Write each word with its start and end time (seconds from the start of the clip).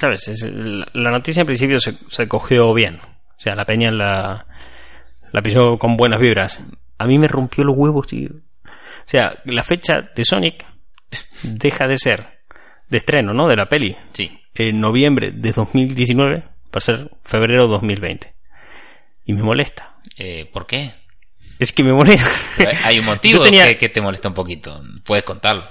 ¿sabes? 0.00 0.28
Es- 0.28 0.42
la, 0.42 0.86
la 0.92 1.10
noticia 1.10 1.40
en 1.42 1.46
principio 1.46 1.80
se, 1.80 1.94
se 2.08 2.26
cogió 2.28 2.72
bien. 2.74 2.96
O 3.36 3.40
sea, 3.42 3.54
la 3.54 3.64
peña 3.66 3.90
la, 3.90 4.46
la 5.32 5.42
pisó 5.42 5.78
con 5.78 5.96
buenas 5.96 6.20
vibras. 6.20 6.60
A 6.98 7.06
mí 7.06 7.18
me 7.18 7.28
rompió 7.28 7.64
los 7.64 7.76
huevos, 7.76 8.06
tío. 8.06 8.30
O 8.64 9.06
sea, 9.06 9.34
la 9.44 9.62
fecha 9.62 10.02
de 10.14 10.24
Sonic 10.24 10.64
deja 11.42 11.86
de 11.86 11.98
ser 11.98 12.26
de 12.88 12.98
estreno, 12.98 13.32
¿no? 13.32 13.48
De 13.48 13.56
la 13.56 13.68
peli. 13.68 13.96
Sí. 14.12 14.38
En 14.54 14.80
noviembre 14.80 15.30
de 15.30 15.52
2019 15.52 16.36
va 16.38 16.48
a 16.74 16.80
ser 16.80 17.10
febrero 17.22 17.66
2020. 17.68 18.34
Y 19.24 19.32
me 19.32 19.42
molesta. 19.42 19.96
Eh, 20.18 20.48
¿Por 20.52 20.66
qué? 20.66 20.92
Es 21.58 21.72
que 21.72 21.82
me 21.84 21.92
molesta. 21.92 22.28
Pero 22.56 22.70
Hay 22.84 22.98
un 22.98 23.04
motivo 23.06 23.42
tenía- 23.42 23.64
que, 23.66 23.78
que 23.78 23.88
te 23.88 24.00
molesta 24.00 24.28
un 24.28 24.34
poquito. 24.34 24.82
Puedes 25.04 25.24
contarlo. 25.24 25.64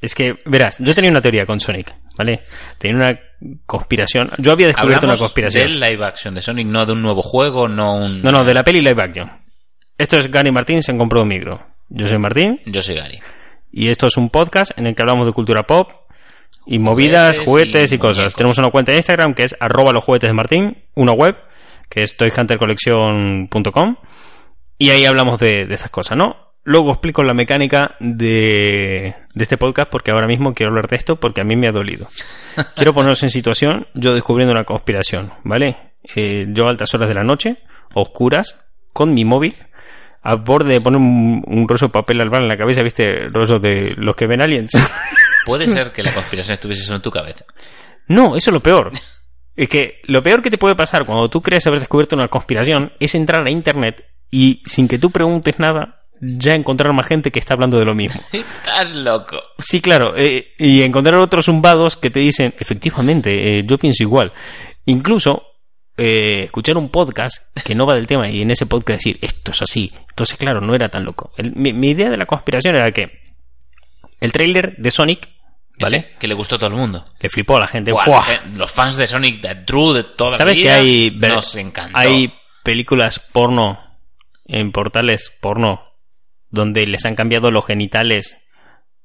Es 0.00 0.14
que, 0.14 0.38
verás, 0.44 0.76
yo 0.80 0.94
tenía 0.94 1.10
una 1.10 1.22
teoría 1.22 1.46
con 1.46 1.60
Sonic, 1.60 1.94
¿vale? 2.16 2.40
Tenía 2.78 2.96
una 2.96 3.20
conspiración. 3.66 4.30
Yo 4.38 4.52
había 4.52 4.68
descubierto 4.68 5.06
una 5.06 5.16
conspiración. 5.16 5.64
del 5.68 5.80
live 5.80 6.04
action 6.04 6.34
de 6.34 6.42
Sonic, 6.42 6.66
no 6.66 6.84
de 6.86 6.92
un 6.92 7.02
nuevo 7.02 7.22
juego, 7.22 7.68
no 7.68 7.96
un... 7.96 8.22
No, 8.22 8.30
no, 8.32 8.44
de 8.44 8.54
la 8.54 8.62
peli 8.64 8.80
live 8.80 9.02
action. 9.02 9.30
Esto 9.98 10.18
es 10.18 10.30
Gary 10.30 10.50
Martín, 10.50 10.82
se 10.82 10.92
han 10.92 10.98
comprado 10.98 11.22
un 11.22 11.28
micro. 11.28 11.60
Yo 11.88 12.08
soy 12.08 12.18
Martín 12.18 12.60
Yo 12.66 12.80
soy 12.82 12.96
Gary. 12.96 13.20
y 13.70 13.88
esto 13.88 14.06
es 14.06 14.16
un 14.16 14.30
podcast 14.30 14.76
en 14.78 14.86
el 14.86 14.94
que 14.94 15.02
hablamos 15.02 15.26
de 15.26 15.32
cultura 15.32 15.62
pop 15.64 15.90
y 16.66 16.78
movidas, 16.78 17.36
Juguetes 17.38 17.44
juguetes 17.46 17.92
y, 17.92 17.94
y 17.94 17.98
cosas. 17.98 18.16
muñecos. 18.18 18.34
Tenemos 18.36 18.58
una 18.58 18.70
cuenta 18.70 18.92
de 18.92 18.98
Instagram 18.98 19.34
que 19.34 19.42
es 19.44 19.54
arroba 19.60 19.92
los 19.92 20.02
juguetes 20.02 20.30
de 20.30 20.34
Martín, 20.34 20.78
una 20.94 21.12
web 21.12 21.36
que 21.90 22.02
es 22.02 22.16
toyhuntercollection.com 22.16 23.96
y 24.78 24.90
ahí 24.90 25.04
hablamos 25.04 25.38
de, 25.38 25.66
de 25.66 25.74
estas 25.74 25.90
cosas, 25.90 26.16
¿no? 26.18 26.53
Luego 26.64 26.90
explico 26.90 27.22
la 27.22 27.34
mecánica 27.34 27.94
de, 28.00 29.14
de 29.34 29.42
este 29.42 29.58
podcast 29.58 29.90
porque 29.90 30.10
ahora 30.10 30.26
mismo 30.26 30.54
quiero 30.54 30.70
hablar 30.70 30.88
de 30.88 30.96
esto 30.96 31.16
porque 31.16 31.42
a 31.42 31.44
mí 31.44 31.56
me 31.56 31.68
ha 31.68 31.72
dolido. 31.72 32.08
Quiero 32.74 32.94
poneros 32.94 33.22
en 33.22 33.28
situación, 33.28 33.86
yo 33.94 34.14
descubriendo 34.14 34.52
una 34.52 34.64
conspiración, 34.64 35.32
¿vale? 35.44 35.92
Eh, 36.14 36.46
yo 36.48 36.66
a 36.66 36.70
altas 36.70 36.94
horas 36.94 37.08
de 37.08 37.14
la 37.14 37.22
noche, 37.22 37.58
oscuras, 37.92 38.56
con 38.94 39.12
mi 39.12 39.26
móvil, 39.26 39.54
a 40.22 40.36
borde 40.36 40.72
de 40.72 40.80
poner 40.80 41.00
un, 41.00 41.42
un 41.46 41.68
rollo 41.68 41.88
de 41.88 41.92
papel 41.92 42.20
albal 42.22 42.42
en 42.42 42.48
la 42.48 42.56
cabeza, 42.56 42.82
¿viste? 42.82 43.04
El 43.04 43.34
rollo 43.34 43.58
de 43.58 43.94
los 43.98 44.16
que 44.16 44.26
ven 44.26 44.40
aliens. 44.40 44.72
Puede 45.44 45.68
ser 45.68 45.92
que 45.92 46.02
la 46.02 46.12
conspiración 46.14 46.54
estuviese 46.54 46.84
solo 46.84 46.96
en 46.96 47.02
tu 47.02 47.10
cabeza. 47.10 47.44
No, 48.08 48.36
eso 48.36 48.50
es 48.50 48.54
lo 48.54 48.60
peor. 48.60 48.90
Es 49.54 49.68
que 49.68 50.00
lo 50.04 50.22
peor 50.22 50.40
que 50.42 50.50
te 50.50 50.58
puede 50.58 50.74
pasar 50.74 51.04
cuando 51.04 51.28
tú 51.28 51.42
crees 51.42 51.66
haber 51.66 51.78
descubierto 51.80 52.16
una 52.16 52.28
conspiración 52.28 52.92
es 52.98 53.14
entrar 53.14 53.46
a 53.46 53.50
internet 53.50 54.04
y 54.30 54.62
sin 54.64 54.88
que 54.88 54.98
tú 54.98 55.10
preguntes 55.10 55.58
nada, 55.58 56.03
ya 56.20 56.52
encontrar 56.52 56.92
más 56.92 57.06
gente 57.06 57.30
que 57.30 57.38
está 57.38 57.54
hablando 57.54 57.78
de 57.78 57.84
lo 57.84 57.94
mismo. 57.94 58.20
Estás 58.32 58.92
loco. 58.92 59.38
Sí, 59.58 59.80
claro, 59.80 60.16
eh, 60.16 60.52
y 60.58 60.82
encontrar 60.82 61.16
otros 61.16 61.46
zumbados 61.46 61.96
que 61.96 62.10
te 62.10 62.20
dicen, 62.20 62.54
efectivamente, 62.58 63.58
eh, 63.58 63.62
yo 63.64 63.76
pienso 63.78 64.02
igual. 64.02 64.32
Incluso 64.86 65.42
eh, 65.96 66.44
escuchar 66.44 66.76
un 66.76 66.88
podcast 66.90 67.38
que 67.64 67.74
no 67.74 67.86
va 67.86 67.94
del 67.94 68.06
tema 68.06 68.28
y 68.28 68.42
en 68.42 68.50
ese 68.50 68.66
podcast 68.66 68.98
decir, 69.00 69.18
esto 69.22 69.52
es 69.52 69.62
así. 69.62 69.92
Entonces, 70.10 70.36
claro, 70.38 70.60
no 70.60 70.74
era 70.74 70.88
tan 70.88 71.04
loco. 71.04 71.32
El- 71.36 71.54
mi, 71.54 71.72
mi 71.72 71.90
idea 71.90 72.10
de 72.10 72.16
la 72.16 72.26
conspiración 72.26 72.74
era 72.76 72.90
que 72.92 73.10
el 74.20 74.32
tráiler 74.32 74.76
de 74.76 74.90
Sonic, 74.90 75.28
¿vale? 75.78 75.96
Ese, 75.98 76.14
que 76.18 76.28
le 76.28 76.34
gustó 76.34 76.56
a 76.56 76.58
todo 76.58 76.70
el 76.70 76.76
mundo. 76.76 77.04
Le 77.20 77.28
flipó 77.28 77.56
a 77.56 77.60
la 77.60 77.66
gente. 77.66 77.92
Los 78.54 78.70
fans 78.72 78.96
de 78.96 79.06
Sonic 79.06 79.40
the 79.40 79.54
True 79.56 79.94
de 79.94 80.04
toda 80.04 80.36
¿Sabes 80.36 80.54
la 80.56 80.56
que 80.56 80.62
vida 80.62 80.74
hay, 80.76 81.10
ver- 81.10 81.34
nos 81.34 81.54
encantó. 81.56 81.98
hay 81.98 82.32
películas 82.62 83.20
porno 83.32 83.78
en 84.46 84.72
portales 84.72 85.32
porno 85.40 85.82
donde 86.54 86.86
les 86.86 87.04
han 87.04 87.14
cambiado 87.14 87.50
los 87.50 87.66
genitales 87.66 88.36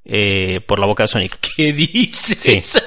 eh, 0.04 0.60
por 0.66 0.78
la 0.78 0.86
boca 0.86 1.04
de 1.04 1.08
Sonic? 1.08 1.38
¿Qué 1.56 1.72
dices? 1.72 2.38
Sí. 2.38 2.80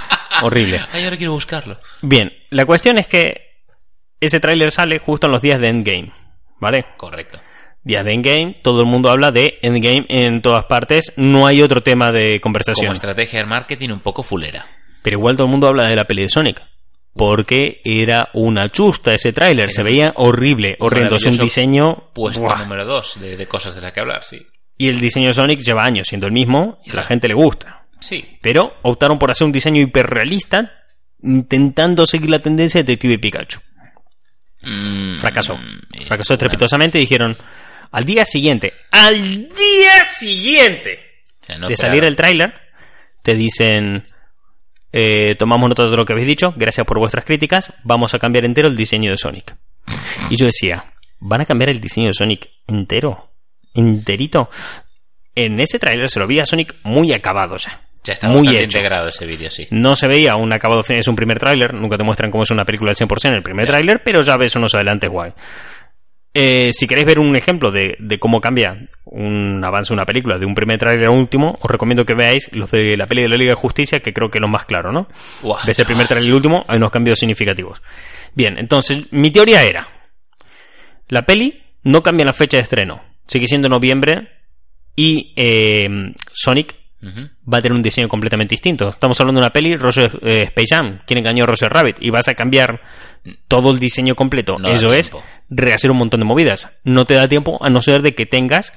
Horrible. 0.42 0.80
Ay, 0.92 1.04
ahora 1.04 1.16
quiero 1.16 1.32
buscarlo. 1.32 1.78
Bien, 2.02 2.32
la 2.50 2.66
cuestión 2.66 2.98
es 2.98 3.06
que 3.06 3.64
ese 4.20 4.40
tráiler 4.40 4.70
sale 4.70 4.98
justo 4.98 5.26
en 5.26 5.32
los 5.32 5.42
días 5.42 5.60
de 5.60 5.68
Endgame, 5.68 6.12
¿vale? 6.60 6.84
Correcto. 6.96 7.40
Días 7.82 8.04
de 8.04 8.12
Endgame, 8.12 8.56
todo 8.62 8.80
el 8.80 8.86
mundo 8.86 9.10
habla 9.10 9.30
de 9.30 9.58
Endgame 9.62 10.06
en 10.08 10.42
todas 10.42 10.66
partes, 10.66 11.12
no 11.16 11.46
hay 11.46 11.62
otro 11.62 11.82
tema 11.82 12.12
de 12.12 12.40
conversación. 12.40 12.86
Como 12.86 12.94
estrategia 12.94 13.40
de 13.40 13.46
marketing 13.46 13.90
un 13.90 14.00
poco 14.00 14.22
fulera. 14.22 14.66
Pero 15.02 15.18
igual 15.18 15.36
todo 15.36 15.46
el 15.46 15.50
mundo 15.50 15.68
habla 15.68 15.88
de 15.88 15.96
la 15.96 16.04
peli 16.04 16.22
de 16.22 16.28
Sonic. 16.28 16.62
Porque 17.18 17.80
era 17.84 18.30
una 18.32 18.70
chusta 18.70 19.12
ese 19.12 19.32
tráiler, 19.32 19.70
se 19.70 19.82
veía 19.82 20.12
horrible, 20.16 20.76
horrendo, 20.78 21.16
es 21.16 21.26
un 21.26 21.36
diseño... 21.36 22.10
Puesto 22.14 22.42
¡buah! 22.42 22.60
número 22.62 22.86
dos 22.86 23.20
de, 23.20 23.36
de 23.36 23.46
cosas 23.46 23.74
de 23.74 23.80
las 23.82 23.92
que 23.92 24.00
hablar, 24.00 24.22
sí. 24.22 24.46
Y 24.78 24.88
el 24.88 25.00
diseño 25.00 25.26
de 25.26 25.34
Sonic 25.34 25.60
lleva 25.60 25.84
años 25.84 26.06
siendo 26.08 26.26
el 26.26 26.32
mismo 26.32 26.80
y 26.86 26.92
a 26.92 26.94
la 26.94 27.02
gente 27.02 27.26
le 27.28 27.34
gusta. 27.34 27.86
Sí. 28.00 28.38
Pero 28.40 28.76
optaron 28.82 29.18
por 29.18 29.30
hacer 29.30 29.44
un 29.44 29.52
diseño 29.52 29.82
hiperrealista 29.82 30.70
intentando 31.22 32.06
seguir 32.06 32.30
la 32.30 32.38
tendencia 32.38 32.78
de 32.78 32.84
Detective 32.84 33.18
Pikachu. 33.18 33.58
Mm, 34.62 35.18
Fracasó. 35.18 35.58
eh, 35.92 36.04
Fracasó 36.04 36.34
estrepitosamente 36.34 36.98
y 36.98 37.02
dijeron, 37.02 37.36
al 37.90 38.04
día 38.04 38.24
siguiente, 38.24 38.72
al 38.90 39.48
día 39.48 40.04
siguiente 40.06 41.00
no 41.58 41.68
de 41.68 41.76
salir 41.76 42.04
el 42.04 42.16
tráiler, 42.16 42.54
te 43.22 43.34
dicen, 43.34 44.06
eh, 44.92 45.34
tomamos 45.38 45.68
nota 45.68 45.84
de 45.84 45.96
lo 45.96 46.04
que 46.04 46.12
habéis 46.12 46.28
dicho, 46.28 46.54
gracias 46.56 46.86
por 46.86 46.98
vuestras 46.98 47.24
críticas, 47.24 47.72
vamos 47.84 48.14
a 48.14 48.18
cambiar 48.18 48.44
entero 48.44 48.68
el 48.68 48.76
diseño 48.76 49.10
de 49.10 49.16
Sonic. 49.16 49.56
Y 50.30 50.36
yo 50.36 50.46
decía, 50.46 50.84
¿van 51.20 51.40
a 51.40 51.46
cambiar 51.46 51.70
el 51.70 51.80
diseño 51.80 52.08
de 52.08 52.14
Sonic 52.14 52.48
entero? 52.66 53.30
¿Enterito? 53.74 54.48
En 55.34 55.60
ese 55.60 55.78
tráiler 55.78 56.08
se 56.08 56.18
lo 56.18 56.26
vi 56.26 56.40
a 56.40 56.46
Sonic 56.46 56.76
muy 56.82 57.12
acabado 57.12 57.56
ya. 57.56 57.80
Ya 58.04 58.14
está 58.14 58.28
muy 58.28 58.48
hecho. 58.48 58.78
integrado 58.78 59.08
ese 59.08 59.26
vídeo, 59.26 59.50
sí. 59.50 59.66
No 59.70 59.94
se 59.96 60.06
veía 60.06 60.36
un 60.36 60.52
acabado 60.52 60.82
es 60.88 61.08
un 61.08 61.16
primer 61.16 61.38
tráiler, 61.38 61.74
nunca 61.74 61.98
te 61.98 62.04
muestran 62.04 62.30
cómo 62.30 62.44
es 62.44 62.50
una 62.50 62.64
película 62.64 62.90
al 62.90 62.96
100% 62.96 63.26
en 63.26 63.34
el 63.34 63.42
primer 63.42 63.66
tráiler, 63.66 64.02
pero 64.02 64.22
ya 64.22 64.36
ves 64.36 64.56
unos 64.56 64.74
adelantes 64.74 65.10
guay. 65.10 65.32
Eh, 66.40 66.70
si 66.72 66.86
queréis 66.86 67.04
ver 67.04 67.18
un 67.18 67.34
ejemplo 67.34 67.72
de, 67.72 67.96
de 67.98 68.20
cómo 68.20 68.40
cambia 68.40 68.88
un 69.04 69.60
avance 69.64 69.88
de 69.88 69.94
una 69.94 70.06
película 70.06 70.38
de 70.38 70.46
un 70.46 70.54
primer 70.54 70.78
tráiler 70.78 71.06
a 71.06 71.10
un 71.10 71.18
último, 71.18 71.58
os 71.60 71.68
recomiendo 71.68 72.06
que 72.06 72.14
veáis 72.14 72.48
los 72.52 72.70
de 72.70 72.96
la 72.96 73.08
peli 73.08 73.22
de 73.22 73.28
la 73.28 73.36
Liga 73.36 73.50
de 73.50 73.56
Justicia, 73.56 73.98
que 73.98 74.12
creo 74.12 74.28
que 74.30 74.38
es 74.38 74.42
lo 74.42 74.46
más 74.46 74.64
claro, 74.64 74.92
¿no? 74.92 75.08
Buah, 75.42 75.66
Ves 75.66 75.80
el 75.80 75.86
primer 75.86 76.06
tráiler 76.06 76.26
y 76.26 76.28
el 76.28 76.36
último, 76.36 76.64
hay 76.68 76.76
unos 76.76 76.92
cambios 76.92 77.18
significativos. 77.18 77.82
Bien, 78.34 78.56
entonces, 78.56 79.12
mi 79.12 79.32
teoría 79.32 79.64
era, 79.64 79.88
la 81.08 81.26
peli 81.26 81.60
no 81.82 82.04
cambia 82.04 82.24
la 82.24 82.32
fecha 82.32 82.56
de 82.56 82.62
estreno, 82.62 83.02
sigue 83.26 83.48
siendo 83.48 83.68
noviembre 83.68 84.28
y 84.94 85.32
eh, 85.34 85.88
Sonic 86.32 86.76
va 87.02 87.58
a 87.58 87.62
tener 87.62 87.74
un 87.74 87.82
diseño 87.82 88.08
completamente 88.08 88.54
distinto. 88.54 88.88
Estamos 88.88 89.18
hablando 89.20 89.40
de 89.40 89.46
una 89.46 89.52
peli, 89.52 89.76
Roger 89.76 90.18
eh, 90.22 90.42
Space 90.42 90.66
Jam, 90.70 91.00
quien 91.06 91.18
engañó 91.18 91.44
a 91.44 91.46
Roger 91.46 91.72
Rabbit, 91.72 91.96
y 92.00 92.10
vas 92.10 92.28
a 92.28 92.34
cambiar 92.34 92.80
todo 93.46 93.70
el 93.70 93.78
diseño 93.78 94.14
completo. 94.14 94.58
No 94.58 94.68
Eso 94.68 94.92
es 94.92 95.10
tiempo. 95.10 95.26
Rehacer 95.50 95.90
un 95.90 95.98
montón 95.98 96.20
de 96.20 96.26
movidas. 96.26 96.68
No 96.84 97.04
te 97.04 97.14
da 97.14 97.28
tiempo 97.28 97.58
a 97.62 97.70
no 97.70 97.80
ser 97.80 98.02
de 98.02 98.14
que 98.14 98.26
tengas 98.26 98.72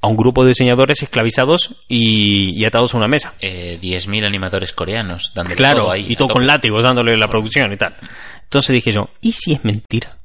a 0.00 0.08
un 0.08 0.16
grupo 0.16 0.42
de 0.44 0.48
diseñadores 0.48 1.02
esclavizados 1.02 1.76
y, 1.88 2.50
y 2.60 2.64
atados 2.64 2.94
a 2.94 2.96
una 2.96 3.06
mesa. 3.08 3.34
Eh, 3.40 3.78
10.000 3.80 4.26
animadores 4.26 4.72
coreanos 4.72 5.32
dándole 5.34 5.56
Claro, 5.56 5.82
todo 5.82 5.92
ahí. 5.92 6.06
y 6.08 6.16
todo 6.16 6.28
con 6.28 6.46
látigos 6.46 6.82
dándole 6.82 7.16
la 7.16 7.28
producción 7.28 7.72
y 7.72 7.76
tal. 7.76 7.94
Entonces 8.42 8.74
dije 8.74 8.92
yo, 8.92 9.10
¿y 9.20 9.32
si 9.32 9.52
es 9.54 9.64
mentira? 9.64 10.18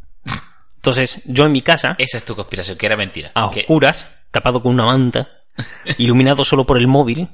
Entonces, 0.77 1.21
yo 1.25 1.45
en 1.45 1.51
mi 1.51 1.61
casa, 1.61 1.95
Esa 1.97 2.17
es 2.17 2.23
tu 2.25 2.35
conspiración, 2.35 2.77
que 2.77 2.85
era 2.85 2.95
mentira. 2.95 3.31
a 3.33 3.45
oscuras, 3.45 4.07
tapado 4.31 4.61
con 4.61 4.73
una 4.73 4.85
manta, 4.85 5.27
iluminado 5.97 6.45
solo 6.45 6.65
por 6.65 6.77
el 6.77 6.87
móvil, 6.87 7.27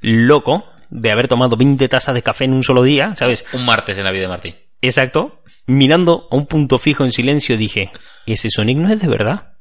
loco 0.00 0.64
de 0.90 1.12
haber 1.12 1.28
tomado 1.28 1.56
20 1.56 1.88
tazas 1.88 2.14
de 2.14 2.22
café 2.22 2.44
en 2.44 2.52
un 2.52 2.64
solo 2.64 2.82
día, 2.82 3.14
¿sabes? 3.14 3.44
Un 3.52 3.64
martes 3.64 3.96
en 3.96 4.04
la 4.04 4.10
vida 4.10 4.22
de 4.22 4.28
Martín. 4.28 4.56
Exacto. 4.80 5.42
Mirando 5.66 6.26
a 6.30 6.36
un 6.36 6.46
punto 6.46 6.78
fijo 6.78 7.04
en 7.04 7.12
silencio 7.12 7.56
dije, 7.56 7.92
¿ese 8.26 8.48
Sonic 8.50 8.78
no 8.78 8.92
es 8.92 9.00
de 9.00 9.08
verdad? 9.08 9.52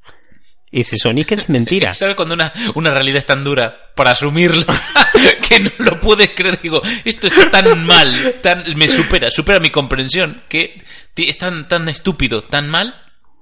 Ese 0.71 0.97
Sonic 0.97 1.31
es 1.33 1.49
mentira. 1.49 1.93
¿Sabes 1.95 2.15
cuando 2.15 2.35
una, 2.35 2.51
una 2.75 2.91
realidad 2.91 3.17
es 3.17 3.25
tan 3.25 3.43
dura 3.43 3.91
para 3.95 4.11
asumirlo 4.11 4.65
que 5.47 5.59
no 5.59 5.71
lo 5.79 5.99
puedes 5.99 6.29
creer? 6.29 6.59
Digo, 6.61 6.81
esto 7.05 7.27
está 7.27 7.49
tan 7.51 7.85
mal, 7.85 8.35
tan, 8.41 8.63
me 8.75 8.89
supera, 8.89 9.29
supera 9.31 9.59
mi 9.59 9.69
comprensión, 9.69 10.43
que 10.47 10.81
es 11.15 11.37
tan, 11.37 11.67
tan 11.67 11.89
estúpido, 11.89 12.43
tan 12.43 12.69
mal, 12.69 12.95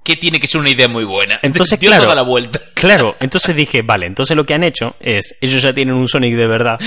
que 0.04 0.16
tiene 0.16 0.40
que 0.40 0.48
ser 0.48 0.62
una 0.62 0.70
idea 0.70 0.88
muy 0.88 1.04
buena. 1.04 1.38
Entonces, 1.44 1.80
Dio 1.80 1.90
claro. 1.90 2.04
toda 2.04 2.16
la 2.16 2.22
vuelta. 2.22 2.62
Claro, 2.74 3.18
entonces 3.20 3.56
dije, 3.56 3.82
vale, 3.82 4.06
entonces 4.06 4.38
lo 4.38 4.46
que 4.46 4.54
han 4.54 4.64
hecho 4.64 4.96
es, 5.00 5.36
ellos 5.42 5.62
ya 5.62 5.74
tienen 5.74 5.96
un 5.96 6.08
Sonic 6.08 6.36
de 6.36 6.48
verdad, 6.48 6.80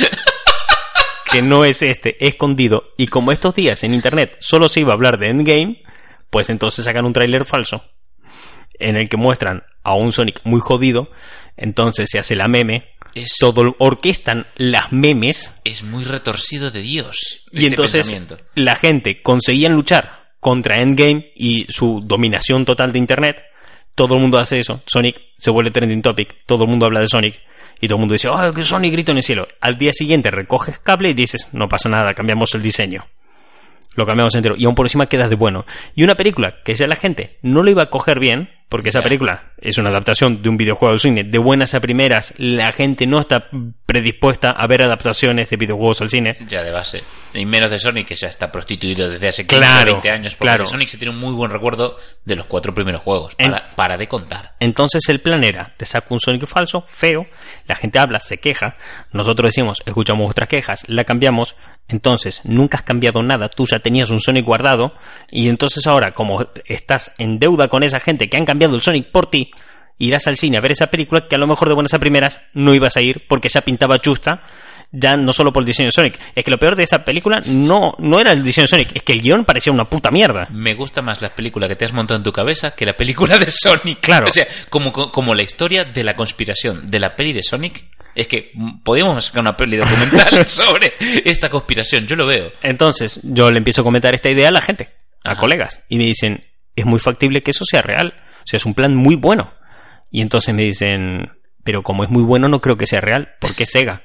que 1.32 1.43
no 1.43 1.65
es 1.65 1.82
este, 1.82 2.25
escondido, 2.27 2.91
y 2.97 3.06
como 3.06 3.32
estos 3.32 3.55
días 3.55 3.85
en 3.85 3.94
internet 3.94 4.37
solo 4.41 4.69
se 4.69 4.81
iba 4.81 4.91
a 4.93 4.94
hablar 4.94 5.19
de 5.19 5.29
Endgame, 5.29 5.82
pues 6.31 6.49
entonces 6.50 6.85
sacan 6.85 7.05
un 7.06 7.12
tráiler 7.12 7.44
falso, 7.44 7.85
en 8.79 8.97
el 8.97 9.09
que 9.09 9.17
muestran 9.17 9.62
a 9.82 9.94
un 9.94 10.12
Sonic 10.12 10.41
muy 10.44 10.61
jodido, 10.61 11.11
entonces 11.56 12.09
se 12.11 12.19
hace 12.19 12.35
la 12.37 12.49
meme, 12.49 12.88
Es- 13.15 13.37
todo 13.38 13.75
orquestan 13.79 14.47
las 14.56 14.93
memes, 14.93 15.55
Es 15.65 15.82
muy 15.82 16.05
retorcido 16.05 16.71
de 16.71 16.81
Dios. 16.82 17.44
y 17.53 17.59
este 17.59 17.67
entonces 17.69 18.17
la 18.55 18.77
gente 18.77 19.21
conseguían 19.23 19.75
luchar 19.75 20.35
contra 20.41 20.81
Endgame 20.81 21.32
y 21.35 21.67
su 21.69 22.00
dominación 22.05 22.65
total 22.65 22.93
de 22.93 22.99
Internet. 22.99 23.43
Todo 23.94 24.15
el 24.15 24.21
mundo 24.23 24.38
hace 24.38 24.59
eso. 24.61 24.82
Sonic 24.87 25.21
se 25.37 25.50
vuelve 25.50 25.71
trending 25.71 26.00
topic. 26.00 26.35
Todo 26.47 26.65
el 26.65 26.71
mundo 26.71 26.87
habla 26.87 27.00
de 27.00 27.09
Sonic. 27.09 27.38
Y 27.81 27.88
todo 27.88 27.97
el 27.97 28.00
mundo 28.00 28.12
dice, 28.12 28.29
¡oh, 28.29 28.53
que 28.53 28.62
Sonic 28.62 28.93
grito 28.93 29.12
en 29.12 29.19
el 29.19 29.23
cielo! 29.23 29.49
Al 29.61 29.79
día 29.79 29.93
siguiente 29.93 30.31
recoges 30.31 30.79
cable 30.79 31.11
y 31.11 31.15
dices, 31.15 31.49
no 31.53 31.69
pasa 31.69 31.88
nada, 31.88 32.15
cambiamos 32.15 32.55
el 32.55 32.62
diseño. 32.62 33.06
Lo 33.97 34.06
cambiamos 34.06 34.35
entero. 34.35 34.55
Y 34.56 34.67
aún 34.67 34.75
por 34.75 34.87
encima 34.87 35.06
quedas 35.06 35.31
de 35.31 35.37
bueno. 35.37 35.65
Y 35.94 36.05
una 36.05 36.15
película 36.15 36.56
que 36.65 36.75
ya 36.75 36.87
la 36.87 36.97
gente 36.97 37.38
no 37.43 37.62
lo 37.62 37.71
iba 37.71 37.82
a 37.82 37.91
coger 37.91 38.21
bien, 38.21 38.50
porque 38.70 38.88
esa 38.88 39.02
película 39.02 39.52
es 39.61 39.76
una 39.76 39.90
adaptación 39.90 40.40
de 40.40 40.49
un 40.49 40.56
videojuego 40.56 40.94
al 40.94 41.00
cine. 41.00 41.25
De 41.25 41.37
buenas 41.37 41.75
a 41.75 41.81
primeras, 41.81 42.32
la 42.38 42.72
gente 42.72 43.06
no 43.06 43.20
está 43.20 43.49
predispuesta 43.84 44.50
a 44.52 44.67
ver 44.67 44.82
adaptaciones 44.82 45.50
de 45.50 45.56
videojuegos 45.56 46.00
al 46.00 46.08
cine. 46.08 46.38
Ya 46.49 46.62
de 46.62 46.70
base. 46.70 47.02
Y 47.34 47.44
menos 47.44 47.70
de 47.70 47.78
Sonic, 47.78 48.06
que 48.08 48.14
ya 48.17 48.28
está 48.28 48.50
prostituido 48.50 49.08
desde 49.08 49.28
hace 49.28 49.46
15 49.46 49.61
Claro, 49.61 49.90
o 49.90 49.94
20 49.94 50.11
años. 50.11 50.34
Porque 50.34 50.49
claro. 50.49 50.64
de 50.64 50.70
Sonic 50.70 50.88
se 50.88 50.96
tiene 50.99 51.12
un 51.12 51.20
muy 51.20 51.32
buen 51.34 51.50
recuerdo 51.50 51.96
de 52.25 52.37
los 52.37 52.46
cuatro 52.46 52.72
primeros 52.72 53.02
juegos. 53.02 53.34
En- 53.38 53.50
Para, 53.50 53.67
para 53.75 53.96
de 53.96 54.06
contar. 54.08 54.55
Entonces 54.61 55.02
el 55.08 55.20
plan 55.20 55.43
era, 55.44 55.75
te 55.76 55.84
saco 55.84 56.14
un 56.14 56.20
Sonic 56.20 56.46
falso, 56.46 56.82
feo, 56.87 57.26
la 57.67 57.75
gente 57.75 57.99
habla, 57.99 58.20
se 58.20 58.38
queja, 58.38 58.76
nosotros 59.12 59.49
decimos, 59.49 59.82
escuchamos 59.84 60.25
vuestras 60.25 60.49
quejas, 60.49 60.84
la 60.88 61.05
cambiamos, 61.05 61.56
entonces 61.88 62.40
nunca 62.44 62.78
has 62.78 62.82
cambiado 62.84 63.22
nada, 63.22 63.49
tú 63.49 63.67
ya 63.67 63.78
tenías 63.81 64.11
un 64.11 64.20
Sonic 64.20 64.44
guardado, 64.44 64.94
y 65.31 65.49
entonces 65.49 65.87
ahora, 65.87 66.12
como 66.12 66.46
estás 66.67 67.12
en 67.19 67.38
deuda 67.38 67.69
con 67.69 67.82
esa 67.82 67.99
gente 68.00 68.28
que 68.28 68.37
han 68.37 68.44
cambiado 68.44 68.59
el 68.68 68.80
Sonic 68.80 69.10
por 69.10 69.26
ti, 69.26 69.50
irás 69.98 70.26
al 70.26 70.36
cine 70.36 70.56
a 70.56 70.60
ver 70.60 70.72
esa 70.72 70.88
película 70.88 71.26
que 71.28 71.34
a 71.34 71.38
lo 71.38 71.46
mejor 71.46 71.68
de 71.68 71.74
buenas 71.74 71.94
a 71.94 71.98
primeras 71.98 72.40
no 72.54 72.74
ibas 72.74 72.96
a 72.96 73.00
ir 73.00 73.26
porque 73.28 73.48
ya 73.48 73.60
pintaba 73.60 73.98
chusta, 73.98 74.42
ya 74.92 75.16
no 75.16 75.32
solo 75.32 75.52
por 75.52 75.62
el 75.62 75.66
diseño 75.66 75.88
de 75.88 75.92
Sonic, 75.92 76.18
es 76.34 76.42
que 76.42 76.50
lo 76.50 76.58
peor 76.58 76.74
de 76.74 76.82
esa 76.82 77.04
película 77.04 77.40
no, 77.46 77.94
no 77.98 78.20
era 78.20 78.32
el 78.32 78.42
diseño 78.42 78.64
de 78.64 78.68
Sonic, 78.68 78.96
es 78.96 79.02
que 79.02 79.12
el 79.12 79.22
guion 79.22 79.44
parecía 79.44 79.72
una 79.72 79.84
puta 79.88 80.10
mierda. 80.10 80.48
Me 80.50 80.74
gusta 80.74 81.00
más 81.00 81.22
la 81.22 81.34
película 81.34 81.68
que 81.68 81.76
te 81.76 81.84
has 81.84 81.92
montado 81.92 82.18
en 82.18 82.24
tu 82.24 82.32
cabeza 82.32 82.74
que 82.74 82.84
la 82.86 82.94
película 82.94 83.38
de 83.38 83.50
Sonic. 83.50 84.00
Claro. 84.00 84.26
O 84.26 84.30
sea, 84.30 84.46
como, 84.68 84.92
como 84.92 85.34
la 85.34 85.42
historia 85.42 85.84
de 85.84 86.02
la 86.02 86.14
conspiración 86.14 86.90
de 86.90 86.98
la 86.98 87.14
peli 87.14 87.32
de 87.32 87.42
Sonic. 87.42 87.84
Es 88.12 88.26
que 88.26 88.50
podríamos 88.82 89.24
sacar 89.24 89.42
una 89.42 89.56
peli 89.56 89.76
documental 89.76 90.44
sobre 90.46 90.94
esta 91.24 91.48
conspiración. 91.48 92.08
Yo 92.08 92.16
lo 92.16 92.26
veo. 92.26 92.50
Entonces, 92.60 93.20
yo 93.22 93.52
le 93.52 93.58
empiezo 93.58 93.82
a 93.82 93.84
comentar 93.84 94.12
esta 94.16 94.28
idea 94.30 94.48
a 94.48 94.50
la 94.50 94.60
gente, 94.60 94.90
a 95.22 95.32
Ajá. 95.32 95.40
colegas, 95.40 95.84
y 95.88 95.96
me 95.96 96.04
dicen, 96.06 96.44
es 96.74 96.84
muy 96.84 96.98
factible 96.98 97.44
que 97.44 97.52
eso 97.52 97.64
sea 97.64 97.82
real. 97.82 98.12
Sea, 98.50 98.56
es 98.58 98.67
un 98.67 98.75
plan 98.75 98.97
muy 98.97 99.14
bueno. 99.14 99.52
Y 100.11 100.23
entonces 100.23 100.52
me 100.55 100.62
dicen, 100.62 101.31
pero 101.62 101.82
como 101.82 102.02
es 102.05 102.11
muy 102.11 102.25
bueno, 102.25 102.49
no 102.49 102.61
creo 102.61 102.76
que 102.76 102.87
sea 102.87 103.00
real, 103.00 103.31
porque 103.41 103.62
es 103.62 103.70
Sega. 103.70 104.02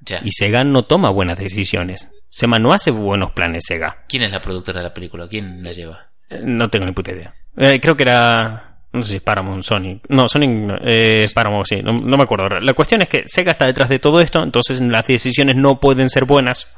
Ya. 0.00 0.18
Y 0.24 0.30
Sega 0.30 0.64
no 0.64 0.84
toma 0.84 1.10
buenas 1.10 1.38
decisiones. 1.38 2.10
Sega 2.30 2.58
no 2.58 2.72
hace 2.72 2.90
buenos 2.90 3.32
planes, 3.32 3.64
Sega. 3.66 4.04
¿Quién 4.08 4.22
es 4.22 4.32
la 4.32 4.40
productora 4.40 4.78
de 4.80 4.84
la 4.88 4.94
película? 4.94 5.26
¿Quién 5.28 5.62
la 5.62 5.72
lleva? 5.72 6.10
Eh, 6.30 6.40
No 6.42 6.70
tengo 6.70 6.86
ni 6.86 6.92
puta 6.92 7.12
idea. 7.12 7.34
Eh, 7.56 7.80
creo 7.80 7.94
que 7.96 8.04
era... 8.04 8.78
No 8.94 9.02
sé 9.02 9.12
si 9.14 9.20
Paramount, 9.20 9.62
Sony. 9.62 10.00
No, 10.08 10.28
Sony, 10.28 10.46
no, 10.48 10.76
eh, 10.84 11.28
Paramount, 11.34 11.66
sí. 11.66 11.82
No, 11.82 11.92
no 11.92 12.16
me 12.16 12.22
acuerdo. 12.24 12.48
La 12.60 12.74
cuestión 12.74 13.02
es 13.02 13.08
que 13.08 13.24
Sega 13.26 13.52
está 13.52 13.66
detrás 13.66 13.88
de 13.88 13.98
todo 13.98 14.20
esto, 14.20 14.42
entonces 14.42 14.80
las 14.80 15.06
decisiones 15.06 15.56
no 15.56 15.80
pueden 15.80 16.08
ser 16.10 16.24
buenas 16.26 16.70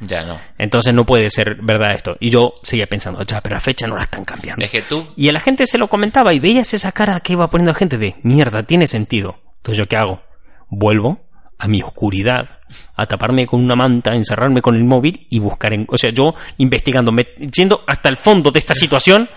Ya 0.00 0.22
no. 0.22 0.38
Entonces 0.58 0.94
no 0.94 1.04
puede 1.04 1.28
ser 1.30 1.56
verdad 1.62 1.92
esto. 1.94 2.16
Y 2.20 2.30
yo 2.30 2.54
seguía 2.62 2.86
pensando, 2.86 3.22
ya, 3.22 3.40
pero 3.42 3.54
la 3.54 3.60
fecha 3.60 3.86
no 3.86 3.96
la 3.96 4.02
están 4.04 4.24
cambiando. 4.24 4.64
Es 4.64 4.70
que 4.70 4.82
tú. 4.82 5.06
Y 5.16 5.28
a 5.28 5.32
la 5.32 5.40
gente 5.40 5.66
se 5.66 5.78
lo 5.78 5.88
comentaba 5.88 6.32
y 6.32 6.40
veías 6.40 6.72
esa 6.74 6.92
cara 6.92 7.20
que 7.20 7.34
iba 7.34 7.50
poniendo 7.50 7.72
la 7.72 7.78
gente 7.78 7.98
de 7.98 8.16
mierda, 8.22 8.62
tiene 8.62 8.86
sentido. 8.86 9.36
Entonces 9.58 9.78
yo 9.78 9.86
qué 9.88 9.96
hago? 9.96 10.22
Vuelvo 10.68 11.20
a 11.58 11.68
mi 11.68 11.82
oscuridad, 11.82 12.58
a 12.96 13.04
taparme 13.04 13.46
con 13.46 13.62
una 13.62 13.76
manta, 13.76 14.14
encerrarme 14.14 14.62
con 14.62 14.74
el 14.74 14.84
móvil 14.84 15.26
y 15.28 15.38
buscar 15.38 15.74
en... 15.74 15.86
O 15.90 15.98
sea, 15.98 16.10
yo 16.10 16.34
investigando, 16.56 17.12
me- 17.12 17.28
yendo 17.52 17.82
hasta 17.86 18.08
el 18.08 18.16
fondo 18.16 18.50
de 18.50 18.58
esta 18.60 18.74
situación 18.74 19.28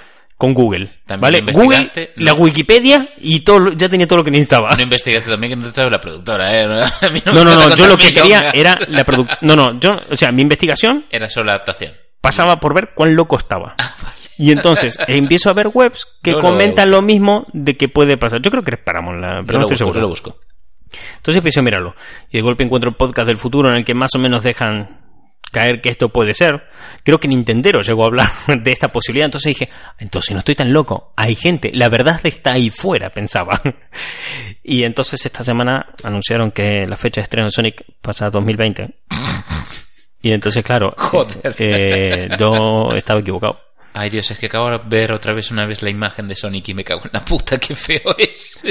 con 0.44 0.54
Google. 0.54 0.90
También 1.06 1.46
¿Vale? 1.46 1.54
Google, 1.54 1.90
la. 2.18 2.34
Wikipedia 2.34 3.08
y 3.22 3.40
todo, 3.46 3.60
lo- 3.60 3.72
ya 3.72 3.88
tenía 3.88 4.06
todo 4.06 4.18
lo 4.18 4.24
que 4.26 4.32
necesitaba. 4.32 4.72
No 4.76 4.84
investigaste 4.84 5.32
también 5.32 5.52
que 5.52 5.56
no 5.56 5.68
te 5.70 5.74
sabes 5.74 5.90
la 5.90 6.02
productora, 6.02 6.54
¿eh? 6.62 6.66
A 7.02 7.10
mí 7.10 7.22
No, 7.26 7.46
no, 7.46 7.56
no, 7.56 7.74
yo 7.74 7.88
lo 7.88 7.98
que 7.98 8.14
quería 8.14 8.50
era 8.50 8.78
la 8.90 9.06
producción. 9.06 9.40
No, 9.42 9.56
no, 9.56 9.80
yo, 9.80 9.92
o 10.12 10.16
sea, 10.18 10.34
mi 10.34 10.42
investigación 10.42 11.06
Era 11.10 11.30
solo 11.30 11.46
la 11.46 11.52
adaptación. 11.54 11.94
pasaba 12.20 12.60
por 12.60 12.74
ver 12.74 12.90
cuán 12.94 13.16
loco 13.16 13.38
estaba. 13.38 13.76
Y 14.38 14.52
entonces 14.52 15.00
empiezo 15.08 15.50
a 15.50 15.54
ver 15.54 15.70
webs 15.74 16.06
que 16.22 16.34
comentan 16.34 16.92
lo 16.92 17.02
mismo 17.02 17.46
de 17.54 17.78
que 17.78 17.88
puede 17.88 18.18
pasar. 18.18 18.42
Yo 18.42 18.52
creo 18.52 18.64
que 18.64 18.76
es 18.76 18.82
Paramount, 18.84 19.22
la- 19.22 19.44
pero 19.48 19.60
no 19.60 19.68
estoy 19.68 19.86
busco, 19.86 19.96
yo 19.96 20.02
lo 20.02 20.10
busco. 20.10 20.38
Entonces 21.18 21.38
empiezo 21.38 21.62
a 21.62 21.64
mirarlo. 21.64 21.96
Y 22.30 22.38
de 22.38 22.42
golpe 22.44 22.64
encuentro 22.66 22.90
el 22.90 22.98
podcast 22.98 23.28
del 23.28 23.38
futuro 23.40 23.70
en 23.70 23.76
el 23.78 23.86
que 23.86 23.94
más 23.94 24.12
o 24.16 24.20
menos 24.20 24.44
dejan 24.44 25.03
caer 25.54 25.80
que 25.80 25.88
esto 25.88 26.10
puede 26.10 26.34
ser. 26.34 26.68
Creo 27.04 27.22
que 27.22 27.30
Nintendero 27.30 27.80
llegó 27.80 28.04
a 28.04 28.08
hablar 28.08 28.28
de 28.48 28.72
esta 28.74 28.92
posibilidad. 28.92 29.26
Entonces 29.26 29.52
dije, 29.58 29.70
entonces 30.00 30.32
no 30.32 30.40
estoy 30.40 30.56
tan 30.56 30.74
loco. 30.74 31.14
Hay 31.16 31.36
gente. 31.36 31.72
La 31.74 31.88
verdad 31.88 32.20
está 32.24 32.52
ahí 32.52 32.70
fuera, 32.70 33.10
pensaba. 33.12 33.62
Y 34.66 34.84
entonces 34.86 35.26
esta 35.26 35.44
semana 35.44 35.88
anunciaron 36.04 36.52
que 36.52 36.86
la 36.88 36.96
fecha 36.96 37.20
de 37.20 37.24
estreno 37.24 37.48
de 37.48 37.52
Sonic 37.52 37.84
pasa 38.02 38.28
a 38.28 38.30
2020. 38.30 38.96
Y 40.22 40.32
entonces, 40.32 40.64
claro, 40.64 40.94
Joder. 40.98 41.54
eh, 41.60 42.30
yo 42.40 42.92
estaba 42.96 43.20
equivocado. 43.20 43.60
Ay, 43.94 44.10
Dios, 44.10 44.32
es 44.32 44.40
que 44.40 44.46
acabo 44.46 44.70
de 44.72 44.80
ver 44.86 45.12
otra 45.12 45.34
vez 45.36 45.52
una 45.52 45.66
vez 45.66 45.84
la 45.84 45.90
imagen 45.90 46.30
de 46.30 46.36
Sonic 46.36 46.70
y 46.70 46.74
me 46.74 46.84
cago 46.86 47.02
en 47.04 47.10
la 47.12 47.24
puta, 47.26 47.58
qué 47.60 47.76
feo 47.76 48.16
es. 48.18 48.64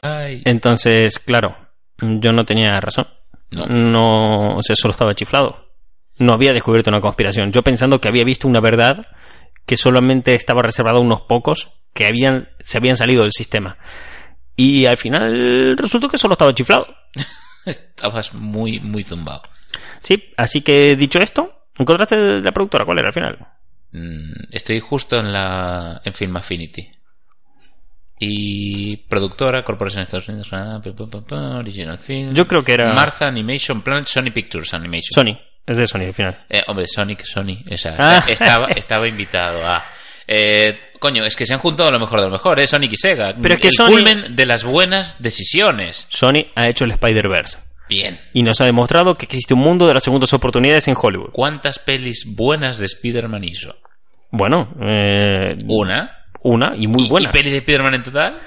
Ay. 0.00 0.42
Entonces, 0.44 1.18
claro, 1.18 1.56
yo 1.98 2.32
no 2.32 2.44
tenía 2.44 2.80
razón. 2.80 3.08
No. 3.56 3.66
No, 3.66 4.56
o 4.56 4.62
sea, 4.62 4.76
solo 4.76 4.92
estaba 4.92 5.14
chiflado. 5.14 5.68
No 6.18 6.32
había 6.32 6.52
descubierto 6.52 6.90
una 6.90 7.00
conspiración. 7.00 7.52
Yo 7.52 7.62
pensando 7.62 8.00
que 8.00 8.08
había 8.08 8.24
visto 8.24 8.46
una 8.48 8.60
verdad 8.60 9.06
que 9.66 9.76
solamente 9.76 10.34
estaba 10.34 10.62
reservada 10.62 10.98
a 10.98 11.02
unos 11.02 11.22
pocos 11.22 11.70
que 11.94 12.06
habían, 12.06 12.48
se 12.60 12.78
habían 12.78 12.96
salido 12.96 13.22
del 13.22 13.32
sistema. 13.32 13.78
Y 14.56 14.86
al 14.86 14.96
final 14.96 15.76
resultó 15.76 16.08
que 16.08 16.18
solo 16.18 16.34
estaba 16.34 16.54
chiflado. 16.54 16.86
Estabas 17.66 18.34
muy, 18.34 18.80
muy 18.80 19.04
zumbado. 19.04 19.42
Sí, 20.00 20.32
así 20.36 20.62
que 20.62 20.96
dicho 20.96 21.20
esto, 21.20 21.66
¿encontraste 21.78 22.40
la 22.40 22.50
productora? 22.52 22.84
¿Cuál 22.84 22.98
era 22.98 23.08
al 23.08 23.14
final? 23.14 23.38
Mm, 23.92 24.32
Estoy 24.50 24.80
justo 24.80 25.18
en 25.18 25.32
la 25.32 26.00
en 26.04 26.12
Film 26.12 26.36
Affinity. 26.36 26.90
Y 28.24 28.96
productora, 29.08 29.64
Corporación 29.64 30.00
de 30.00 30.04
Estados 30.04 30.28
Unidos, 30.28 30.48
Original 31.32 31.98
Film. 31.98 32.32
Yo 32.32 32.46
creo 32.46 32.62
que 32.62 32.74
era- 32.74 32.92
Martha 32.94 33.26
Animation 33.26 33.82
Planet, 33.82 34.06
Sony 34.06 34.30
Pictures 34.32 34.72
Animation. 34.74 35.12
Sony, 35.12 35.38
es 35.66 35.76
de 35.76 35.86
Sony 35.86 36.02
al 36.06 36.14
final. 36.14 36.38
Eh, 36.48 36.62
hombre, 36.68 36.86
Sonic, 36.86 37.24
Sony. 37.24 37.58
O 37.70 37.76
sea, 37.76 37.96
Ah. 37.98 38.24
estaba, 38.28 38.66
estaba 38.68 39.08
invitado 39.08 39.66
a. 39.66 39.82
Eh, 40.28 40.78
coño, 41.00 41.24
es 41.24 41.34
que 41.34 41.46
se 41.46 41.54
han 41.54 41.60
juntado 41.60 41.90
lo 41.90 41.98
mejor 41.98 42.20
de 42.20 42.26
lo 42.26 42.32
mejor, 42.32 42.60
¿eh? 42.60 42.66
Sonic 42.66 42.92
y 42.92 42.96
Sega. 42.96 43.34
Pero 43.40 43.54
es 43.54 43.60
que 43.60 43.68
el 43.68 43.74
Sony- 43.74 43.86
culmen 43.88 44.36
de 44.36 44.46
las 44.46 44.64
buenas 44.64 45.20
decisiones. 45.20 46.06
Sony 46.08 46.46
ha 46.54 46.68
hecho 46.68 46.84
el 46.84 46.92
Spider-Verse. 46.92 47.58
Bien. 47.88 48.18
Y 48.32 48.42
nos 48.44 48.60
ha 48.60 48.64
demostrado 48.64 49.16
que 49.16 49.26
existe 49.26 49.52
un 49.54 49.60
mundo 49.60 49.86
de 49.88 49.94
las 49.94 50.04
segundas 50.04 50.32
oportunidades 50.32 50.86
en 50.88 50.94
Hollywood. 50.96 51.30
¿Cuántas 51.32 51.78
pelis 51.80 52.24
buenas 52.26 52.78
de 52.78 52.86
Spider-Man 52.86 53.44
hizo? 53.44 53.74
Bueno, 54.30 54.72
eh, 54.80 55.58
Una. 55.66 56.21
Una 56.42 56.72
y 56.76 56.86
muy 56.86 57.04
¿Y- 57.04 57.08
buena. 57.08 57.28
¿Y 57.28 57.32
peli 57.32 57.50
de 57.50 57.58
Spider-Man 57.58 57.94
en 57.94 58.02
total? 58.02 58.38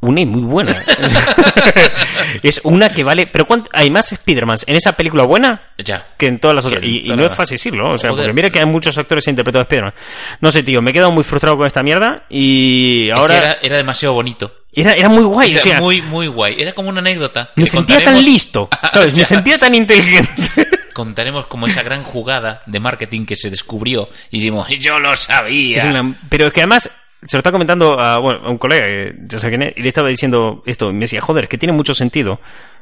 Una 0.00 0.20
y 0.20 0.26
muy 0.26 0.42
buena. 0.42 0.74
es 2.42 2.60
una 2.64 2.90
que 2.90 3.02
vale. 3.02 3.26
Pero 3.26 3.46
¿cuánto- 3.46 3.70
hay 3.72 3.90
más 3.90 4.12
Spider-Man 4.12 4.56
en 4.66 4.76
esa 4.76 4.92
película 4.92 5.24
buena 5.24 5.70
Ya. 5.78 6.04
que 6.18 6.26
en 6.26 6.38
todas 6.38 6.54
las 6.54 6.66
otras. 6.66 6.82
Y, 6.84 7.08
no 7.16 7.26
es 7.26 7.34
fácil 7.34 7.54
decirlo. 7.56 7.92
O 7.92 7.98
sea, 7.98 8.10
Joder. 8.10 8.24
porque 8.26 8.34
mira 8.34 8.50
que 8.50 8.58
hay 8.60 8.66
muchos 8.66 8.96
actores 8.98 9.24
que 9.24 9.30
han 9.30 9.32
interpretado 9.32 9.60
a 9.60 9.64
Spider-Man. 9.64 9.94
No 10.40 10.52
sé, 10.52 10.62
tío, 10.62 10.82
me 10.82 10.90
he 10.90 10.92
quedado 10.92 11.10
muy 11.12 11.24
frustrado 11.24 11.56
con 11.56 11.66
esta 11.66 11.82
mierda. 11.82 12.24
Y 12.28 13.04
Es 13.08 13.12
que 13.14 13.18
ahora. 13.20 13.36
era, 13.36 13.56
era 13.62 13.76
demasiado 13.76 14.14
bonito. 14.14 14.52
Era, 14.72 14.92
era 14.92 15.08
muy 15.08 15.24
guay. 15.24 15.52
Era 15.52 15.60
o 15.60 15.62
sea, 15.64 15.80
muy, 15.80 16.02
muy 16.02 16.26
guay. 16.26 16.56
Era 16.58 16.74
como 16.74 16.90
una 16.90 17.00
anécdota. 17.00 17.50
me 17.56 17.64
sentía 17.66 18.04
tan 18.04 18.22
listo. 18.22 18.68
¿Sabes? 18.92 19.16
Me 19.16 19.24
sentía 19.24 19.58
tan 19.58 19.74
inteligente. 19.74 20.42
Contaremos 20.92 21.46
como 21.46 21.66
esa 21.66 21.82
gran 21.82 22.02
jugada 22.02 22.60
de 22.66 22.80
marketing 22.80 23.24
que 23.26 23.36
se 23.36 23.50
descubrió. 23.50 24.08
Y 24.30 24.38
dijimos, 24.38 24.68
yo 24.78 24.98
lo 24.98 25.16
sabía. 25.16 25.78
Es 25.78 25.84
una- 25.84 26.14
pero 26.28 26.46
es 26.48 26.52
que 26.54 26.60
además 26.60 26.90
se 27.26 27.36
lo 27.36 27.40
está 27.40 27.52
comentando 27.52 27.98
a, 28.00 28.18
bueno, 28.18 28.46
a 28.46 28.50
un 28.50 28.58
colega, 28.58 28.86
que 28.86 29.14
ya 29.26 29.38
sé 29.38 29.48
quién 29.48 29.62
es, 29.62 29.72
y 29.76 29.82
le 29.82 29.88
estaba 29.88 30.08
diciendo 30.08 30.62
esto, 30.66 30.90
y 30.90 30.92
me 30.94 31.00
decía, 31.00 31.20
joder, 31.20 31.44
es 31.44 31.50
que 31.50 31.58
tiene 31.58 31.72
mucho 31.72 31.94
sentido 31.94 32.40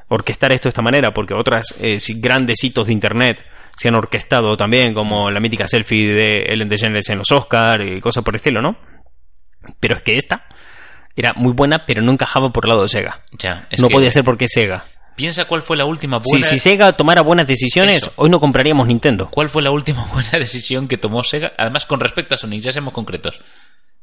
orquestar 0.09 0.53
esto 0.53 0.69
de 0.69 0.71
esta 0.71 0.83
manera, 0.83 1.13
porque 1.15 1.35
otras 1.35 1.75
eh, 1.81 1.99
grandes 2.17 2.63
hitos 2.63 2.87
de 2.87 2.93
internet 2.93 3.45
se 3.77 3.89
han 3.89 3.95
orquestado 3.95 4.57
también, 4.57 4.95
como 4.95 5.31
la 5.31 5.41
mítica 5.41 5.67
selfie 5.67 6.13
de 6.13 6.43
Ellen 6.43 6.69
DeGeneres 6.69 7.09
en 7.09 7.19
los 7.19 7.31
Oscar 7.33 7.81
y 7.83 8.01
cosas 8.01 8.23
por 8.23 8.35
el 8.35 8.37
estilo, 8.37 8.61
¿no? 8.61 8.77
Pero 9.81 9.97
es 9.97 10.03
que 10.03 10.17
esta 10.17 10.45
era 11.17 11.33
muy 11.35 11.53
buena, 11.53 11.87
pero 11.87 12.03
no 12.03 12.13
encajaba 12.13 12.51
por 12.53 12.67
el 12.67 12.71
lado 12.71 12.83
de 12.83 12.89
Sega. 12.89 13.23
Ya, 13.39 13.67
es 13.71 13.81
no 13.81 13.89
que 13.89 13.95
podía 13.95 14.11
ser 14.11 14.25
porque 14.25 14.47
Sega. 14.49 14.85
Piensa 15.17 15.45
cuál 15.45 15.63
fue 15.63 15.77
la 15.77 15.85
última 15.85 16.21
Si, 16.23 16.31
buena... 16.33 16.47
si 16.47 16.59
Sega 16.59 16.93
tomara 16.93 17.23
buenas 17.23 17.47
decisiones, 17.47 17.99
Eso. 17.99 18.13
hoy 18.17 18.31
no 18.31 18.41
compraríamos 18.41 18.89
Nintendo. 18.89 19.31
¿Cuál 19.31 19.49
fue 19.49 19.63
la 19.63 19.71
última 19.71 20.05
buena 20.13 20.31
decisión 20.33 20.89
que 20.89 20.99
tomó 20.99 21.23
Sega? 21.25 21.53
Además, 21.57 21.87
con 21.87 22.01
respecto 22.01 22.35
a 22.35 22.39
Sonic, 22.39 22.63
ya 22.63 22.73
seamos 22.73 22.93
concretos. 22.93 23.41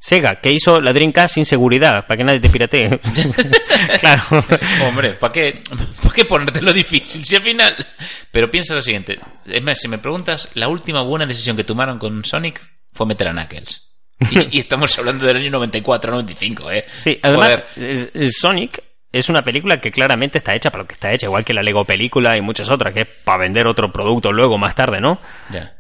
Sega, 0.04 0.40
que 0.40 0.52
hizo 0.52 0.82
la 0.82 0.94
Dreamcast 0.94 1.36
sin 1.36 1.46
seguridad, 1.46 2.08
para 2.08 2.18
que 2.18 2.24
nadie 2.24 2.40
te 2.40 2.50
piratee. 2.50 3.00
claro. 4.00 4.24
Hombre, 4.84 5.14
¿para 5.14 5.32
qué, 5.32 5.62
¿para 6.02 6.16
qué 6.16 6.26
ponértelo 6.26 6.74
difícil? 6.74 7.24
Si 7.24 7.36
al 7.36 7.44
final... 7.44 7.76
Pero 8.32 8.50
piensa 8.50 8.74
lo 8.74 8.82
siguiente. 8.82 9.20
Es 9.46 9.62
más, 9.62 9.80
si 9.80 9.88
me 9.88 10.00
preguntas, 10.00 10.50
la 10.56 10.70
última 10.70 11.04
buena 11.04 11.28
decisión 11.28 11.56
que 11.56 11.64
tomaron 11.64 12.00
con 12.00 12.26
Sonic 12.26 12.60
fue 12.92 13.06
meter 13.06 13.28
a 13.28 13.32
Knuckles. 13.32 13.90
Y, 14.32 14.58
y 14.58 14.60
estamos 14.60 14.98
hablando 14.98 15.28
del 15.28 15.38
año 15.38 15.52
94, 15.52 16.12
95, 16.12 16.72
¿eh? 16.72 16.86
Sí, 16.98 17.20
además, 17.22 17.62
Joder. 17.76 18.32
Sonic 18.32 18.84
es 19.12 19.28
una 19.30 19.44
película 19.44 19.82
que 19.82 19.92
claramente 19.92 20.38
está 20.38 20.56
hecha 20.56 20.70
para 20.72 20.84
lo 20.84 20.88
que 20.88 20.94
está 20.94 21.12
hecha, 21.12 21.26
igual 21.28 21.44
que 21.44 21.54
la 21.54 21.62
Lego 21.62 21.84
película 21.84 22.38
y 22.38 22.42
muchas 22.42 22.70
otras, 22.70 22.94
que 22.94 23.02
es 23.02 23.08
para 23.26 23.40
vender 23.40 23.68
otro 23.68 23.92
producto 23.92 24.32
luego, 24.32 24.58
más 24.58 24.74
tarde, 24.74 25.02
¿no? 25.02 25.20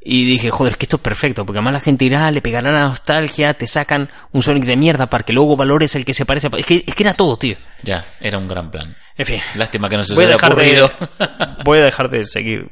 Y 0.01 0.25
dije, 0.25 0.49
joder, 0.51 0.73
es 0.73 0.77
que 0.77 0.85
esto 0.85 0.97
es 0.97 1.01
perfecto, 1.01 1.45
porque 1.45 1.59
además 1.59 1.73
la 1.73 1.79
gente 1.79 2.03
irá, 2.05 2.29
le 2.31 2.41
pegará 2.41 2.71
la 2.71 2.81
nostalgia, 2.87 3.53
te 3.53 3.67
sacan 3.67 4.09
un 4.31 4.41
Sonic 4.41 4.65
de 4.65 4.75
mierda 4.75 5.07
para 5.09 5.23
que 5.23 5.31
luego 5.33 5.55
valores 5.55 5.95
el 5.95 6.03
que 6.03 6.13
se 6.13 6.25
parece. 6.25 6.47
a- 6.47 6.57
Es 6.57 6.65
que, 6.65 6.83
es 6.85 6.93
que 6.93 7.03
era 7.03 7.13
todo, 7.13 7.37
tío. 7.37 7.55
Ya, 7.83 8.03
era 8.19 8.37
un 8.37 8.47
gran 8.49 8.69
plan. 8.69 8.95
En 9.17 9.25
fin, 9.25 9.39
Lástima 9.55 9.87
que 9.87 9.95
no 9.97 10.03
se 10.03 10.13
voy 10.13 10.25
haya 10.25 10.33
dejar 10.33 10.51
ocurrido. 10.51 10.91
de, 11.19 11.27
voy 11.63 11.79
a 11.79 11.83
dejar 11.83 12.09
de 12.09 12.25
seguir 12.25 12.67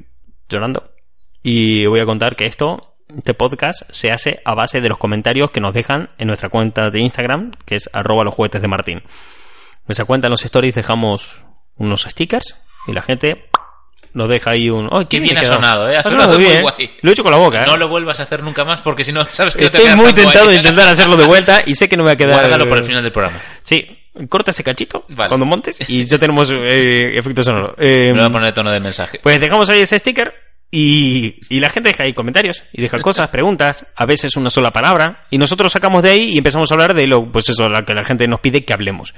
llorando 0.50 0.92
y 1.42 1.86
voy 1.86 2.02
a 2.02 2.06
contar 2.06 2.36
que 2.36 2.46
esto, 2.46 2.98
este 3.16 3.34
podcast, 3.34 3.84
se 3.92 4.12
hace 4.12 4.42
a 4.44 4.56
base 4.56 4.82
de 4.82 4.90
los 4.90 4.98
comentarios 4.98 5.52
que 5.52 5.62
nos 5.62 5.74
dejan 5.74 6.10
en 6.18 6.28
nuestra 6.28 6.50
cuenta 6.50 6.90
de 6.90 7.00
Instagram, 7.00 7.52
que 7.66 7.76
es 7.76 7.90
arroba 7.94 8.24
los 8.26 8.34
juguetes 8.34 8.62
de 8.62 8.68
Martín. 8.68 9.04
Esa 9.90 10.06
cuenta 10.06 10.28
en 10.28 10.32
los 10.32 10.46
stories 10.46 10.76
dejamos 10.76 11.44
unos 11.76 12.04
stickers 12.04 12.56
y 12.88 12.94
la 12.94 13.02
gente 13.02 13.50
nos 14.14 14.28
deja 14.30 14.52
ahí 14.52 14.70
un... 14.70 14.88
¡Ay, 14.92 15.06
Qué 15.10 15.20
bien 15.20 15.38
ha 15.38 15.44
sonado, 15.44 15.90
¿eh? 15.90 15.98
Ha 15.98 16.02
sonado 16.04 16.34
muy 16.34 16.46
bien, 16.46 16.62
guay. 16.62 16.74
¿eh? 16.80 16.98
Lo 17.02 17.10
he 17.10 17.14
hecho 17.14 17.24
con 17.24 17.32
la 17.32 17.38
boca, 17.38 17.60
¿eh? 17.60 17.64
No 17.68 17.78
lo 17.78 17.88
vuelvas 17.90 18.20
a 18.20 18.24
hacer 18.24 18.42
nunca 18.44 18.64
más 18.66 18.82
porque 18.82 19.04
si 19.04 19.12
no 19.12 19.26
sabes 19.30 19.54
que 19.56 19.66
no 19.66 19.72
te 19.72 19.78
Estoy 19.78 19.96
muy 19.96 20.12
guay. 20.12 20.14
tentado 20.14 20.50
de 20.50 20.56
intentar 20.58 20.88
hacerlo 20.88 21.16
de 21.18 21.26
vuelta 21.26 21.62
y 21.66 21.76
sé 21.76 21.88
que 21.90 21.96
no 21.98 22.04
me 22.04 22.08
va 22.10 22.14
a 22.14 22.18
quedar... 22.18 22.40
Guárdalo 22.40 22.68
por 22.68 22.78
el 22.80 22.84
final 22.86 23.04
del 23.04 23.12
programa. 23.12 23.40
Sí, 23.62 23.86
corta 24.30 24.52
ese 24.52 24.64
cachito 24.64 25.06
Vale. 25.10 25.28
cuando 25.30 25.46
montes 25.46 25.78
y 25.88 26.06
ya 26.08 26.18
tenemos 26.18 26.50
eh, 26.52 27.18
efecto 27.18 27.44
sonoro. 27.44 27.76
Eh, 27.78 28.12
Me 28.14 28.20
voy 28.22 28.30
a 28.30 28.32
poner 28.32 28.54
tono 28.54 28.72
de 28.72 28.80
mensaje. 28.80 29.20
pues 29.22 29.40
dejamos 29.40 29.70
ahí 29.70 29.82
ese 29.82 29.98
sticker 30.00 30.34
y, 30.72 31.40
y 31.50 31.60
la 31.60 31.70
gente 31.70 31.90
deja 31.90 32.04
ahí 32.04 32.14
comentarios 32.14 32.64
y 32.74 32.82
deja 32.82 33.00
cosas, 33.00 33.28
preguntas, 33.32 33.86
a 33.96 34.06
veces 34.06 34.36
una 34.38 34.50
sola 34.50 34.72
palabra 34.72 35.26
y 35.30 35.38
nosotros 35.38 35.72
sacamos 35.72 36.02
de 36.04 36.10
ahí 36.12 36.30
y 36.34 36.38
empezamos 36.40 36.70
a 36.72 36.74
hablar 36.74 36.94
de 36.96 37.06
lo, 37.08 37.32
pues 37.32 37.48
eso, 37.50 37.70
lo 37.70 37.86
que 37.86 37.94
la 37.94 38.04
gente 38.04 38.28
nos 38.28 38.40
pide 38.40 38.66
que 38.66 38.74
hablemos. 38.74 39.14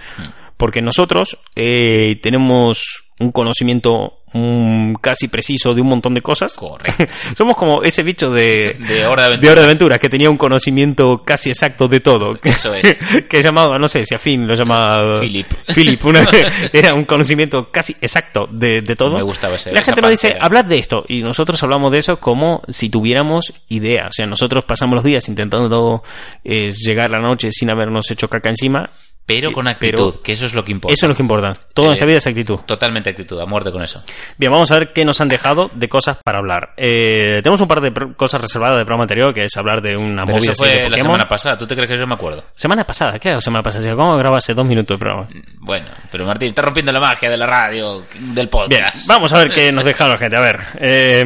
Porque 0.62 0.82
nosotros 0.84 1.40
eh, 1.56 2.20
tenemos 2.22 3.06
un 3.20 3.32
conocimiento 3.32 4.20
mm, 4.34 4.94
casi 5.02 5.28
preciso 5.28 5.74
de 5.74 5.82
un 5.82 5.88
montón 5.88 6.14
de 6.14 6.22
cosas. 6.22 6.54
Correcto. 6.56 7.06
Somos 7.36 7.56
como 7.58 7.82
ese 7.82 8.04
bicho 8.04 8.32
de, 8.32 8.76
De 8.88 9.08
Hora 9.08 9.24
de 9.24 9.28
Aventuras. 9.28 9.42
de 9.42 9.50
Hora 9.50 9.62
de 9.62 9.66
Aventuras 9.66 10.00
que 10.00 10.10
tenía 10.10 10.30
un 10.30 10.38
conocimiento 10.38 11.24
casi 11.26 11.50
exacto 11.50 11.88
de 11.88 12.00
todo. 12.00 12.38
Eso 12.44 12.76
es. 12.76 12.98
que 13.30 13.42
llamaba, 13.42 13.80
no 13.80 13.88
sé 13.88 14.06
si 14.06 14.14
a 14.14 14.20
Finn 14.20 14.48
lo 14.48 14.54
llamaba 14.54 15.20
Philip. 15.20 15.48
Philip, 15.74 16.06
una- 16.06 16.28
era 16.74 16.94
un 16.94 17.06
conocimiento 17.06 17.70
casi 17.72 17.94
exacto 18.02 18.48
de, 18.52 18.82
de 18.84 18.96
todo. 18.96 19.16
Me 19.18 19.24
gustaba 19.24 19.56
ese- 19.56 19.72
La 19.72 19.82
gente 19.82 20.00
nos 20.02 20.12
dice, 20.12 20.36
hablad 20.40 20.66
de 20.66 20.78
esto. 20.78 21.04
Y 21.08 21.22
nosotros 21.24 21.62
hablamos 21.64 21.92
de 21.92 21.98
eso 22.00 22.20
como 22.20 22.62
si 22.70 22.90
tuviéramos 22.90 23.52
idea. 23.70 24.08
O 24.10 24.14
sea, 24.14 24.28
nosotros 24.28 24.64
pasamos 24.66 24.94
los 24.96 25.04
días 25.04 25.28
intentando 25.28 26.04
eh, 26.44 26.70
llegar 26.72 27.10
la 27.10 27.20
noche 27.20 27.50
sin 27.52 27.70
habernos 27.72 28.10
hecho 28.12 28.28
caca 28.30 28.50
encima. 28.52 28.90
Pero 29.26 29.52
con 29.52 29.68
Eh, 29.68 29.72
actitud, 29.72 30.12
pero- 30.12 30.24
que 30.24 30.34
eso 30.34 30.46
es 30.46 30.54
lo 30.54 30.66
que 30.66 30.72
importa. 30.74 30.94
Eso 30.94 31.06
es 31.06 31.10
lo 31.10 31.16
que 31.16 31.22
importa. 31.22 31.54
Todo 31.74 31.86
en 31.86 31.92
Eh, 31.92 31.94
esta 31.94 32.06
vida 32.06 32.18
es 32.18 32.28
actitud. 32.28 32.60
Totalmente 32.66 33.10
actitud, 33.12 33.40
a 33.40 33.46
muerte 33.46 33.72
con 33.72 33.82
eso. 33.82 34.04
Bien, 34.38 34.52
vamos 34.52 34.70
a 34.72 34.80
ver 34.80 34.92
qué 34.92 35.06
nos 35.06 35.22
han 35.22 35.30
dejado 35.30 35.72
de 35.74 35.88
cosas 35.88 36.18
para 36.24 36.40
hablar. 36.40 36.74
Eh, 36.76 37.40
tenemos 37.44 37.62
un 37.62 37.68
par 37.68 37.80
de 37.82 37.94
cosas 38.18 38.42
reservadas 38.42 38.78
del 38.78 38.86
programa 38.86 39.04
anterior, 39.04 39.34
que 39.34 39.44
es 39.46 39.56
hablar 39.56 39.82
de 39.82 39.96
una 39.96 40.26
Pero 40.26 40.38
movida 40.38 40.52
eso 40.52 40.66
de 40.66 40.70
fue 40.80 40.90
la 40.90 40.98
semana 40.98 41.28
pasada. 41.28 41.58
¿Tú 41.58 41.66
te 41.68 41.76
crees 41.76 41.90
que 41.90 41.98
yo 41.98 42.06
me 42.08 42.16
acuerdo? 42.16 42.44
Semana 42.56 42.84
pasada, 42.84 43.18
¿qué 43.20 43.30
era 43.30 43.38
la 43.38 43.42
semana 43.42 43.64
pasada? 43.64 43.86
Si 43.86 43.92
¿Cómo 43.92 44.18
grabó 44.18 44.36
hace 44.36 44.54
dos 44.54 44.66
minutos 44.68 44.96
el 44.96 45.00
programa? 45.00 45.28
Bueno, 45.60 45.88
pero 46.12 46.26
Martín, 46.26 46.50
está 46.50 46.64
rompiendo 46.64 46.92
la 46.92 47.00
magia 47.00 47.30
de 47.30 47.38
la 47.38 47.46
radio, 47.46 48.00
del 48.20 48.34
Bien, 48.34 48.50
podcast. 48.50 49.08
vamos 49.08 49.32
a 49.32 49.38
ver 49.38 49.50
qué 49.54 49.72
nos 49.72 49.86
deja 49.86 50.08
la 50.10 50.18
gente. 50.18 50.36
A 50.36 50.42
ver, 50.42 50.60
eh, 50.80 51.24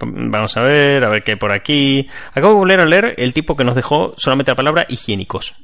vamos 0.00 0.56
a 0.56 0.60
ver, 0.62 1.04
a 1.04 1.08
ver 1.08 1.22
qué 1.22 1.32
hay 1.32 1.36
por 1.38 1.52
aquí. 1.52 2.08
Acabo 2.30 2.48
de 2.54 2.58
volver 2.58 2.80
a 2.80 2.86
leer 2.86 3.14
el 3.18 3.32
tipo 3.32 3.56
que 3.56 3.64
nos 3.64 3.74
dejó 3.76 4.14
solamente 4.16 4.50
la 4.52 4.56
palabra 4.56 4.86
higiénicos. 4.88 5.54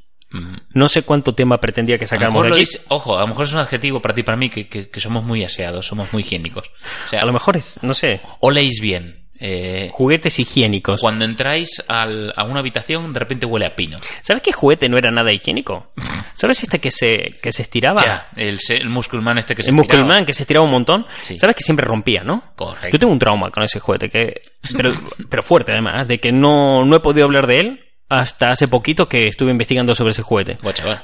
No 0.73 0.87
sé 0.89 1.01
cuánto 1.03 1.33
tema 1.33 1.59
pretendía 1.59 1.97
que 1.97 2.05
sacáramos 2.07 2.43
de 2.43 2.49
aquí. 2.51 2.59
dice- 2.59 2.81
ojo, 2.89 3.17
a 3.17 3.21
lo 3.21 3.27
mejor 3.27 3.45
es 3.45 3.53
un 3.53 3.59
adjetivo 3.59 3.99
para 4.01 4.13
ti, 4.13 4.23
para 4.23 4.37
mí, 4.37 4.49
que, 4.49 4.67
que- 4.67 4.89
que 4.89 4.99
somos 4.99 5.23
muy 5.23 5.43
aseados, 5.43 5.87
somos 5.87 6.11
muy 6.13 6.21
higiénicos. 6.23 6.67
O 7.05 7.09
sea, 7.09 7.21
A 7.21 7.25
lo 7.25 7.33
mejor 7.33 7.57
es, 7.57 7.79
no 7.81 7.93
sé, 7.93 8.21
oléis 8.39 8.79
bien. 8.81 9.17
Eh, 9.41 9.87
juguetes 9.93 10.37
higiénicos. 10.37 10.99
cuando 10.99 11.23
entráis 11.23 11.81
al- 11.87 12.33
a 12.35 12.43
una 12.43 12.59
habitación, 12.59 13.13
de 13.13 13.19
repente 13.19 13.45
huele 13.45 13.65
a 13.67 13.73
pino. 13.73 13.97
¿Sabes 14.21 14.43
qué 14.43 14.51
juguete 14.51 14.89
no 14.89 14.97
era 14.97 15.11
nada 15.11 15.31
higiénico? 15.31 15.93
¿Sabes 16.33 16.61
este 16.63 16.79
que 16.79 16.91
se, 16.91 17.37
que 17.41 17.53
se 17.53 17.61
estiraba? 17.61 18.01
Ya, 18.03 18.29
el, 18.35 18.59
el 18.69 18.89
Muscleman 18.89 19.37
este 19.37 19.55
que 19.55 19.63
se 19.63 19.69
el 19.71 19.77
estiraba. 19.77 20.01
Muscleman 20.03 20.25
que 20.25 20.33
se 20.33 20.43
estiraba 20.43 20.65
un 20.65 20.71
montón. 20.71 21.05
Sí. 21.21 21.39
¿Sabes 21.39 21.55
que 21.55 21.63
siempre 21.63 21.85
rompía, 21.85 22.21
no? 22.21 22.51
Correcto. 22.57 22.89
Yo 22.91 22.99
tengo 22.99 23.13
un 23.13 23.19
trauma 23.19 23.49
con 23.49 23.63
ese 23.63 23.79
juguete, 23.79 24.09
que 24.09 24.41
pero, 24.75 24.91
pero 25.29 25.41
fuerte 25.41 25.71
además, 25.71 26.05
de 26.05 26.19
que 26.19 26.33
no, 26.33 26.83
no 26.83 26.97
he 26.97 26.99
podido 26.99 27.25
hablar 27.25 27.47
de 27.47 27.59
él 27.61 27.85
hasta 28.09 28.51
hace 28.51 28.67
poquito 28.67 29.07
que 29.07 29.27
estuve 29.27 29.51
investigando 29.51 29.93
sobre 29.95 30.11
ese 30.11 30.21
juguete. 30.23 30.57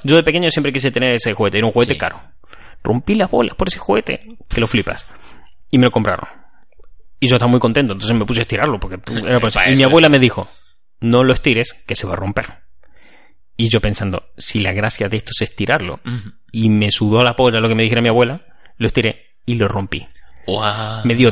Yo 0.03 0.15
de 0.15 0.23
pequeño 0.23 0.49
siempre 0.49 0.73
quise 0.73 0.91
tener 0.91 1.13
ese 1.13 1.33
juguete, 1.33 1.57
era 1.59 1.67
un 1.67 1.73
juguete 1.73 1.93
Sí. 1.93 1.99
caro. 1.99 2.21
Rompí 2.83 3.15
las 3.15 3.29
bolas 3.31 3.55
por 3.55 3.67
ese 3.67 3.79
juguete, 3.79 4.37
que 4.49 4.61
lo 4.61 4.67
flipas. 4.67 5.05
Y 5.71 5.77
me 5.77 5.85
lo 5.85 5.91
compraron. 5.91 6.27
Y 7.19 7.27
yo 7.27 7.35
estaba 7.37 7.49
muy 7.49 7.59
contento, 7.59 7.93
entonces 7.93 8.15
me 8.17 8.25
puse 8.25 8.41
a 8.41 8.43
estirarlo. 8.43 8.79
Porque 8.79 8.99
era 9.25 9.39
por 9.39 9.49
eso. 9.49 9.59
Para 9.59 9.71
Y 9.71 9.75
mi 9.75 9.83
abuela 9.83 10.09
me 10.09 10.19
dijo, 10.19 10.47
no 10.99 11.23
lo 11.23 11.33
estires, 11.33 11.73
que 11.87 11.95
se 11.95 12.05
va 12.05 12.13
a 12.13 12.17
romper. 12.17 12.45
Y 13.57 13.69
yo 13.69 13.79
pensando, 13.81 14.23
si 14.37 14.59
la 14.59 14.73
gracia 14.73 15.07
de 15.09 15.17
esto 15.17 15.31
es 15.33 15.41
estirarlo, 15.49 15.99
y 16.51 16.69
me 16.69 16.91
sudó 16.91 17.23
la 17.23 17.35
polla 17.35 17.59
lo 17.59 17.69
que 17.69 17.75
me 17.75 17.83
dijera 17.83 18.01
mi 18.01 18.09
abuela, 18.09 18.45
lo 18.77 18.87
estiré 18.87 19.37
y 19.45 19.55
lo 19.55 19.67
rompí. 19.67 20.05
Guau. 20.45 21.05
Me 21.05 21.15
dio 21.15 21.31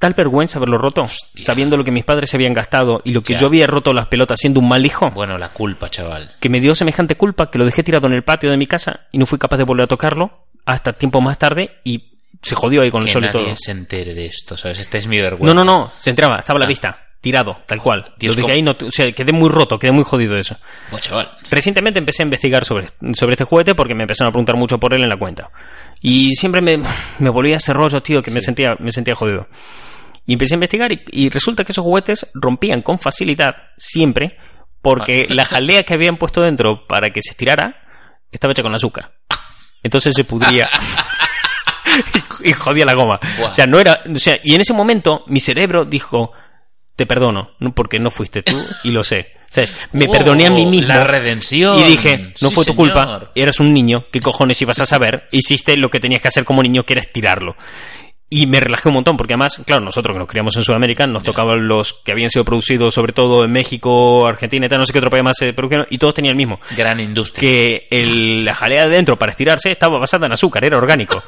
tal 0.00 0.14
vergüenza 0.14 0.58
haberlo 0.58 0.78
roto, 0.78 1.04
sabiendo 1.34 1.76
lo 1.76 1.84
que 1.84 1.92
mis 1.92 2.04
padres 2.04 2.28
se 2.30 2.36
habían 2.36 2.52
gastado 2.54 3.00
y 3.04 3.12
lo 3.12 3.22
que 3.22 3.34
Ya. 3.34 3.38
yo 3.40 3.46
había 3.46 3.68
roto 3.68 3.92
las 3.92 4.08
pelotas 4.08 4.40
siendo 4.40 4.58
un 4.58 4.68
mal 4.68 4.84
hijo, 4.84 5.10
Bueno, 5.12 5.38
la 5.38 5.50
culpa, 5.50 5.88
chaval. 5.90 6.32
que 6.40 6.48
me 6.48 6.58
dio 6.58 6.74
semejante 6.74 7.14
culpa 7.16 7.50
que 7.52 7.58
lo 7.58 7.64
dejé 7.64 7.84
tirado 7.84 8.08
en 8.08 8.14
el 8.14 8.24
patio 8.24 8.50
de 8.50 8.56
mi 8.56 8.66
casa 8.66 9.06
y 9.12 9.18
no 9.18 9.26
fui 9.26 9.38
capaz 9.38 9.58
de 9.58 9.64
volver 9.64 9.84
a 9.84 9.86
tocarlo 9.86 10.46
hasta 10.66 10.92
tiempo 10.94 11.20
más 11.20 11.38
tarde 11.38 11.76
y 11.84 12.10
se 12.42 12.54
jodió 12.56 12.82
ahí 12.82 12.90
con 12.90 13.02
el 13.02 13.06
Que 13.06 13.12
sol 13.12 13.22
y 13.22 13.26
nadie 13.26 13.44
todo. 13.44 13.56
se 13.56 13.70
entere 13.70 14.14
de 14.14 14.24
esto, 14.26 14.56
¿sabes? 14.56 14.78
Esta 14.80 14.98
es 14.98 15.06
mi 15.06 15.18
vergüenza. 15.20 15.54
No, 15.54 15.64
no, 15.64 15.70
no, 15.70 15.92
se 15.98 16.10
entraba, 16.10 16.38
estaba 16.38 16.56
a 16.56 16.60
la 16.60 16.64
Ah. 16.64 16.68
vista, 16.68 16.98
tirado, 17.20 17.58
tal 17.66 17.82
cual. 17.82 18.14
Dios, 18.18 18.34
lo 18.34 18.40
dejé 18.42 18.52
ahí, 18.54 18.62
no, 18.62 18.70
o 18.70 18.90
sea, 18.90 19.12
quedé 19.12 19.32
muy 19.32 19.50
roto, 19.50 19.78
quedé 19.78 19.92
muy 19.92 20.04
jodido 20.04 20.32
de 20.34 20.40
eso. 20.40 20.56
Buah, 20.90 21.00
chaval. 21.00 21.30
Recientemente 21.50 21.98
empecé 21.98 22.22
a 22.22 22.24
investigar 22.24 22.64
sobre, 22.64 22.88
sobre 23.12 23.32
este 23.34 23.44
juguete 23.44 23.74
porque 23.74 23.94
me 23.94 24.04
empezaron 24.04 24.30
a 24.30 24.32
preguntar 24.32 24.56
mucho 24.56 24.78
por 24.78 24.94
él 24.94 25.02
en 25.02 25.10
la 25.10 25.18
cuenta. 25.18 25.50
Y 26.00 26.34
siempre 26.36 26.62
me, 26.62 26.80
me 27.18 27.28
volvía 27.28 27.58
ese 27.58 27.74
rollo, 27.74 28.02
tío, 28.02 28.22
que 28.22 28.30
me, 28.30 28.40
sentía, 28.40 28.74
me 28.78 28.90
sentía 28.90 29.14
jodido. 29.14 29.46
Y 30.30 30.34
empecé 30.34 30.54
a 30.54 30.58
investigar 30.58 30.92
y, 30.92 31.02
y 31.10 31.28
resulta 31.28 31.64
que 31.64 31.72
esos 31.72 31.82
juguetes 31.82 32.30
rompían 32.34 32.82
con 32.82 33.00
facilidad, 33.00 33.56
siempre, 33.76 34.36
porque 34.80 35.26
la 35.28 35.44
jalea 35.44 35.82
que 35.82 35.94
habían 35.94 36.18
puesto 36.18 36.40
dentro 36.42 36.86
para 36.86 37.10
que 37.10 37.20
se 37.20 37.30
estirara 37.30 37.82
estaba 38.30 38.52
hecha 38.52 38.62
con 38.62 38.72
azúcar. 38.74 39.12
Entonces 39.82 40.14
se 40.14 40.22
pudría. 40.24 40.68
y, 42.44 42.52
jodía 42.52 42.84
la 42.84 42.94
goma. 42.94 43.18
O 43.42 43.52
sea, 43.52 43.66
no 43.66 43.80
era. 43.80 44.02
O 44.14 44.18
sea, 44.18 44.38
y 44.42 44.54
en 44.54 44.60
ese 44.60 44.72
momento 44.72 45.24
mi 45.26 45.40
cerebro 45.40 45.84
dijo. 45.84 46.32
Te 46.96 47.06
perdono, 47.06 47.52
no- 47.60 47.74
porque 47.74 47.98
no 47.98 48.10
fuiste 48.10 48.42
tú 48.42 48.62
y 48.84 48.90
lo 48.90 49.04
sé. 49.04 49.32
¿Sabes? 49.48 49.74
Me 49.92 50.06
Oh, 50.06 50.12
perdoné 50.12 50.44
a 50.46 50.50
mí 50.50 50.66
mismo. 50.66 50.88
La 50.88 51.02
redención. 51.02 51.78
Y 51.80 51.84
dije, 51.84 52.34
no 52.42 52.48
Sí, 52.50 52.54
fue 52.54 52.64
tu 52.66 52.72
señor. 52.72 52.76
culpa, 52.76 53.30
eras 53.34 53.58
un 53.58 53.72
niño, 53.72 54.04
¿qué 54.12 54.20
cojones 54.20 54.60
ibas 54.60 54.80
a 54.80 54.86
saber? 54.86 55.26
Hiciste 55.32 55.78
lo 55.78 55.88
que 55.88 55.98
tenías 55.98 56.20
que 56.20 56.28
hacer 56.28 56.44
como 56.44 56.62
niño, 56.62 56.84
que 56.84 56.92
era 56.92 57.00
estirarlo. 57.00 57.56
Y 58.32 58.46
me 58.46 58.60
relajé 58.60 58.88
un 58.88 58.94
montón, 58.94 59.16
porque 59.16 59.34
además, 59.34 59.60
claro, 59.66 59.84
nosotros 59.84 60.14
que 60.14 60.20
nos 60.20 60.28
criamos 60.28 60.56
en 60.56 60.62
Sudamérica, 60.62 61.04
nos 61.08 61.24
tocaban 61.24 61.66
los 61.66 61.94
que 61.94 62.12
habían 62.12 62.30
sido 62.30 62.44
producidos 62.44 62.94
sobre 62.94 63.12
todo 63.12 63.44
en 63.44 63.50
México, 63.50 64.24
Argentina 64.24 64.66
y 64.66 64.68
tal, 64.68 64.78
no 64.78 64.84
sé 64.84 64.92
qué 64.92 64.98
otro 65.00 65.10
país 65.10 65.24
más 65.24 65.36
se 65.36 65.52
produjeron, 65.52 65.84
y 65.90 65.98
todos 65.98 66.14
tenían 66.14 66.32
el 66.32 66.36
mismo. 66.36 66.60
Gran 66.76 67.00
industria. 67.00 67.40
Que 67.40 67.88
el- 67.90 68.44
la 68.44 68.54
jalea 68.54 68.84
de 68.84 68.90
dentro 68.90 69.18
para 69.18 69.30
estirarse 69.32 69.72
estaba 69.72 69.98
basada 69.98 70.26
en 70.26 70.32
azúcar, 70.32 70.64
era 70.64 70.76
orgánico. 70.78 71.20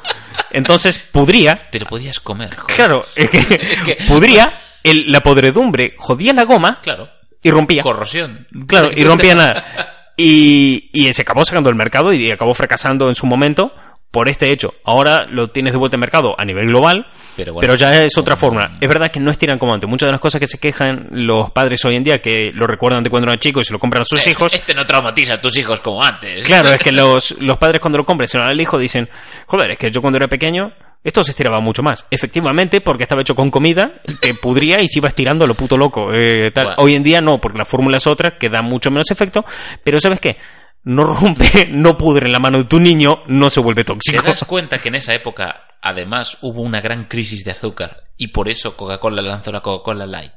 Entonces, 0.51 0.97
pudría, 0.97 1.67
Te 1.71 1.81
lo 1.81 1.87
podías 1.87 2.21
comer. 2.21 2.55
joder. 2.55 2.75
claro, 2.75 3.05
es 3.15 3.29
que, 3.29 3.45
que- 3.85 3.97
pudría, 4.07 4.53
el- 4.83 5.11
la 5.11 5.21
podredumbre 5.21 5.95
jodía 5.97 6.31
la 6.31 6.43
goma 6.45 6.79
Claro. 6.81 7.09
y 7.41 7.51
rompía. 7.51 7.83
Corrosión. 7.83 8.47
Claro, 8.65 8.89
y 8.95 9.03
rompía 9.03 9.35
nada. 9.35 9.65
Y, 10.15 10.91
y 10.93 11.11
se 11.11 11.23
acabó 11.23 11.43
sacando 11.43 11.71
del 11.71 11.75
mercado 11.75 12.13
y 12.13 12.29
acabó 12.29 12.53
fracasando 12.53 13.09
en 13.09 13.15
su 13.15 13.25
momento 13.25 13.73
por 14.13 14.29
este 14.29 14.51
hecho. 14.51 14.75
Ahora 14.85 15.25
lo 15.27 15.47
tienes 15.47 15.73
de 15.73 15.79
vuelta 15.79 15.95
en 15.95 16.01
mercado 16.01 16.35
a 16.39 16.45
nivel 16.45 16.67
global, 16.67 17.07
Pero 17.35 17.73
ya 17.73 18.03
es 18.03 18.15
otra 18.15 18.35
fórmula. 18.35 18.77
Es 18.79 18.87
verdad 18.87 19.09
que 19.09 19.19
no 19.19 19.31
estiran 19.31 19.57
como 19.57 19.73
antes. 19.73 19.89
Muchas 19.89 20.05
de 20.07 20.11
las 20.11 20.21
cosas 20.21 20.39
que 20.39 20.45
se 20.45 20.59
quejan 20.59 21.07
los 21.09 21.49
padres 21.49 21.83
hoy 21.83 21.95
en 21.95 22.03
día, 22.03 22.21
que 22.21 22.51
lo 22.53 22.67
recuerdan 22.67 23.03
de 23.03 23.09
cuando 23.09 23.27
eran 23.27 23.39
chicos 23.39 23.63
y 23.63 23.65
se 23.65 23.73
lo 23.73 23.79
compran 23.79 24.03
a 24.03 24.05
sus 24.05 24.25
Eh, 24.27 24.29
hijos. 24.29 24.53
Este 24.53 24.75
no 24.75 24.85
traumatiza 24.85 25.33
a 25.33 25.41
tus 25.41 25.57
hijos 25.57 25.79
como 25.79 26.03
antes. 26.03 26.45
Claro, 26.45 26.69
es 26.69 26.79
que 26.79 26.91
los, 26.93 27.41
los 27.41 27.57
padres 27.57 27.81
cuando 27.81 27.97
lo 27.97 28.05
compran 28.05 28.27
se 28.29 28.37
lo 28.37 28.43
dan 28.43 28.51
al 28.51 28.61
hijo 28.61 28.77
dicen, 28.77 29.09
joder, 29.47 29.71
es 29.71 29.77
que 29.79 29.89
yo 29.89 29.99
cuando 29.99 30.17
era 30.17 30.27
pequeño 30.27 30.71
esto 31.03 31.23
se 31.23 31.31
estiraba 31.31 31.59
mucho 31.59 31.81
más. 31.81 32.05
Efectivamente, 32.11 32.81
porque 32.81 33.03
estaba 33.03 33.21
hecho 33.23 33.33
con 33.35 33.49
comida 33.49 33.95
que 34.21 34.33
pudría 34.41 34.79
y 34.81 34.87
se 34.87 34.99
iba 34.99 35.09
estirando 35.09 35.43
a 35.45 35.47
lo 35.47 35.55
puto 35.55 35.75
loco. 35.75 36.13
eh, 36.13 36.51
tal. 36.51 36.65
Bueno. 36.65 36.83
Hoy 36.83 36.93
en 36.93 37.01
día 37.01 37.19
no, 37.19 37.41
porque 37.41 37.57
la 37.57 37.65
fórmula 37.65 37.97
es 37.97 38.05
otra, 38.05 38.37
que 38.37 38.47
da 38.49 38.61
mucho 38.61 38.91
menos 38.91 39.09
efecto, 39.09 39.43
pero 39.83 39.99
¿sabes 39.99 40.19
qué? 40.21 40.37
No 40.83 41.05
rompe, 41.05 41.67
no 41.71 41.97
pudre 41.97 42.27
en 42.27 42.33
la 42.33 42.39
mano 42.39 42.59
de 42.59 42.63
tu 42.65 42.79
niño, 42.79 43.23
no 43.27 43.49
se 43.49 43.59
vuelve 43.59 43.83
¿Te 43.83 43.93
tóxico. 43.93 44.23
das 44.23 44.43
cuenta 44.45 44.77
que 44.77 44.89
en 44.89 44.95
esa 44.95 45.13
época, 45.13 45.67
además, 45.81 46.37
hubo 46.41 46.61
una 46.61 46.81
gran 46.81 47.05
crisis 47.05 47.43
de 47.43 47.51
azúcar 47.51 48.03
y 48.17 48.27
por 48.29 48.49
eso 48.49 48.75
Coca-Cola 48.75 49.21
lanzó 49.21 49.51
la 49.51 49.61
Coca-Cola 49.61 50.05
Light? 50.05 50.33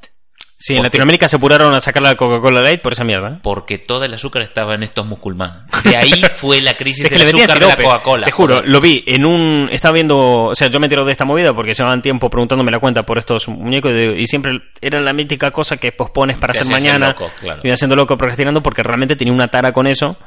Sí, 0.59 0.75
en 0.75 0.81
Latinoamérica 0.81 1.29
se 1.29 1.35
apuraron 1.35 1.75
a 1.75 1.79
sacar 1.79 2.01
la 2.01 2.15
Coca-Cola 2.15 2.61
Light 2.61 2.81
por 2.81 2.93
esa 2.93 3.03
mierda. 3.03 3.39
Porque 3.43 3.77
todo 3.77 4.03
el 4.05 4.13
azúcar 4.13 4.41
estaba 4.41 4.73
en 4.73 4.81
estos 4.81 5.05
musulmán. 5.05 5.67
De 5.83 5.95
ahí 5.95 6.21
fue 6.35 6.61
la 6.61 6.75
crisis 6.75 7.05
Es 7.05 7.11
que 7.11 7.17
del 7.19 7.27
azúcar 7.27 7.59
de 7.59 7.67
la. 7.67 7.75
Coca-Cola. 7.75 8.25
Te 8.25 8.31
juro, 8.31 8.63
lo 8.63 8.81
vi 8.81 9.03
en 9.05 9.25
un. 9.25 9.69
Estaba 9.71 9.93
viendo. 9.93 10.17
O 10.17 10.55
sea, 10.55 10.67
yo 10.67 10.79
me 10.79 10.87
entero 10.87 11.05
de 11.05 11.11
esta 11.11 11.25
movida 11.25 11.53
porque 11.53 11.75
se 11.75 11.83
van 11.83 12.01
tiempo 12.01 12.29
preguntándome 12.29 12.71
la 12.71 12.79
cuenta 12.79 13.03
por 13.03 13.19
estos 13.19 13.47
muñecos 13.47 13.91
y, 13.91 14.21
y 14.21 14.27
siempre 14.27 14.59
era 14.81 14.99
la 14.99 15.13
mítica 15.13 15.51
cosa 15.51 15.77
que 15.77 15.91
pospones 15.91 16.37
para 16.37 16.51
hacer 16.51 16.67
mañana. 16.67 17.09
loco, 17.09 17.29
claro. 17.39 17.61
Iba 17.63 17.75
haciendo 17.75 17.95
loco 17.95 18.17
procrastinando 18.17 18.63
porque 18.63 18.81
realmente 18.81 19.15
tenía 19.15 19.33
una 19.33 19.49
tara 19.49 19.71
con 19.71 19.85
eso 19.85 20.17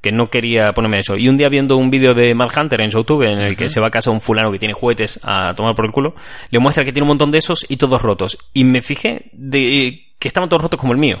que 0.00 0.12
no 0.12 0.28
quería 0.28 0.72
ponerme 0.72 0.98
eso. 0.98 1.16
Y 1.16 1.28
un 1.28 1.36
día 1.36 1.48
viendo 1.48 1.76
un 1.76 1.90
vídeo 1.90 2.14
de 2.14 2.34
Mad 2.34 2.50
Hunter 2.56 2.80
en 2.80 2.90
YouTube 2.90 3.22
en 3.22 3.40
el 3.40 3.56
que 3.56 3.70
se 3.70 3.80
va 3.80 3.88
a 3.88 3.90
casa 3.90 4.10
un 4.10 4.20
fulano 4.20 4.52
que 4.52 4.58
tiene 4.58 4.74
juguetes 4.74 5.20
a 5.22 5.54
tomar 5.54 5.74
por 5.74 5.84
el 5.84 5.92
culo, 5.92 6.14
le 6.50 6.58
muestra 6.58 6.84
que 6.84 6.92
tiene 6.92 7.04
un 7.04 7.08
montón 7.08 7.30
de 7.30 7.38
esos 7.38 7.66
y 7.68 7.76
todos 7.76 8.00
rotos. 8.02 8.38
Y 8.52 8.64
me 8.64 8.80
fijé 8.80 9.30
de 9.32 10.06
que 10.18 10.28
estaban 10.28 10.48
todos 10.48 10.62
rotos 10.62 10.80
como 10.80 10.92
el 10.92 10.98
mío. 10.98 11.20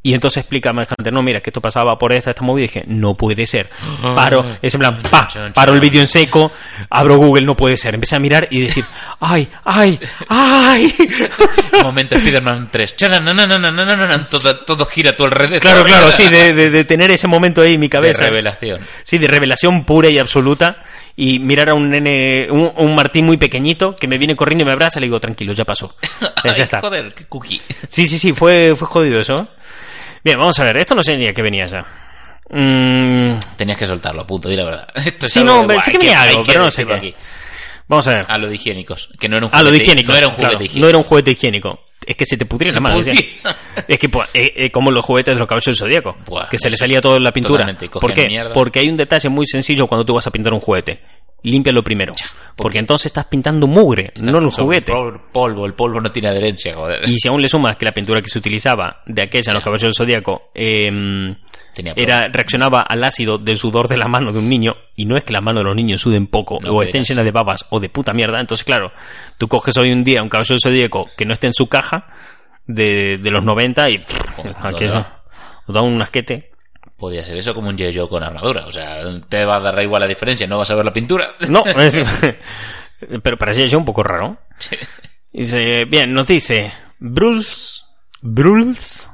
Y 0.00 0.14
entonces 0.14 0.42
explica 0.42 0.72
Manhunter, 0.72 1.12
no, 1.12 1.22
mira, 1.22 1.40
que 1.40 1.50
esto 1.50 1.60
pasaba 1.60 1.98
por 1.98 2.12
esta, 2.12 2.30
esta 2.30 2.42
movida. 2.42 2.64
Y 2.64 2.68
dije, 2.68 2.84
no 2.86 3.14
puede 3.14 3.46
ser. 3.46 3.68
Ah. 4.02 4.12
Paro, 4.14 4.56
es 4.62 4.72
en 4.72 4.80
plan, 4.80 5.02
pa, 5.02 5.28
paro 5.52 5.74
el 5.74 5.80
vídeo 5.80 6.00
en 6.00 6.06
seco, 6.06 6.52
abro 6.88 7.16
Google, 7.16 7.44
no 7.44 7.56
puede 7.56 7.76
ser. 7.76 7.94
Empecé 7.94 8.14
a 8.14 8.20
mirar 8.20 8.46
y 8.50 8.60
decir, 8.60 8.84
ay, 9.18 9.48
ay, 9.64 9.98
ay. 10.28 10.94
Momento 11.82 12.14
Spider-Man 12.14 12.68
3. 12.70 12.96
Todo, 14.30 14.56
todo 14.58 14.86
gira 14.86 15.10
a 15.10 15.16
tu 15.16 15.24
alrededor. 15.24 15.58
Claro, 15.60 15.84
claro, 15.84 16.12
sí, 16.12 16.28
de, 16.28 16.54
de, 16.54 16.70
de, 16.70 16.84
tener 16.84 17.10
ese 17.10 17.26
momento 17.26 17.60
ahí 17.60 17.74
en 17.74 17.80
mi 17.80 17.88
cabeza. 17.88 18.22
De 18.22 18.30
revelación. 18.30 18.80
Sí, 19.02 19.18
de 19.18 19.26
revelación 19.26 19.84
pura 19.84 20.08
y 20.08 20.18
absoluta. 20.18 20.84
Y 21.16 21.40
mirar 21.40 21.70
a 21.70 21.74
un 21.74 21.90
nene, 21.90 22.46
un, 22.48 22.72
un 22.76 22.94
Martín 22.94 23.26
muy 23.26 23.36
pequeñito 23.36 23.96
que 23.96 24.06
me 24.06 24.16
viene 24.18 24.36
corriendo 24.36 24.62
y 24.62 24.66
me 24.66 24.72
abraza. 24.72 25.00
Le 25.00 25.06
digo, 25.06 25.18
tranquilo, 25.18 25.52
ya 25.52 25.64
pasó. 25.64 25.94
Ya, 26.44 26.54
ya 26.54 26.62
está. 26.62 26.80
Joder, 26.80 27.12
qué 27.12 27.24
cookie. 27.24 27.60
Sí, 27.88 28.06
sí, 28.06 28.16
sí, 28.16 28.32
fue, 28.32 28.74
fue 28.76 28.86
jodido 28.86 29.20
eso. 29.20 29.48
Bien, 30.24 30.38
vamos 30.38 30.58
a 30.58 30.64
ver, 30.64 30.76
esto 30.78 30.94
no 30.94 31.02
sé 31.02 31.16
ni 31.16 31.26
a 31.26 31.32
qué 31.32 31.42
venía 31.42 31.66
ya. 31.66 31.84
Mm, 32.50 33.38
Tenías 33.56 33.76
que 33.78 33.86
soltarlo, 33.86 34.26
punto, 34.26 34.48
di 34.48 34.56
la 34.56 34.64
verdad. 34.64 34.88
Esto 34.94 35.26
es 35.26 35.32
Sí, 35.32 35.38
algo 35.40 35.50
no, 35.50 35.54
de, 35.56 35.60
hombre, 35.60 35.76
"Buah, 35.76 35.84
sí 35.84 35.92
que 35.92 35.98
venía 35.98 36.22
algo, 36.22 36.42
pero 36.46 36.62
no 36.62 36.70
sé 36.70 36.86
qué. 36.86 36.92
aquí". 36.94 37.14
vamos 37.88 38.06
a 38.08 38.14
ver. 38.14 38.26
A 38.28 38.38
lo 38.38 38.48
de 38.48 38.54
higiénicos. 38.54 39.10
Que 39.18 39.28
no 39.28 39.36
era 39.36 39.46
un 39.46 39.52
Ah, 39.54 39.62
lo 39.62 39.70
de 39.70 39.78
juguete- 39.78 39.82
higiénico. 39.84 40.12
No 40.12 40.18
era 40.18 40.28
un 40.28 40.34
claro, 40.34 40.48
juguete 40.54 40.64
higiénico. 40.64 40.84
no 40.84 40.88
era 40.88 40.98
un 40.98 41.04
juguete 41.04 41.30
higiénico. 41.32 41.80
Es 42.06 42.16
que 42.16 42.24
se 42.24 42.38
te 42.38 42.46
pudría 42.46 42.72
la 42.72 42.80
mano. 42.80 43.00
Es 43.88 43.98
que 43.98 44.08
pues, 44.08 44.28
eh, 44.34 44.52
eh, 44.56 44.70
como 44.70 44.90
los 44.90 45.04
juguetes 45.04 45.34
de 45.34 45.38
los 45.38 45.46
caballos 45.46 45.66
del 45.66 45.76
zodíaco. 45.76 46.16
Buah, 46.26 46.48
que 46.48 46.58
se 46.58 46.70
le 46.70 46.76
salía 46.76 47.00
en 47.02 47.22
la 47.22 47.30
pintura. 47.32 47.66
¿Por 47.92 48.12
qué? 48.14 48.26
mierda. 48.26 48.52
Porque 48.52 48.80
hay 48.80 48.88
un 48.88 48.96
detalle 48.96 49.28
muy 49.28 49.46
sencillo 49.46 49.86
cuando 49.86 50.04
tú 50.06 50.14
vas 50.14 50.26
a 50.26 50.30
pintar 50.30 50.52
un 50.54 50.60
juguete. 50.60 51.00
Límpialo 51.42 51.82
primero. 51.84 52.12
Porque 52.56 52.78
entonces 52.78 53.06
estás 53.06 53.26
pintando 53.26 53.68
mugre, 53.68 54.12
no 54.16 54.38
el 54.38 54.50
Sobre 54.50 54.64
juguete. 54.64 54.92
pol- 54.92 55.20
Polvo, 55.32 55.64
el 55.66 55.74
polvo 55.74 56.00
no 56.00 56.10
tiene 56.10 56.28
adherencia, 56.30 56.74
joder. 56.74 57.08
Y 57.08 57.16
si 57.18 57.28
aún 57.28 57.40
le 57.40 57.48
sumas 57.48 57.76
que 57.76 57.84
la 57.84 57.92
pintura 57.92 58.20
que 58.20 58.28
se 58.28 58.38
utilizaba 58.40 59.02
de 59.06 59.22
aquella 59.22 59.50
en 59.52 59.54
los 59.54 59.62
caballos 59.62 59.82
del 59.84 59.94
zodíaco 59.94 60.50
eh, 60.54 61.36
Tenía 61.72 61.92
era 61.96 62.26
reaccionaba 62.32 62.80
al 62.80 63.04
ácido 63.04 63.38
del 63.38 63.56
sudor 63.56 63.86
de 63.86 63.96
la 63.96 64.06
mano 64.08 64.32
de 64.32 64.40
un 64.40 64.48
niño 64.48 64.74
y 64.96 65.04
no 65.04 65.16
es 65.16 65.22
que 65.22 65.32
las 65.32 65.42
manos 65.42 65.60
de 65.60 65.66
los 65.66 65.76
niños 65.76 66.00
suden 66.00 66.26
poco 66.26 66.58
No 66.60 66.72
o 66.72 66.82
estén 66.82 67.04
llenas 67.04 67.24
de 67.24 67.30
babas 67.30 67.66
o 67.70 67.78
de 67.78 67.88
puta 67.88 68.12
mierda. 68.12 68.40
Entonces 68.40 68.64
claro 68.64 68.90
tú 69.38 69.46
coges 69.46 69.76
hoy 69.76 69.92
un 69.92 70.02
día 70.02 70.22
un 70.24 70.28
caballo 70.28 70.48
del 70.56 70.60
zodíaco 70.60 71.08
que 71.16 71.24
no 71.24 71.32
esté 71.34 71.46
en 71.46 71.52
su 71.52 71.68
caja 71.68 72.08
de, 72.66 73.18
de 73.22 73.30
los 73.30 73.44
90 73.44 73.90
y 73.90 73.98
pff, 73.98 74.36
Joder, 74.36 74.56
aquello 74.60 74.92
¿dónde 74.94 75.08
nos 75.68 75.74
da 75.74 75.82
un 75.82 76.02
asquete 76.02 76.50
Podía 76.98 77.22
ser 77.22 77.38
eso 77.38 77.54
como 77.54 77.68
un 77.68 77.76
yo 77.76 78.08
con 78.08 78.22
armadura. 78.24 78.66
O 78.66 78.72
sea, 78.72 79.02
te 79.28 79.44
va 79.44 79.56
a 79.56 79.60
dar 79.60 79.80
igual 79.82 80.00
la 80.00 80.08
diferencia, 80.08 80.46
no 80.48 80.58
vas 80.58 80.70
a 80.70 80.74
ver 80.74 80.84
la 80.84 80.92
pintura. 80.92 81.34
no 81.48 81.64
es- 81.66 82.02
pero 83.22 83.38
para 83.38 83.52
yo 83.52 83.78
un 83.78 83.84
poco 83.84 84.02
raro 84.02 84.36
dice 85.30 85.84
bien 85.84 86.12
nos 86.12 86.26
dice 86.26 86.72
Bruls 86.98 87.84
Bruls 88.20 89.08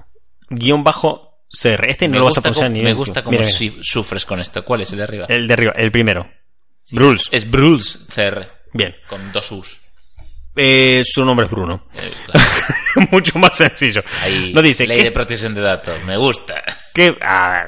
guion 0.49 0.83
bajo 0.83 1.43
CR 1.51 1.91
este 1.91 2.09
no 2.09 2.13
me 2.13 2.19
lo 2.21 2.25
vas 2.25 2.39
a 2.39 2.41
pronunciar 2.41 2.71
ni 2.71 2.83
me 2.83 2.95
gusta 2.95 3.23
mira. 3.27 3.45
si 3.45 3.79
sufres 3.83 4.25
con 4.25 4.41
esto. 4.41 4.65
¿Cuál 4.65 4.81
es 4.81 4.93
el 4.93 4.99
de 4.99 5.05
arriba? 5.05 5.27
el 5.29 5.47
de 5.47 5.53
arriba 5.53 5.73
el 5.77 5.93
primero 5.93 6.27
Bruls 6.93 7.29
Es 7.31 7.51
Bruls 7.51 8.07
CR. 8.15 8.47
bien 8.73 8.97
Con 9.07 9.33
dos 9.33 9.53
U's. 9.53 9.81
Eh, 10.57 11.03
su 11.05 11.25
nombre 11.25 11.47
es 11.47 11.51
Bruno. 11.51 11.87
Eh, 11.95 12.11
claro. 12.27 13.09
Mucho 13.11 13.39
más 13.39 13.57
sencillo. 13.57 14.03
Ahí, 14.23 14.53
No 14.55 14.63
dice 14.63 14.87
ley 14.87 14.99
¿qué, 14.99 15.05
de 15.05 15.11
protección 15.11 15.55
de 15.55 15.61
datos. 15.63 16.03
Me 16.05 16.17
gusta. 16.17 16.63
qué- 16.95 17.17
ah, 17.23 17.65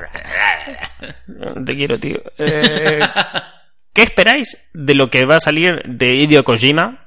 te 1.64 1.74
quiero, 1.74 1.98
tío. 1.98 2.20
Eh, 2.38 3.00
¿Qué 3.92 4.02
esperáis 4.02 4.70
de 4.74 4.94
lo 4.94 5.08
que 5.10 5.24
va 5.24 5.36
a 5.36 5.40
salir 5.40 5.82
de 5.86 6.14
Hideo 6.14 6.44
Kojima? 6.44 7.02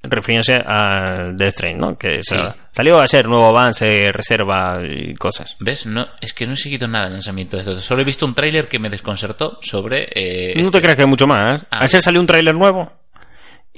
Refiriéndose 0.00 0.54
a 0.64 1.26
Death 1.34 1.52
Stranding, 1.54 1.80
¿no? 1.80 1.98
Que 1.98 2.22
Sí. 2.22 2.36
sa- 2.36 2.54
salió 2.70 3.00
ayer, 3.00 3.26
nuevo 3.26 3.48
avance, 3.48 4.06
reserva 4.12 4.78
y 4.88 5.12
cosas. 5.14 5.56
¿Ves? 5.58 5.86
No, 5.86 6.06
es 6.20 6.32
que 6.32 6.46
no 6.46 6.52
he 6.52 6.56
seguido 6.56 6.86
nada 6.86 7.04
del 7.06 7.14
lanzamiento 7.14 7.56
de 7.56 7.62
esto. 7.62 7.80
Solo 7.80 8.02
he 8.02 8.04
visto 8.04 8.24
un 8.24 8.34
tráiler 8.34 8.68
que 8.68 8.78
me 8.78 8.90
desconcertó 8.90 9.58
sobre... 9.60 10.08
eh, 10.14 10.54
No 10.54 10.60
este- 10.62 10.78
te 10.78 10.82
creas 10.82 10.94
que 10.96 11.02
hay 11.02 11.08
mucho 11.08 11.26
más. 11.26 11.64
Ah, 11.70 11.80
Ayer 11.80 12.00
salió 12.00 12.20
un 12.20 12.28
tráiler 12.28 12.54
nuevo 12.54 12.92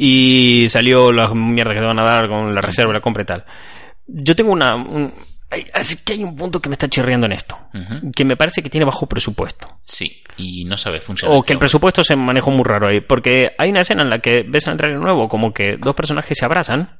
y 0.02 0.66
salió 0.70 1.12
la 1.12 1.28
mierda 1.34 1.74
que 1.74 1.80
te 1.80 1.86
van 1.86 1.98
a 1.98 2.04
dar 2.04 2.26
con 2.28 2.54
la 2.54 2.60
reserva, 2.62 2.92
la 2.92 3.00
compra 3.02 3.22
y 3.22 3.26
tal. 3.26 3.44
Yo 4.06 4.34
tengo 4.34 4.50
una... 4.52 4.74
un- 4.74 5.12
hay- 5.50 5.66
así 5.74 5.96
que 6.04 6.14
hay 6.14 6.24
un 6.24 6.34
punto 6.36 6.60
que 6.60 6.68
me 6.70 6.74
está 6.74 6.88
chirriando 6.88 7.26
en 7.26 7.32
esto. 7.32 7.58
Que 8.16 8.24
me 8.24 8.36
parece 8.36 8.62
que 8.62 8.70
tiene 8.70 8.86
bajo 8.86 9.06
presupuesto. 9.06 9.80
Sí, 9.84 10.22
y 10.38 10.64
no 10.64 10.76
sabe 10.78 11.00
funcionar. 11.00 11.34
O 11.34 11.38
este 11.40 11.48
que 11.48 11.52
el 11.52 11.56
hombre. 11.56 11.64
presupuesto 11.64 12.02
se 12.04 12.16
manejó 12.16 12.50
muy 12.50 12.64
raro 12.64 12.88
ahí. 12.88 13.00
Porque 13.00 13.52
hay 13.58 13.70
una 13.70 13.80
escena 13.80 14.02
en 14.02 14.10
la 14.10 14.20
que 14.20 14.42
ves 14.48 14.66
en 14.68 14.72
el 14.72 14.78
trailer 14.78 15.00
nuevo 15.00 15.28
como 15.28 15.52
que 15.52 15.76
dos 15.78 15.94
personajes 15.94 16.38
se 16.38 16.44
abrazan. 16.46 16.98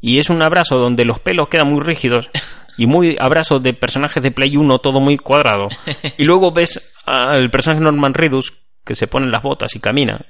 Y 0.00 0.18
es 0.18 0.28
un 0.28 0.42
abrazo 0.42 0.76
donde 0.78 1.04
los 1.06 1.20
pelos 1.20 1.48
quedan 1.48 1.68
muy 1.68 1.80
rígidos. 1.80 2.28
Y 2.76 2.86
muy 2.86 3.16
abrazo 3.18 3.60
de 3.60 3.72
personajes 3.72 4.22
de 4.22 4.30
Play 4.30 4.56
1, 4.58 4.78
todo 4.80 5.00
muy 5.00 5.16
cuadrado. 5.16 5.68
Y 6.18 6.24
luego 6.24 6.50
ves 6.52 6.92
al 7.06 7.50
personaje 7.50 7.82
Norman 7.82 8.12
Reedus 8.12 8.52
que 8.84 8.94
se 8.94 9.06
pone 9.06 9.28
las 9.28 9.42
botas 9.42 9.74
y 9.74 9.80
camina. 9.80 10.26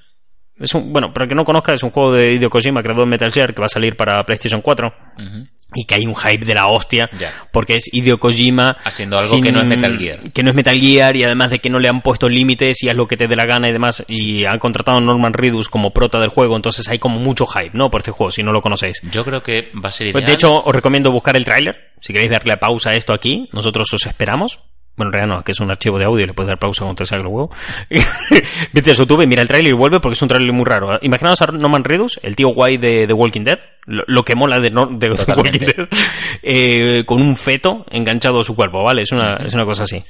Es 0.59 0.75
un, 0.75 0.93
bueno, 0.93 1.13
para 1.13 1.25
el 1.25 1.29
que 1.29 1.35
no 1.35 1.45
conozca, 1.45 1.75
es 1.75 1.83
un 1.83 1.91
juego 1.91 2.15
de 2.15 2.33
Hideo 2.33 2.49
Kojima, 2.49 2.83
creador 2.83 3.05
de 3.05 3.11
Metal 3.11 3.31
Gear, 3.31 3.55
que 3.55 3.61
va 3.61 3.67
a 3.67 3.69
salir 3.69 3.95
para 3.95 4.25
PlayStation 4.25 4.63
4. 4.63 4.89
Ujú. 5.19 5.45
Y 5.75 5.85
que 5.85 5.97
hay 5.97 6.07
un 6.07 6.15
hype 6.15 6.47
de 6.47 6.55
la 6.55 6.69
hostia. 6.69 7.11
Ya. 7.19 7.31
Porque 7.53 7.77
es 7.77 7.91
Hideo 7.93 8.19
Kojima. 8.19 8.77
Haciendo 8.85 9.19
algo 9.19 9.41
que 9.43 9.53
no 9.53 9.61
es 9.61 9.67
Metal 9.67 9.99
Gear. 9.99 10.21
Que 10.33 10.43
no 10.43 10.51
es 10.51 10.57
Metal 10.57 10.79
Gear 10.79 11.17
y 11.17 11.25
además 11.25 11.51
de 11.51 11.59
que 11.59 11.69
no 11.69 11.79
le 11.79 11.89
han 11.89 12.01
puesto 12.01 12.29
límites 12.29 12.83
y 12.83 12.89
haz 12.89 12.97
lo 12.97 13.07
que 13.07 13.17
te 13.17 13.27
dé 13.27 13.37
la 13.37 13.45
gana 13.45 13.69
y 13.69 13.73
demás. 13.73 14.05
Y 14.09 14.45
han 14.45 14.59
contratado 14.59 14.97
a 14.97 15.01
Norman 15.01 15.35
Reedus 15.35 15.69
como 15.69 15.91
prota 15.91 16.19
del 16.21 16.31
juego. 16.31 16.57
Entonces 16.57 16.89
hay 16.89 16.99
como 16.99 17.19
mucho 17.19 17.47
hype, 17.47 17.73
¿no? 17.77 17.91
Por 17.91 18.01
este 18.01 18.13
juego, 18.13 18.31
si 18.31 18.43
no 18.43 18.53
lo 18.53 18.63
conocéis. 18.63 19.03
Yo 19.11 19.25
creo 19.25 19.43
que 19.43 19.71
va 19.85 19.89
a 19.91 19.93
ser 19.93 20.07
ideal. 20.07 20.13
Pues 20.13 20.27
de 20.27 20.33
hecho, 20.33 20.63
os 20.65 20.75
recomiendo 20.75 21.11
buscar 21.11 21.37
el 21.37 21.45
tráiler. 21.45 21.93
Si 22.01 22.13
queréis 22.13 22.31
darle 22.31 22.55
a 22.55 22.61
pausa 22.61 22.91
a 22.91 22.95
esto 22.95 23.13
aquí, 23.13 23.49
nosotros 23.53 23.93
os 23.93 24.07
esperamos. 24.07 24.61
Bueno, 24.97 25.11
en 25.11 25.13
realidad 25.13 25.37
no, 25.37 25.45
que 25.45 25.53
es 25.53 25.61
un 25.61 25.71
archivo 25.71 25.99
de 25.99 26.07
audio 26.07 26.27
le 26.27 26.33
puedes 26.33 26.49
dar 26.49 26.59
pausa 26.59 26.81
cuando 26.85 26.95
te 26.99 27.05
salga 27.05 27.27
el 27.27 27.29
huevo. 27.35 27.51
Vete 28.73 28.91
a 28.91 28.95
YouTube, 28.95 29.27
mira 29.27 29.43
el 29.43 29.49
tráiler 29.49 29.73
y 29.73 29.75
vuelve 29.77 30.01
porque 30.01 30.15
es 30.15 30.23
un 30.23 30.29
tráiler 30.29 30.53
muy 30.53 30.65
raro. 30.65 30.99
Imaginaos 31.03 31.43
a 31.43 31.47
Norman 31.47 31.85
Reedus, 31.85 32.19
el 32.23 32.35
tío 32.35 32.49
guay 32.49 32.77
de 32.79 33.07
The 33.07 33.13
Walking 33.13 33.43
Dead, 33.45 33.59
lo, 33.85 34.05
lo 34.07 34.25
que 34.25 34.35
mola 34.35 34.59
de, 34.59 34.73
Nor- 34.73 34.97
de. 34.99 35.11
Walking 35.11 35.59
Dead, 35.61 35.89
eh, 36.43 37.05
con 37.07 37.21
un 37.21 37.37
feto 37.37 37.85
enganchado 37.91 38.41
a 38.41 38.45
su 38.45 38.57
cuerpo, 38.57 38.83
¿vale? 38.83 39.03
Es 39.03 39.13
una, 39.13 39.37
es 39.37 39.53
una 39.55 39.65
cosa 39.65 39.83
así. 39.85 40.03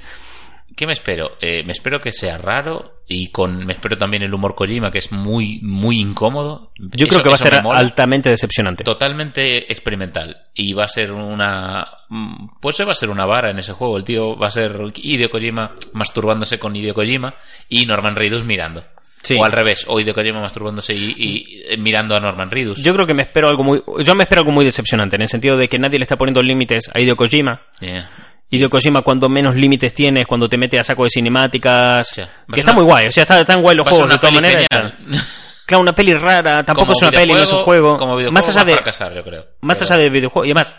¿Qué 0.77 0.85
me 0.85 0.93
espero? 0.93 1.31
Eh, 1.41 1.63
me 1.65 1.71
espero 1.73 1.99
que 1.99 2.11
sea 2.13 2.37
raro 2.37 3.01
y 3.07 3.29
con 3.31 3.65
me 3.65 3.73
espero 3.73 3.97
también 3.97 4.21
el 4.23 4.33
humor 4.33 4.53
Kojima 4.55 4.91
que 4.91 4.99
es 4.99 5.11
muy 5.11 5.59
muy 5.63 5.99
incómodo. 5.99 6.71
Yo 6.77 7.07
Eso- 7.07 7.15
creo 7.15 7.23
que 7.23 7.29
va 7.29 7.35
a 7.35 7.39
ser 7.39 7.55
altamente 7.55 8.29
decepcionante. 8.29 8.83
totalmente 8.83 9.71
experimental 9.71 10.37
y 10.53 10.73
va 10.73 10.83
a 10.83 10.87
ser 10.87 11.11
una 11.11 11.85
mm, 12.09 12.59
pues 12.61 12.75
se 12.75 12.85
va 12.85 12.91
a 12.91 12.95
ser 12.95 13.09
una 13.09 13.25
vara 13.25 13.49
en 13.49 13.59
ese 13.59 13.73
juego 13.73 13.97
el 13.97 14.03
tío 14.03 14.37
va 14.37 14.47
a 14.47 14.51
ser 14.51 14.79
Hideo 14.95 15.29
Kojima 15.29 15.71
masturbándose 15.93 16.59
con 16.59 16.75
Hideo 16.75 16.93
Kojima 16.93 17.33
y 17.69 17.85
Norman 17.87 18.15
Reedus 18.15 18.43
mirando 18.43 18.83
Sí. 19.23 19.35
o 19.37 19.43
al 19.43 19.51
revés 19.51 19.83
o 19.89 19.99
Hideo 19.99 20.13
Kojima 20.13 20.39
masturbándose 20.41 20.93
y, 20.93 21.15
y, 21.17 21.63
eh, 21.69 21.77
mirando 21.77 22.15
a 22.15 22.19
Norman 22.19 22.51
Reedus 22.51 22.81
Yo 22.83 22.93
creo 22.93 23.07
que 23.07 23.15
me 23.15 23.23
espero 23.23 23.49
algo 23.49 23.63
muy, 23.63 23.81
yo 24.03 24.13
me 24.15 24.23
espero 24.23 24.41
algo 24.41 24.51
muy 24.51 24.63
decepcionante, 24.63 25.15
en 25.15 25.23
el 25.23 25.27
sentido 25.27 25.57
de 25.57 25.67
que 25.67 25.79
nadie 25.79 25.97
le 25.97 26.03
está 26.03 26.15
poniendo 26.17 26.41
límites 26.43 26.89
a 26.93 26.99
Hideo 26.99 27.15
Kojima. 27.15 27.61
Yeah. 27.81 28.07
Hideo 28.49 28.69
Kojima 28.69 29.01
cuando 29.01 29.27
menos 29.29 29.55
límites 29.55 29.93
tienes, 29.93 30.25
cuando 30.25 30.47
te 30.47 30.57
mete 30.57 30.79
a 30.79 30.83
saco 30.83 31.03
de 31.03 31.09
cinemáticas, 31.09 32.13
que 32.13 32.21
está 32.59 32.71
una- 32.71 32.73
muy 32.73 32.83
guay, 32.85 33.07
o 33.07 33.11
sea, 33.11 33.23
está, 33.23 33.39
están 33.41 33.61
guay 33.61 33.75
los 33.75 33.87
juegos 33.87 34.09
de 34.09 34.17
todas 34.17 34.33
maneras. 34.35 34.65
Claro, 35.65 35.81
una 35.81 35.93
peli 35.93 36.13
rara, 36.13 36.63
tampoco 36.65 36.85
Como 36.85 36.91
es 36.93 37.01
una 37.01 37.11
peli, 37.11 37.33
no 37.33 37.39
es 37.43 37.51
un 37.51 37.63
juego. 37.63 37.97
como 37.97 38.17
más 38.31 38.47
allá 38.49 38.63
de, 38.63 38.73
fracasar 38.73 39.13
yo 39.13 39.23
creo. 39.23 39.45
más 39.61 39.79
Pero- 39.79 39.93
allá 39.93 40.03
de 40.03 40.09
videojuego, 40.09 40.45
y 40.45 40.49
además, 40.49 40.75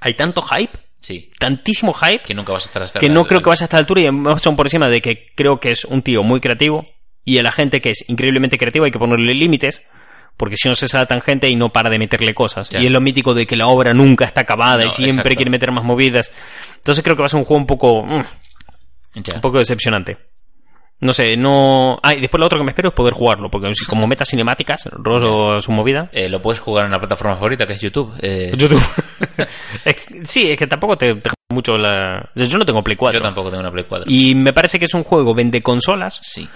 hay 0.00 0.14
tanto 0.14 0.40
hype, 0.40 0.78
sí. 1.00 1.30
Tantísimo 1.38 1.92
hype, 1.92 2.22
que 2.22 2.34
nunca 2.34 2.52
vas 2.52 2.64
a 2.64 2.66
estar 2.68 2.82
hasta 2.82 2.98
que 3.00 3.08
no 3.10 3.26
creo 3.26 3.42
que 3.42 3.50
vaya 3.50 3.64
a 3.64 3.66
esta 3.66 3.76
altura 3.76 4.00
y 4.00 4.04
además 4.04 4.40
son 4.40 4.56
por 4.56 4.66
encima 4.66 4.88
de 4.88 5.02
que 5.02 5.26
creo 5.34 5.60
que 5.60 5.70
es 5.72 5.84
un 5.84 6.00
tío 6.02 6.22
muy 6.22 6.40
creativo 6.40 6.82
y 7.24 7.36
a 7.36 7.42
la 7.42 7.52
gente 7.52 7.82
que 7.82 7.90
es 7.90 8.04
increíblemente 8.08 8.56
creativa 8.56 8.86
hay 8.86 8.92
que 8.92 8.98
ponerle 8.98 9.34
límites 9.34 9.82
porque 10.38 10.56
si 10.56 10.68
no 10.68 10.74
se 10.74 10.88
sale 10.88 11.04
tangente 11.04 11.50
y 11.50 11.56
no 11.56 11.68
para 11.70 11.90
de 11.90 11.98
meterle 11.98 12.32
cosas. 12.32 12.70
Y 12.72 12.86
es 12.86 12.90
lo 12.90 13.02
mítico 13.02 13.34
de 13.34 13.46
que 13.46 13.56
la 13.56 13.66
obra 13.66 13.92
nunca 13.92 14.24
está 14.24 14.40
acabada 14.40 14.86
y 14.86 14.90
siempre 14.90 15.12
exacto. 15.20 15.36
quiere 15.36 15.50
meter 15.50 15.70
más 15.72 15.84
movidas. 15.84 16.32
Entonces 16.76 17.04
creo 17.04 17.14
que 17.16 17.20
va 17.22 17.26
a 17.26 17.28
ser 17.28 17.38
un 17.40 17.44
juego 17.44 17.60
un 17.60 17.66
poco, 17.66 18.02
mm, 18.06 18.24
un 19.34 19.40
poco 19.42 19.58
decepcionante. 19.58 20.16
No 21.00 21.12
sé, 21.12 21.36
no... 21.36 22.00
Ah, 22.02 22.12
y 22.14 22.20
después 22.20 22.40
lo 22.40 22.46
otro 22.46 22.58
que 22.58 22.64
me 22.64 22.70
espero 22.72 22.88
es 22.88 22.94
poder 22.94 23.14
jugarlo, 23.14 23.48
porque 23.48 23.70
como 23.88 24.08
metas 24.08 24.28
cinemáticas, 24.30 24.88
Rosso 24.92 25.60
su 25.60 25.70
movida. 25.70 26.10
Eh, 26.12 26.28
lo 26.28 26.42
puedes 26.42 26.58
jugar 26.58 26.86
en 26.86 26.90
la 26.90 26.98
plataforma 26.98 27.36
favorita 27.36 27.68
que 27.68 27.74
es 27.74 27.80
YouTube. 27.80 28.14
Eh, 28.20 28.52
YouTube. 28.56 28.82
Es 29.84 29.94
que- 29.94 30.26
sí, 30.26 30.50
es 30.50 30.58
que 30.58 30.66
tampoco 30.66 30.98
te, 30.98 31.14
te 31.14 31.30
mucho 31.50 31.76
la... 31.76 32.30
Yo 32.34 32.58
no 32.58 32.66
tengo 32.66 32.82
Play 32.82 32.96
4. 32.96 33.20
yo 33.20 33.24
tampoco 33.24 33.48
tengo 33.50 33.60
una 33.60 33.70
Play 33.70 33.84
4. 33.88 34.10
Y 34.10 34.34
me 34.34 34.52
parece 34.52 34.78
que 34.80 34.86
es 34.86 34.94
un 34.94 35.04
juego 35.04 35.34
vende 35.34 35.62
consolas, 35.62 36.18
Sí. 36.22 36.48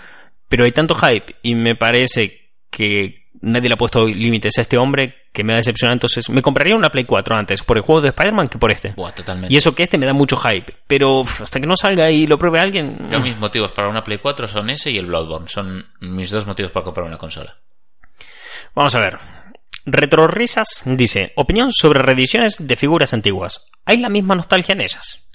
pero 0.48 0.64
hay 0.64 0.72
tanto 0.72 0.94
hype 0.96 1.36
y 1.42 1.54
me 1.54 1.76
parece 1.76 2.50
que 2.70 3.21
nadie 3.42 3.68
le 3.68 3.74
ha 3.74 3.76
puesto 3.76 4.06
límites 4.06 4.56
a 4.58 4.62
este 4.62 4.78
hombre 4.78 5.26
que 5.32 5.44
me 5.44 5.52
ha 5.52 5.56
decepcionado. 5.56 5.94
Entonces, 5.94 6.30
me 6.30 6.42
compraría 6.42 6.74
una 6.76 6.90
Play 6.90 7.04
4 7.04 7.36
antes 7.36 7.62
por 7.62 7.76
el 7.76 7.82
juego 7.82 8.00
de 8.00 8.08
Spider-Man 8.08 8.48
que 8.48 8.58
por 8.58 8.72
este. 8.72 8.92
Buah, 8.96 9.12
totalmente. 9.12 9.52
Y 9.52 9.56
eso 9.56 9.74
que 9.74 9.82
este 9.82 9.98
me 9.98 10.06
da 10.06 10.12
mucho 10.12 10.36
hype, 10.36 10.74
pero 10.86 11.20
uf, 11.20 11.42
hasta 11.42 11.60
que 11.60 11.66
no 11.66 11.76
salga 11.76 12.10
y 12.10 12.26
lo 12.26 12.38
pruebe 12.38 12.60
alguien... 12.60 13.08
Yo 13.10 13.20
mis 13.20 13.36
motivos 13.36 13.72
para 13.72 13.88
una 13.88 14.02
Play 14.02 14.18
4 14.18 14.48
son 14.48 14.70
ese 14.70 14.90
y 14.90 14.98
el 14.98 15.06
Bloodborne. 15.06 15.48
Son 15.48 15.84
mis 16.00 16.30
dos 16.30 16.46
motivos 16.46 16.72
para 16.72 16.84
comprar 16.84 17.06
una 17.06 17.18
consola. 17.18 17.56
Vamos 18.74 18.94
a 18.94 19.00
ver. 19.00 19.18
Retrorisas 19.84 20.84
dice, 20.86 21.32
opinión 21.34 21.72
sobre 21.72 22.00
reediciones 22.00 22.56
de 22.58 22.76
figuras 22.76 23.12
antiguas. 23.12 23.66
¿Hay 23.84 23.96
la 23.96 24.08
misma 24.08 24.36
nostalgia 24.36 24.74
en 24.74 24.80
ellas? 24.80 25.26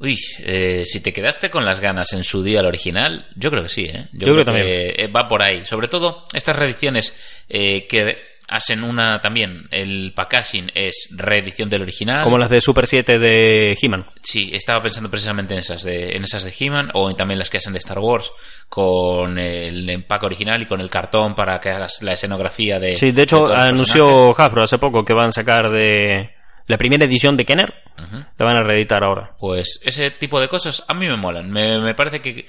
Uy, 0.00 0.16
eh, 0.44 0.84
si 0.84 1.00
te 1.00 1.12
quedaste 1.12 1.50
con 1.50 1.64
las 1.64 1.80
ganas 1.80 2.12
en 2.12 2.22
su 2.22 2.42
día 2.42 2.60
al 2.60 2.66
original, 2.66 3.26
yo 3.34 3.50
creo 3.50 3.64
que 3.64 3.68
sí, 3.68 3.84
¿eh? 3.84 4.06
Yo 4.12 4.32
creo 4.32 4.44
también. 4.44 4.66
que, 4.66 5.04
eh, 5.04 5.08
va 5.08 5.26
por 5.26 5.42
ahí. 5.42 5.64
Sobre 5.64 5.88
todo 5.88 6.24
estas 6.32 6.54
reediciones 6.54 7.44
eh, 7.48 7.86
que 7.88 8.38
hacen 8.48 8.84
una 8.84 9.20
también, 9.20 9.66
el 9.72 10.12
packaging 10.14 10.70
es 10.72 11.08
reedición 11.16 11.68
del 11.68 11.82
original. 11.82 12.22
Como 12.22 12.38
las 12.38 12.48
de 12.48 12.60
Super 12.60 12.86
7 12.86 13.18
de 13.18 13.76
He-Man. 13.80 14.06
Sí, 14.22 14.50
estaba 14.52 14.82
pensando 14.82 15.10
precisamente 15.10 15.54
en 15.54 15.60
esas 15.60 15.82
de, 15.82 16.16
en 16.16 16.22
esas 16.22 16.44
de 16.44 16.54
He-Man 16.58 16.90
o 16.94 17.12
también 17.12 17.40
las 17.40 17.50
que 17.50 17.58
hacen 17.58 17.72
de 17.72 17.80
Star 17.80 17.98
Wars 17.98 18.30
con 18.68 19.38
el 19.38 19.90
empaque 19.90 20.26
original 20.26 20.62
y 20.62 20.66
con 20.66 20.80
el 20.80 20.88
cartón 20.88 21.34
para 21.34 21.58
que 21.60 21.70
hagas 21.70 22.02
la 22.02 22.12
escenografía 22.12 22.78
de. 22.78 22.96
Sí, 22.96 23.10
de 23.10 23.22
hecho 23.22 23.52
anunció 23.52 24.38
Hasbro 24.38 24.62
hace 24.62 24.78
poco 24.78 25.04
que 25.04 25.12
van 25.12 25.26
a 25.26 25.32
sacar 25.32 25.70
de 25.70 26.37
la 26.68 26.78
primera 26.78 27.04
edición 27.04 27.36
de 27.36 27.44
Kenner. 27.44 27.74
Ujú. 28.02 28.16
La 28.38 28.44
van 28.46 28.56
a 28.56 28.62
reeditar 28.62 29.02
ahora. 29.02 29.34
Pues 29.40 29.80
ese 29.84 30.10
tipo 30.12 30.40
de 30.40 30.46
cosas 30.48 30.84
a 30.86 30.94
mí 30.94 31.06
me 31.08 31.16
molan. 31.16 31.50
Me, 31.50 31.80
me 31.80 31.94
parece 31.94 32.20
que. 32.22 32.46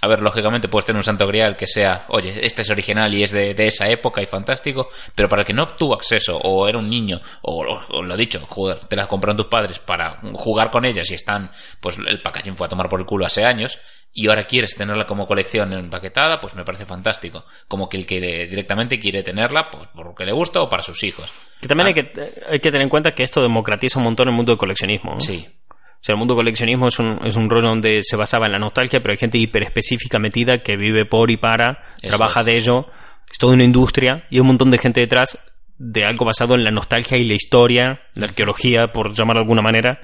A 0.00 0.06
ver, 0.06 0.20
lógicamente 0.20 0.68
puedes 0.68 0.84
tener 0.84 0.98
un 0.98 1.02
santo 1.04 1.26
grial 1.26 1.56
que 1.56 1.66
sea, 1.66 2.04
oye, 2.08 2.44
este 2.44 2.60
es 2.60 2.68
original 2.68 3.14
y 3.14 3.22
es 3.22 3.30
de, 3.30 3.54
de 3.54 3.66
esa 3.68 3.88
época 3.88 4.20
y 4.20 4.26
fantástico, 4.26 4.86
pero 5.14 5.30
para 5.30 5.40
el 5.42 5.46
que 5.46 5.54
no 5.54 5.62
obtuvo 5.62 5.94
acceso 5.94 6.36
o 6.36 6.68
era 6.68 6.76
un 6.76 6.90
niño, 6.90 7.22
o, 7.40 7.64
o- 7.64 7.86
o 7.98 8.02
lo 8.02 8.14
dicho, 8.14 8.38
joder, 8.46 8.80
te 8.80 8.96
las 8.96 9.06
compraron 9.06 9.38
tus 9.38 9.46
padres 9.46 9.78
para 9.78 10.18
jugar 10.34 10.70
con 10.70 10.84
ellas 10.84 11.10
y 11.10 11.14
están, 11.14 11.50
pues 11.80 11.96
el 11.96 12.20
packaging 12.20 12.54
fue 12.54 12.66
a 12.66 12.68
tomar 12.68 12.90
por 12.90 13.00
el 13.00 13.06
culo 13.06 13.24
hace 13.24 13.46
años 13.46 13.78
y 14.16 14.28
ahora 14.28 14.44
quieres 14.44 14.76
tenerla 14.76 15.06
como 15.06 15.26
colección 15.26 15.72
empaquetada, 15.72 16.38
pues 16.40 16.54
me 16.54 16.64
parece 16.64 16.86
fantástico. 16.86 17.44
Como 17.66 17.88
que 17.88 17.96
el 17.96 18.06
que 18.06 18.20
directamente 18.48 19.00
quiere 19.00 19.22
tenerla, 19.24 19.68
pues 19.70 19.88
porque 19.92 20.24
le 20.24 20.32
gusta 20.32 20.62
o 20.62 20.68
para 20.68 20.82
sus 20.82 21.02
hijos. 21.02 21.30
Que 21.60 21.66
también 21.68 21.88
Ah. 21.88 21.90
hay, 21.90 21.94
que, 21.94 22.12
hay 22.48 22.60
que 22.60 22.70
tener 22.70 22.82
en 22.82 22.88
cuenta 22.90 23.12
que 23.12 23.24
esto 23.24 23.42
democratiza 23.42 23.98
un 23.98 24.04
montón 24.04 24.28
el 24.28 24.34
mundo 24.34 24.52
del 24.52 24.58
coleccionismo. 24.58 25.14
¿no? 25.14 25.20
Sí, 25.20 25.44
O 25.68 25.74
sea, 26.00 26.12
el 26.12 26.18
mundo 26.18 26.34
del 26.34 26.42
coleccionismo 26.44 26.86
es 26.86 26.98
un, 27.00 27.18
es 27.24 27.34
un 27.34 27.50
rollo 27.50 27.68
donde 27.68 28.02
se 28.04 28.14
basaba 28.14 28.46
en 28.46 28.52
la 28.52 28.58
nostalgia, 28.60 29.00
pero 29.00 29.10
hay 29.12 29.18
gente 29.18 29.36
hiper 29.38 29.64
específica 29.64 30.18
metida 30.20 30.62
que 30.62 30.76
vive 30.76 31.06
por 31.06 31.30
y 31.32 31.36
para, 31.36 31.80
Eso 32.00 32.08
trabaja 32.16 32.40
es. 32.40 32.46
de 32.46 32.56
ello. 32.56 32.86
Es 33.30 33.38
toda 33.38 33.54
una 33.54 33.64
industria 33.64 34.26
y 34.30 34.36
hay 34.36 34.40
un 34.42 34.46
montón 34.46 34.70
de 34.70 34.78
gente 34.78 35.00
detrás 35.00 35.38
de 35.76 36.04
algo 36.04 36.24
basado 36.24 36.54
en 36.54 36.62
la 36.62 36.70
nostalgia 36.70 37.18
y 37.18 37.24
la 37.26 37.34
historia, 37.34 38.00
la 38.14 38.26
arqueología, 38.26 38.92
por 38.92 39.12
llamarlo 39.12 39.40
de 39.40 39.44
alguna 39.44 39.62
manera. 39.62 39.98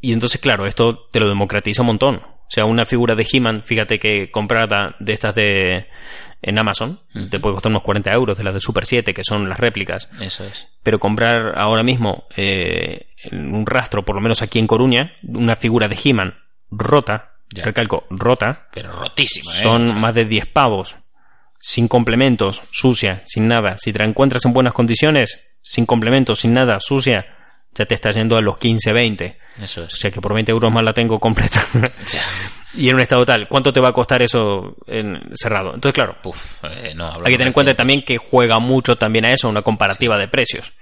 Y 0.00 0.12
entonces, 0.12 0.40
claro, 0.40 0.66
esto 0.66 1.08
te 1.12 1.20
lo 1.20 1.28
democratiza 1.28 1.82
un 1.82 1.86
montón. 1.86 2.22
O 2.52 2.54
sea, 2.54 2.66
una 2.66 2.84
figura 2.84 3.14
de 3.14 3.26
He-Man, 3.32 3.62
fíjate 3.62 3.98
que 3.98 4.30
comprada 4.30 4.94
de 5.00 5.14
estas 5.14 5.34
de 5.34 5.86
en 6.42 6.58
Amazon, 6.58 7.00
te 7.30 7.40
puede 7.40 7.54
costar 7.54 7.70
unos 7.70 7.82
40 7.82 8.12
euros, 8.12 8.36
de 8.36 8.44
las 8.44 8.52
de 8.52 8.60
Super 8.60 8.84
7, 8.84 9.14
que 9.14 9.24
son 9.24 9.48
las 9.48 9.58
réplicas 9.58 10.10
eso 10.20 10.44
es. 10.44 10.68
pero 10.82 10.98
comprar 10.98 11.56
ahora 11.56 11.82
mismo 11.82 12.24
eh, 12.36 13.06
un 13.30 13.64
rastro, 13.64 14.04
por 14.04 14.16
lo 14.16 14.20
menos 14.20 14.42
aquí 14.42 14.58
en 14.58 14.66
Coruña, 14.66 15.12
una 15.22 15.56
figura 15.56 15.88
de 15.88 15.96
He-Man 16.04 16.34
rota, 16.70 17.30
Ya. 17.54 17.64
recalco, 17.64 18.04
rota, 18.10 18.68
Pero 18.74 18.92
rotísima, 18.92 19.50
¿eh? 19.50 19.54
son 19.54 19.84
O 19.86 19.88
sea, 19.88 19.98
más 19.98 20.14
de 20.14 20.26
10 20.26 20.44
pavos, 20.48 20.96
sin 21.58 21.88
complementos, 21.88 22.64
sucia, 22.70 23.22
sin 23.24 23.48
nada. 23.48 23.76
Si 23.78 23.94
te 23.94 24.00
la 24.00 24.04
encuentras 24.04 24.44
en 24.44 24.52
buenas 24.52 24.74
condiciones, 24.74 25.40
sin 25.62 25.86
complementos, 25.86 26.40
sin 26.40 26.52
nada, 26.52 26.80
sucia, 26.80 27.24
ya 27.74 27.84
te 27.86 27.94
está 27.94 28.10
yendo 28.10 28.36
a 28.36 28.42
los 28.42 28.58
15, 28.58 28.92
20. 28.92 29.38
Eso 29.62 29.82
O 29.82 29.84
es. 29.84 29.92
sea 29.92 30.10
que 30.10 30.20
por 30.20 30.34
20 30.34 30.52
euros 30.52 30.72
más 30.72 30.82
la 30.84 30.92
tengo 30.92 31.18
completa. 31.18 31.60
Y 32.74 32.88
en 32.88 32.94
un 32.94 33.02
estado 33.02 33.26
tal, 33.26 33.48
¿cuánto 33.48 33.70
te 33.70 33.80
va 33.82 33.88
a 33.88 33.92
costar 33.92 34.22
eso 34.22 34.76
en 34.86 35.20
cerrado? 35.34 35.74
Entonces, 35.74 35.92
claro, 35.94 36.16
Puf, 36.22 36.64
eh, 36.64 36.94
no, 36.96 37.06
hay 37.06 37.24
que 37.24 37.32
tener 37.32 37.48
en 37.48 37.52
cuenta 37.52 37.74
también 37.74 38.00
que 38.00 38.16
juega 38.16 38.58
mucho 38.60 38.96
también 38.96 39.26
a 39.26 39.30
eso, 39.30 39.46
una 39.50 39.60
comparativa 39.60 40.16
de 40.16 40.26
precios. 40.28 40.72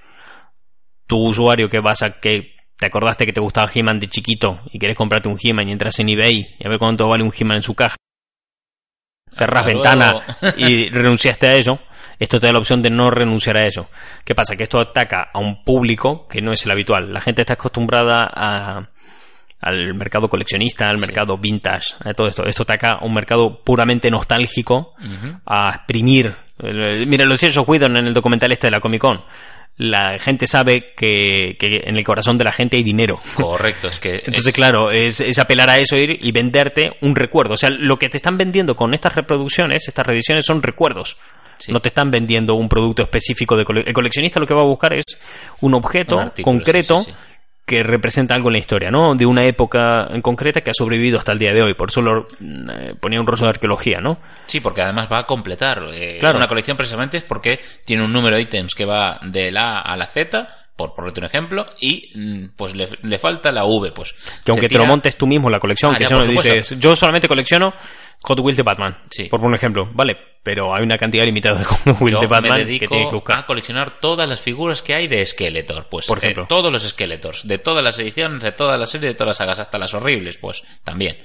Tu 1.08 1.18
usuario 1.18 1.68
que 1.68 1.80
vas 1.80 2.02
a 2.02 2.20
que 2.20 2.54
te 2.76 2.86
acordaste 2.86 3.26
que 3.26 3.32
te 3.32 3.40
gustaba 3.40 3.68
He-Man 3.74 3.98
de 3.98 4.08
chiquito 4.08 4.60
y 4.72 4.78
querés 4.78 4.94
comprarte 4.96 5.28
un 5.28 5.36
He-Man 5.42 5.68
y 5.68 5.72
entras 5.72 5.98
en 5.98 6.10
eBay 6.10 6.54
y 6.60 6.64
a 6.64 6.70
ver 6.70 6.78
cuánto 6.78 7.08
vale 7.08 7.24
un 7.24 7.32
He-Man 7.36 7.56
en 7.56 7.62
su 7.64 7.74
caja. 7.74 7.96
Cerrás 9.32 9.60
Hasta 9.64 9.72
ventana 9.74 10.12
luego. 10.40 10.56
y 10.58 10.88
renunciaste 10.90 11.46
a 11.46 11.54
ello. 11.54 11.78
Esto 12.18 12.38
te 12.38 12.46
da 12.48 12.52
la 12.52 12.58
opción 12.58 12.82
de 12.82 12.90
no 12.90 13.10
renunciar 13.10 13.56
a 13.56 13.64
ello. 13.64 13.88
¿Qué 14.24 14.34
pasa? 14.34 14.54
Que 14.56 14.64
esto 14.64 14.78
ataca 14.80 15.30
a 15.32 15.38
un 15.38 15.64
público 15.64 16.26
que 16.28 16.42
no 16.42 16.52
es 16.52 16.64
el 16.66 16.70
habitual. 16.70 17.12
La 17.12 17.20
gente 17.20 17.40
está 17.42 17.54
acostumbrada 17.54 18.28
a, 18.32 18.88
al 19.60 19.94
mercado 19.94 20.28
coleccionista, 20.28 20.86
al 20.88 20.98
mercado 20.98 21.38
vintage, 21.38 21.94
a 22.04 22.12
todo 22.12 22.26
esto. 22.28 22.44
Esto 22.44 22.64
ataca 22.64 22.92
a 23.00 23.04
un 23.04 23.14
mercado 23.14 23.62
puramente 23.64 24.10
nostálgico, 24.10 24.94
a 25.46 25.70
exprimir. 25.76 26.34
Eh, 26.62 27.04
Mira, 27.06 27.24
lo 27.24 27.32
decía 27.32 27.50
Joe 27.54 27.64
Whedon 27.64 27.96
en 27.96 28.06
el 28.08 28.12
documental 28.14 28.52
este 28.52 28.66
de 28.66 28.72
la 28.72 28.80
Comic 28.80 29.00
Con. 29.00 29.22
La 29.82 30.18
gente 30.18 30.46
sabe 30.46 30.92
que, 30.94 31.56
que 31.58 31.84
en 31.86 31.96
el 31.96 32.04
corazón 32.04 32.36
de 32.36 32.44
la 32.44 32.52
gente 32.52 32.76
hay 32.76 32.82
dinero. 32.82 33.18
Correcto, 33.34 33.88
es 33.88 33.98
que. 33.98 34.16
Entonces, 34.26 34.48
es- 34.48 34.54
claro, 34.54 34.90
es, 34.90 35.20
es 35.20 35.38
apelar 35.38 35.70
a 35.70 35.78
eso 35.78 35.96
ir 35.96 36.18
y 36.20 36.32
venderte 36.32 36.92
un 37.00 37.16
recuerdo. 37.16 37.54
O 37.54 37.56
sea, 37.56 37.70
lo 37.70 37.98
que 37.98 38.10
te 38.10 38.18
están 38.18 38.36
vendiendo 38.36 38.76
con 38.76 38.92
estas 38.92 39.14
reproducciones, 39.14 39.88
estas 39.88 40.06
reediciones, 40.06 40.44
son 40.44 40.62
recuerdos. 40.62 41.16
Sí. 41.56 41.72
No 41.72 41.80
te 41.80 41.88
están 41.88 42.10
vendiendo 42.10 42.54
un 42.54 42.68
producto 42.68 43.02
específico 43.02 43.56
de 43.56 43.64
cole- 43.64 43.84
El 43.86 43.92
coleccionista 43.94 44.38
lo 44.40 44.46
que 44.46 44.54
va 44.54 44.60
a 44.62 44.66
buscar 44.66 44.92
es 44.94 45.04
un 45.60 45.74
objeto 45.74 46.16
Un 46.16 46.22
artículo, 46.22 46.56
concreto 46.58 46.98
sí, 46.98 47.04
sí, 47.06 47.10
sí. 47.10 47.29
Que 47.66 47.82
representa 47.84 48.34
algo 48.34 48.48
en 48.48 48.54
la 48.54 48.58
historia, 48.58 48.90
¿no? 48.90 49.14
De 49.14 49.26
una 49.26 49.44
época 49.44 50.08
en 50.10 50.22
concreta 50.22 50.60
que 50.62 50.70
ha 50.70 50.74
sobrevivido 50.74 51.18
hasta 51.18 51.30
el 51.32 51.38
día 51.38 51.52
de 51.52 51.62
hoy. 51.62 51.74
Por 51.74 51.90
eso 51.90 52.00
lo, 52.02 52.26
eh, 52.40 52.94
ponía 52.98 53.20
un 53.20 53.26
rollo 53.26 53.44
de 53.44 53.50
arqueología, 53.50 54.00
¿no? 54.00 54.18
Sí, 54.46 54.58
porque 54.60 54.82
además 54.82 55.08
va 55.12 55.20
a 55.20 55.26
completar. 55.26 55.84
eh, 55.92 56.16
Claro. 56.18 56.38
Una 56.38 56.48
colección 56.48 56.76
precisamente 56.76 57.18
es 57.18 57.22
porque 57.24 57.60
tiene 57.84 58.02
un 58.04 58.12
número 58.12 58.34
de 58.36 58.42
ítems 58.42 58.74
que 58.74 58.84
va 58.84 59.20
de 59.22 59.52
la 59.52 59.78
A 59.78 59.92
a 59.92 59.96
la 59.96 60.06
Z, 60.08 60.48
por 60.80 60.94
ponerte 60.94 61.20
un 61.20 61.26
ejemplo, 61.26 61.66
y 61.80 62.10
mm, 62.14 62.56
pues 62.56 62.74
le, 62.74 62.88
le 63.02 63.18
falta 63.18 63.52
la 63.52 63.64
V. 63.64 63.92
Pues, 63.92 64.14
Que 64.44 64.52
aunque 64.52 64.68
te 64.68 64.78
lo 64.78 64.86
montes 64.86 65.16
tú 65.16 65.26
mismo 65.26 65.50
la 65.50 65.58
colección, 65.60 65.92
Ah, 65.94 65.98
que 65.98 66.04
ya, 66.04 66.08
supuesto. 66.08 66.32
dices, 66.32 66.78
yo 66.80 66.96
solamente 66.96 67.28
colecciono 67.28 67.74
Hot 68.22 68.38
Wheels 68.40 68.56
de 68.56 68.62
Batman, 68.62 68.98
Sí. 69.10 69.24
por 69.24 69.40
poner 69.40 69.48
un 69.50 69.54
ejemplo, 69.56 69.88
vale, 69.92 70.16
pero 70.42 70.74
hay 70.74 70.82
una 70.82 70.96
cantidad 70.98 71.24
limitada 71.24 71.58
de 71.58 71.64
Hot 71.66 71.86
Wheels 72.00 72.12
Yo 72.12 72.20
de 72.20 72.26
Batman 72.26 72.58
me 72.66 72.78
que 72.78 72.88
tienes 72.88 73.08
que 73.08 73.14
buscar. 73.14 73.38
a 73.38 73.46
coleccionar 73.46 73.98
todas 74.00 74.28
las 74.28 74.40
figuras 74.40 74.82
que 74.82 74.94
hay 74.94 75.08
de 75.08 75.24
Skeletor. 75.24 75.88
Pues 75.90 76.06
Por 76.06 76.18
eh, 76.18 76.20
ejemplo. 76.22 76.46
todos 76.48 76.72
los 76.72 76.82
Skeletors, 76.88 77.46
de 77.46 77.58
todas 77.58 77.82
las 77.84 77.98
ediciones, 77.98 78.42
de 78.42 78.52
todas 78.52 78.78
las 78.78 78.90
series, 78.90 79.12
de 79.12 79.14
todas 79.14 79.28
las 79.28 79.36
sagas, 79.38 79.58
hasta 79.60 79.78
las 79.78 79.92
horribles, 79.94 80.38
pues 80.38 80.62
también. 80.84 81.16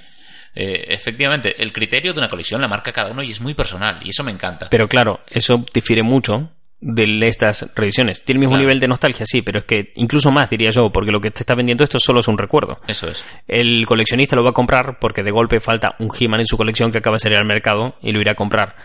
Eh, 0.58 0.86
efectivamente, 0.94 1.54
el 1.62 1.70
criterio 1.70 2.14
de 2.14 2.18
una 2.20 2.28
colección 2.28 2.62
la 2.62 2.68
marca 2.68 2.90
cada 2.90 3.10
uno 3.10 3.22
y 3.22 3.30
es 3.30 3.42
muy 3.42 3.52
personal, 3.52 4.00
y 4.02 4.08
eso 4.08 4.24
me 4.24 4.32
encanta. 4.32 4.68
Pero 4.70 4.88
claro, 4.88 5.20
eso 5.28 5.62
difiere 5.74 6.02
mucho 6.02 6.50
de 6.80 7.26
estas 7.26 7.72
revisiones. 7.74 8.22
Tiene 8.22 8.36
el 8.36 8.40
mismo 8.40 8.52
Claro. 8.52 8.62
nivel 8.64 8.80
de 8.80 8.88
nostalgia, 8.88 9.24
sí, 9.26 9.42
pero 9.42 9.60
es 9.60 9.64
que 9.64 9.92
incluso 9.96 10.30
más 10.30 10.50
diría 10.50 10.70
yo, 10.70 10.90
porque 10.90 11.10
lo 11.10 11.20
que 11.20 11.30
te 11.30 11.40
está 11.40 11.54
vendiendo 11.54 11.82
esto 11.84 11.98
solo 11.98 12.20
es 12.20 12.28
un 12.28 12.36
recuerdo. 12.38 12.78
Eso 12.86 13.08
es. 13.08 13.24
El 13.48 13.86
coleccionista 13.86 14.36
lo 14.36 14.44
va 14.44 14.50
a 14.50 14.52
comprar 14.52 14.98
porque 15.00 15.22
de 15.22 15.30
golpe 15.30 15.58
falta 15.60 15.96
un 15.98 16.10
He-Man 16.18 16.40
en 16.40 16.46
su 16.46 16.56
colección 16.56 16.92
que 16.92 16.98
acaba 16.98 17.16
de 17.16 17.20
salir 17.20 17.38
al 17.38 17.46
mercado 17.46 17.96
y 18.02 18.12
lo 18.12 18.20
irá 18.20 18.32
a 18.32 18.36
comprar. 18.36 18.76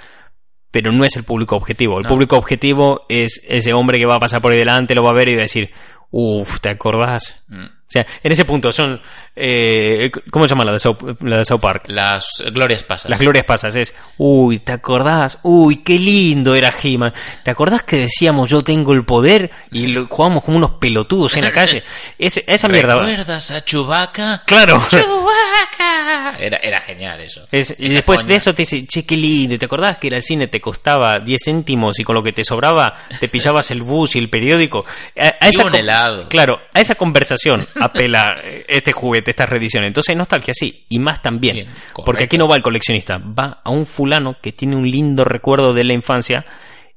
Pero 0.71 0.93
no 0.93 1.03
es 1.03 1.17
el 1.17 1.25
público 1.25 1.57
objetivo. 1.57 1.97
El 1.97 2.03
No. 2.03 2.09
público 2.09 2.37
objetivo 2.37 3.05
es 3.09 3.43
ese 3.49 3.73
hombre 3.73 3.97
que 3.99 4.05
va 4.05 4.15
a 4.15 4.19
pasar 4.19 4.41
por 4.41 4.53
ahí 4.53 4.57
delante, 4.57 4.95
lo 4.95 5.03
va 5.03 5.09
a 5.09 5.13
ver 5.13 5.27
y 5.27 5.33
va 5.35 5.39
a 5.41 5.43
decir, 5.43 5.69
uff, 6.11 6.61
¿te 6.61 6.69
acordás? 6.69 7.43
Mm. 7.49 7.65
O 7.91 7.93
sea, 7.93 8.07
en 8.23 8.31
ese 8.31 8.45
punto 8.45 8.71
son... 8.71 9.01
Eh, 9.35 10.09
¿Cómo 10.31 10.45
se 10.45 10.49
llama 10.49 10.63
la 10.63 10.71
de, 10.71 10.79
South, 10.79 10.97
la 11.23 11.39
de 11.39 11.45
South 11.45 11.59
Park? 11.59 11.83
Las 11.87 12.41
glorias 12.53 12.83
pasan. 12.83 13.11
Las 13.11 13.19
glorias 13.19 13.43
pasas 13.45 13.75
es, 13.75 13.93
uy, 14.17 14.59
¿te 14.59 14.71
acordás? 14.71 15.39
Uy, 15.43 15.77
qué 15.83 15.99
lindo 15.99 16.55
era 16.55 16.71
He-Man. 16.81 17.13
¿Te 17.43 17.51
acordás 17.51 17.83
que 17.83 17.97
decíamos 17.97 18.49
yo 18.49 18.63
tengo 18.63 18.93
el 18.93 19.03
poder 19.03 19.51
y 19.71 19.87
lo, 19.87 20.07
jugábamos 20.07 20.45
como 20.45 20.55
unos 20.55 20.71
pelotudos 20.79 21.35
en 21.35 21.43
la 21.43 21.51
calle? 21.51 21.83
Ese- 22.17 22.45
esa 22.47 22.69
mierda. 22.69 22.95
¿Recuerdas 22.95 23.51
a 23.51 23.61
Chewbacca? 23.63 24.43
Claro. 24.45 24.81
¡Chewbacca! 24.89 25.90
Era, 26.39 26.57
era 26.57 26.79
genial 26.81 27.19
eso. 27.21 27.47
Es- 27.51 27.75
y 27.79 27.89
después 27.89 28.21
coña. 28.21 28.29
de 28.29 28.35
eso 28.35 28.53
te 28.53 28.61
dice, 28.63 28.85
che, 28.85 29.05
qué 29.05 29.17
lindo, 29.17 29.57
¿te 29.57 29.65
acordás 29.65 29.97
que 29.97 30.07
ir 30.07 30.15
al 30.15 30.23
cine 30.23 30.47
te 30.47 30.59
costaba 30.61 31.19
10 31.19 31.41
céntimos 31.45 31.99
y 31.99 32.03
con 32.03 32.15
lo 32.15 32.23
que 32.23 32.31
te 32.33 32.43
sobraba 32.43 32.93
te 33.19 33.27
pillabas 33.27 33.71
el 33.71 33.81
bus 33.81 34.15
y 34.15 34.19
el 34.19 34.29
periódico? 34.29 34.85
A, 35.17 35.45
a 35.45 35.65
un 35.65 35.75
helado. 35.75 36.29
Claro, 36.29 36.59
a 36.73 36.79
esa 36.79 36.95
conversación 36.95 37.61
apela 37.79 38.35
este 38.67 38.91
juguete, 38.91 39.31
esta 39.31 39.45
reedición. 39.45 39.83
Entonces 39.83 40.15
nostalgia 40.15 40.53
sí, 40.53 40.85
y 40.89 40.99
más 40.99 41.21
también. 41.21 41.55
Bien, 41.55 41.67
porque 42.05 42.25
aquí 42.25 42.37
no 42.37 42.47
va 42.47 42.55
el 42.55 42.61
coleccionista, 42.63 43.17
va 43.17 43.61
a 43.63 43.69
un 43.69 43.85
fulano 43.85 44.37
que 44.41 44.51
tiene 44.51 44.75
un 44.75 44.89
lindo 44.89 45.23
recuerdo 45.23 45.73
de 45.73 45.83
la 45.83 45.93
infancia 45.93 46.45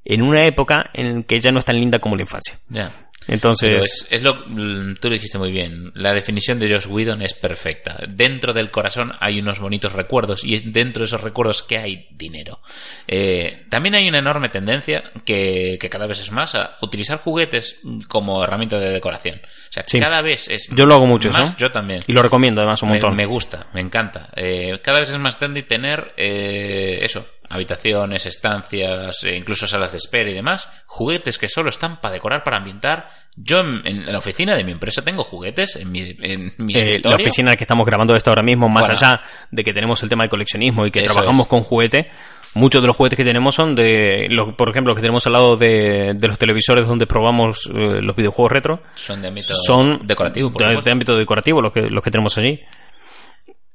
en 0.04 0.22
una 0.22 0.44
época 0.44 0.90
en 0.92 1.24
que 1.24 1.40
ya 1.40 1.50
no 1.50 1.58
es 1.58 1.64
tan 1.64 1.76
linda 1.76 1.98
como 1.98 2.16
la 2.16 2.22
infancia. 2.22 2.54
Ya. 2.68 2.92
Entonces, 3.28 3.82
es, 3.84 4.06
es 4.10 4.22
lo 4.22 4.34
mm, 4.46 4.94
tú 5.00 5.08
lo 5.08 5.14
dijiste 5.14 5.38
muy 5.38 5.50
bien. 5.50 5.92
La 5.94 6.12
definición 6.12 6.58
de 6.58 6.68
Josh 6.72 6.87
Whedon 6.87 7.22
es 7.22 7.34
perfecta. 7.34 7.98
Dentro 8.08 8.52
del 8.52 8.70
corazón 8.70 9.12
hay 9.20 9.40
unos 9.40 9.60
bonitos 9.60 9.92
recuerdos 9.92 10.44
y 10.44 10.54
es- 10.54 10.72
dentro 10.72 11.00
de 11.00 11.04
esos 11.06 11.22
recuerdos 11.22 11.62
que 11.62 11.78
hay 11.78 12.06
dinero. 12.10 12.60
Eh, 13.06 13.64
también 13.70 13.94
hay 13.94 14.08
una 14.08 14.18
enorme 14.18 14.48
tendencia 14.48 15.04
que, 15.24 15.78
que 15.80 15.88
cada 15.90 16.06
vez 16.06 16.20
es 16.20 16.30
más 16.30 16.54
a 16.54 16.76
utilizar 16.82 17.18
juguetes 17.18 17.80
como 18.08 18.42
herramienta 18.44 18.78
de 18.78 18.90
decoración. 18.90 19.40
O 19.44 19.72
sea, 19.72 19.84
Sí. 19.87 19.98
cada 20.00 20.20
vez 20.22 20.48
es 20.48 20.68
Yo 20.74 20.87
lo 20.87 20.94
hago 20.94 21.06
mucho, 21.06 21.30
más, 21.30 21.52
¿no? 21.52 21.56
Yo 21.58 21.70
también. 21.70 22.00
y 22.06 22.12
lo 22.12 22.22
recomiendo 22.22 22.60
además 22.60 22.82
un 22.82 22.90
montón. 22.90 23.16
me 23.16 23.26
gusta, 23.26 23.66
me 23.74 23.80
encanta. 23.80 24.28
Eh, 24.37 24.80
cada 24.82 24.98
vez 25.00 25.10
es 25.10 25.18
más 25.18 25.38
trendy 25.38 25.62
tener 25.62 26.12
eh, 26.16 26.98
eso, 27.02 27.26
habitaciones, 27.54 28.26
estancias, 28.26 29.22
e 29.24 29.36
incluso 29.36 29.66
salas 29.66 29.92
de 29.92 29.98
espera 29.98 30.28
y 30.30 30.34
demás, 30.34 30.68
juguetes 30.86 31.38
que 31.38 31.48
solo 31.48 31.70
están 31.70 32.00
para 32.00 32.14
decorar, 32.14 32.42
para 32.44 32.58
ambientar. 32.58 33.08
Yo 33.36 33.60
en, 33.60 33.86
en 33.86 34.12
la 34.12 34.18
oficina 34.18 34.54
de 34.56 34.64
mi 34.64 34.72
empresa 34.72 35.02
tengo 35.02 35.24
juguetes 35.24 35.76
en 35.76 35.90
mi, 35.90 36.16
en 36.20 36.52
mi 36.58 36.74
Eh, 36.76 37.00
la 37.02 37.16
oficina 37.16 37.50
en 37.50 37.52
la 37.52 37.56
que 37.56 37.64
estamos 37.64 37.86
grabando 37.86 38.14
esto 38.16 38.30
ahora 38.30 38.42
mismo, 38.42 38.68
más 38.68 38.88
Bueno. 38.88 38.96
allá 38.98 39.20
de 39.50 39.64
que 39.64 39.72
tenemos 39.72 40.02
el 40.02 40.08
tema 40.08 40.24
de 40.24 40.28
coleccionismo 40.28 40.86
y 40.86 40.90
que 40.90 41.02
trabajamos 41.02 41.42
es. 41.42 41.48
con 41.48 41.62
juguete, 41.62 42.10
muchos 42.54 42.80
de 42.80 42.86
los 42.86 42.96
juguetes 42.96 43.16
que 43.16 43.24
tenemos 43.24 43.54
son 43.54 43.74
de, 43.74 44.28
lo- 44.30 44.56
por 44.56 44.68
ejemplo, 44.68 44.92
los 44.92 44.96
que 44.96 45.02
tenemos 45.02 45.26
al 45.26 45.32
lado 45.32 45.56
de, 45.56 46.14
de 46.14 46.28
los 46.28 46.38
televisores 46.38 46.86
donde 46.86 47.06
probamos 47.06 47.68
eh, 47.74 48.00
los 48.00 48.14
videojuegos 48.14 48.52
retro, 48.52 48.82
son 48.94 49.20
de 49.22 49.28
ámbito 49.28 49.54
son 49.66 50.06
decorativo, 50.06 50.52
por 50.52 50.62
de, 50.62 50.80
de 50.80 50.90
ámbito 50.90 51.16
decorativo 51.16 51.60
los 51.60 51.72
que, 51.72 51.90
los 51.90 52.02
que 52.04 52.10
tenemos 52.12 52.36
allí. 52.38 52.60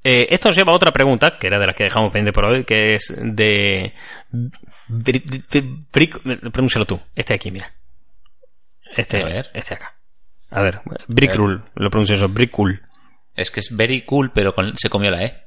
Eh, 0.03 0.27
esto 0.29 0.47
nos 0.49 0.55
lleva 0.57 0.71
a 0.71 0.75
otra 0.75 0.91
pregunta, 0.93 1.37
que 1.37 1.47
era 1.47 1.59
de 1.59 1.67
las 1.67 1.75
que 1.75 1.83
dejamos 1.83 2.11
pendiente 2.11 2.31
por 2.33 2.45
hoy, 2.45 2.63
que 2.63 2.93
es 2.93 3.13
de... 3.21 3.93
Brick- 4.87 6.51
Pronúncialo 6.51 6.85
tú, 6.85 6.99
este 7.15 7.33
de 7.33 7.35
aquí, 7.35 7.51
mira. 7.51 7.73
Este, 8.95 9.21
A 9.21 9.25
ver. 9.25 9.49
este 9.53 9.71
de 9.71 9.75
acá. 9.75 9.95
A 10.51 10.61
ver, 10.61 10.81
Brickrul, 11.07 11.63
lo 11.75 11.89
pronuncio 11.89 12.15
yo, 12.15 12.27
Brickrul. 12.29 12.81
Es 13.35 13.51
que 13.51 13.59
es 13.59 13.75
very 13.75 14.03
cool, 14.03 14.31
pero 14.33 14.55
con- 14.55 14.75
se 14.77 14.89
comió 14.89 15.11
la 15.11 15.23
E. 15.23 15.45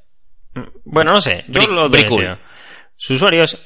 Bueno, 0.84 1.12
no 1.12 1.20
sé. 1.20 1.44
Yo 1.48 1.60
Brick- 1.60 1.70
lo 1.70 1.88
Brickul. 1.88 2.18
deleteo. 2.20 2.38
Su 2.96 3.14
usuario 3.14 3.42
es 3.44 3.58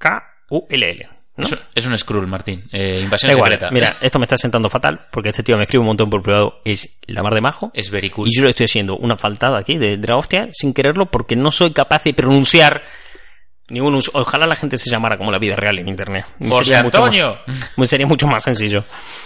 V-R-I-Y-K-U-L-L. 0.00 1.08
¿No? 1.40 1.46
Es, 1.46 1.52
un- 1.52 1.58
es 1.74 1.86
un 1.86 1.98
Skrull, 1.98 2.26
Martín. 2.26 2.68
Eh, 2.72 3.00
invasión 3.02 3.32
igual. 3.32 3.52
secreta. 3.52 3.72
Mira, 3.72 3.96
esto 4.00 4.18
me 4.18 4.24
está 4.24 4.36
sentando 4.36 4.68
fatal 4.70 5.06
porque 5.10 5.30
este 5.30 5.42
tío 5.42 5.56
me 5.56 5.64
escribe 5.64 5.80
un 5.80 5.86
montón 5.88 6.08
por 6.10 6.22
privado. 6.22 6.60
Es 6.64 7.00
la 7.06 7.22
mar 7.22 7.34
de 7.34 7.40
majo. 7.40 7.70
Es 7.74 7.90
very 7.90 8.10
cool. 8.10 8.28
Y 8.28 8.36
yo 8.36 8.44
le 8.44 8.50
estoy 8.50 8.64
haciendo 8.64 8.96
una 8.96 9.16
faltada 9.16 9.58
aquí 9.58 9.76
de, 9.78 9.96
de 9.96 10.08
la 10.08 10.16
hostia 10.16 10.48
sin 10.52 10.72
quererlo 10.72 11.06
porque 11.10 11.36
no 11.36 11.50
soy 11.50 11.72
capaz 11.72 12.04
de 12.04 12.14
pronunciar 12.14 12.82
ningún 13.68 13.94
us- 13.94 14.10
Ojalá 14.14 14.46
la 14.46 14.56
gente 14.56 14.76
se 14.78 14.90
llamara 14.90 15.16
como 15.16 15.30
la 15.30 15.38
vida 15.38 15.56
real 15.56 15.78
en 15.78 15.88
internet. 15.88 16.24
José 16.40 16.64
Sería 16.64 16.82
mucho 16.82 16.98
más- 17.00 17.06
Antonio. 17.06 17.38
Pues 17.76 17.88
sería 17.90 18.06
mucho 18.06 18.26
más 18.26 18.42
sencillo. 18.42 18.84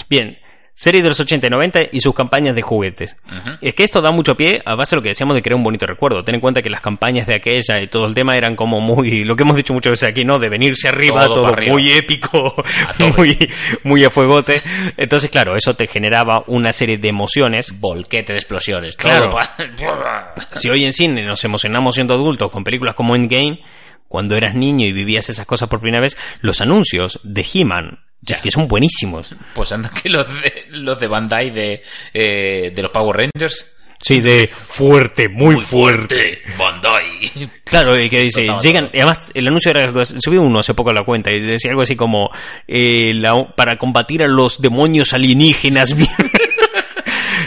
Bien, 0.09 0.38
serie 0.75 1.03
de 1.03 1.09
los 1.09 1.21
80 1.21 1.47
y 1.47 1.51
90 1.51 1.81
y 1.93 2.01
sus 2.01 2.15
campañas 2.15 2.55
de 2.57 2.63
juguetes. 2.63 3.17
Es 3.61 3.75
que 3.75 3.85
esto 3.85 4.03
da 4.03 4.11
mucho 4.11 4.35
pie 4.37 4.61
a 4.65 4.75
base 4.75 4.95
de 4.95 4.97
lo 4.97 5.03
que 5.03 5.11
decíamos 5.11 5.37
de 5.37 5.43
crear 5.43 5.57
un 5.57 5.63
bonito 5.63 5.87
recuerdo. 5.87 6.25
Ten 6.25 6.35
en 6.35 6.41
cuenta 6.41 6.63
que 6.63 6.71
las 6.71 6.81
campañas 6.81 7.27
de 7.27 7.35
aquella 7.35 7.81
y 7.81 7.87
todo 7.87 8.07
el 8.07 8.15
tema 8.15 8.37
eran 8.37 8.57
como 8.57 8.81
muy, 8.81 9.25
lo 9.25 9.37
que 9.37 9.45
hemos 9.45 9.57
dicho 9.57 9.73
muchas 9.73 9.93
veces 9.93 10.09
aquí, 10.11 10.25
¿no? 10.25 10.39
De 10.39 10.49
venirse 10.49 10.89
arriba, 10.89 11.27
Todo 11.27 11.35
todo, 11.35 11.45
para 11.45 11.57
arriba. 11.57 11.73
muy 11.75 11.93
épico, 11.93 12.55
muy, 13.17 13.39
muy 13.85 14.05
a 14.05 14.11
fuegote. 14.11 14.61
Entonces, 14.97 15.31
claro, 15.31 15.57
eso 15.57 15.75
te 15.75 15.87
generaba 15.87 16.43
una 16.49 16.73
serie 16.73 16.97
de 16.99 17.09
emociones. 17.09 17.79
Volquete 17.79 18.33
de 18.33 18.39
explosiones. 18.39 18.97
Claro. 18.97 19.31
Si 20.53 20.69
hoy 20.69 20.85
en 20.85 20.93
cine 20.93 21.25
nos 21.25 21.45
emocionamos 21.45 21.95
siendo 21.95 22.15
adultos 22.15 22.51
con 22.51 22.65
películas 22.65 22.95
como 22.95 23.15
Endgame, 23.15 23.61
cuando 24.09 24.37
eras 24.37 24.55
niño 24.55 24.87
y 24.87 24.93
vivías 24.93 25.29
esas 25.31 25.47
cosas 25.47 25.69
por 25.69 25.81
primera 25.81 26.01
vez, 26.03 26.17
los 26.40 26.61
anuncios 26.61 27.21
de 27.25 27.45
He-Man, 27.53 28.01
es 28.27 28.40
que 28.40 28.51
son 28.51 28.69
buenísimos. 28.69 29.35
Pues 29.55 29.73
anda 29.73 29.90
que 29.90 30.09
los 30.09 30.27
de, 30.29 30.67
los 30.71 30.99
de 31.01 31.07
Bandai 31.07 31.51
de, 31.51 31.83
eh, 32.12 32.73
de 32.75 32.83
los 32.83 32.90
Power 32.90 33.17
Rangers. 33.17 33.79
Sí, 34.01 34.21
de 34.21 34.51
fuerte, 34.53 35.31
muy, 35.31 35.57
fuerte. 35.57 36.43
Bandai. 36.59 37.31
Claro, 37.64 37.99
y 37.99 38.11
que 38.11 38.21
dice, 38.21 38.47
llegan, 38.62 38.90
y 38.93 38.99
además 38.99 39.31
el 39.33 39.47
anuncio 39.49 39.71
era 39.71 39.90
subí 40.05 40.37
uno 40.37 40.59
hace 40.59 40.75
poco 40.75 40.90
a 40.90 40.93
la 40.93 41.05
cuenta 41.05 41.33
y 41.33 41.40
decía 41.40 41.71
algo 41.71 41.81
así 41.83 41.97
como, 41.97 42.29
eh, 42.69 43.12
la- 43.14 43.55
para 43.57 43.79
combatir 43.79 44.23
a 44.23 44.29
los 44.29 44.61
demonios 44.61 45.14
alienígenas. 45.14 45.95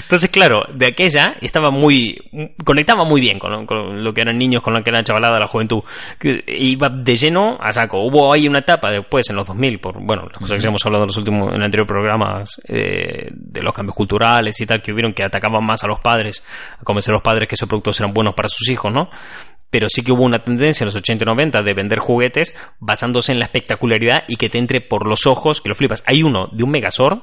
Entonces, 0.07 0.29
claro, 0.29 0.63
de 0.73 0.85
aquella 0.85 1.35
estaba 1.41 1.69
muy, 1.69 2.17
conectaba 2.63 3.03
muy 3.03 3.19
bien 3.19 3.39
con, 3.39 3.65
con 3.65 4.01
lo 4.01 4.13
que 4.13 4.21
eran 4.21 4.37
niños, 4.37 4.61
con 4.61 4.73
lo 4.73 4.81
que 4.81 4.89
era 4.89 4.99
la 4.99 5.03
chavalada, 5.03 5.37
la 5.37 5.47
juventud. 5.47 5.83
Que 6.17 6.45
iba 6.47 6.87
de 6.87 7.17
lleno 7.17 7.57
a 7.59 7.73
saco. 7.73 7.99
Hubo 7.99 8.31
ahí 8.31 8.47
una 8.47 8.59
etapa 8.59 8.89
después, 8.89 9.29
en 9.29 9.35
los 9.35 9.45
2000, 9.45 9.79
por, 9.79 9.99
bueno, 9.99 10.23
las 10.31 10.37
cosas 10.37 10.61
que 10.61 10.67
hemos 10.69 10.85
hablado 10.85 11.03
en 11.03 11.07
los 11.07 11.17
últimos, 11.17 11.53
en 11.53 11.61
anteriores 11.61 11.89
programas, 11.89 12.61
eh, 12.69 13.27
de 13.31 13.61
los 13.61 13.73
cambios 13.73 13.95
culturales 13.95 14.57
y 14.61 14.65
tal, 14.65 14.81
que 14.81 14.93
hubieron 14.93 15.11
que 15.11 15.23
atacaban 15.23 15.65
más 15.65 15.83
a 15.83 15.87
los 15.87 15.99
padres, 15.99 16.41
a 16.79 16.85
convencer 16.85 17.11
a 17.11 17.15
los 17.15 17.23
padres 17.23 17.49
que 17.49 17.55
esos 17.55 17.67
productos 17.67 17.99
eran 17.99 18.13
buenos 18.13 18.33
para 18.33 18.47
sus 18.47 18.69
hijos, 18.69 18.93
¿no? 18.93 19.09
pero 19.69 19.87
sí 19.89 20.01
que 20.01 20.11
hubo 20.11 20.23
una 20.23 20.39
tendencia 20.39 20.83
en 20.83 20.87
los 20.87 20.95
80 20.95 21.23
y 21.23 21.27
90 21.27 21.61
de 21.61 21.73
vender 21.73 21.99
juguetes 21.99 22.55
basándose 22.79 23.31
en 23.31 23.39
la 23.39 23.45
espectacularidad 23.45 24.23
y 24.27 24.37
que 24.37 24.49
te 24.49 24.57
entre 24.57 24.81
por 24.81 25.07
los 25.07 25.25
ojos, 25.25 25.61
que 25.61 25.69
lo 25.69 25.75
flipas. 25.75 26.03
Hay 26.05 26.23
uno 26.23 26.49
de 26.53 26.63
un 26.63 26.71
Megazord 26.71 27.19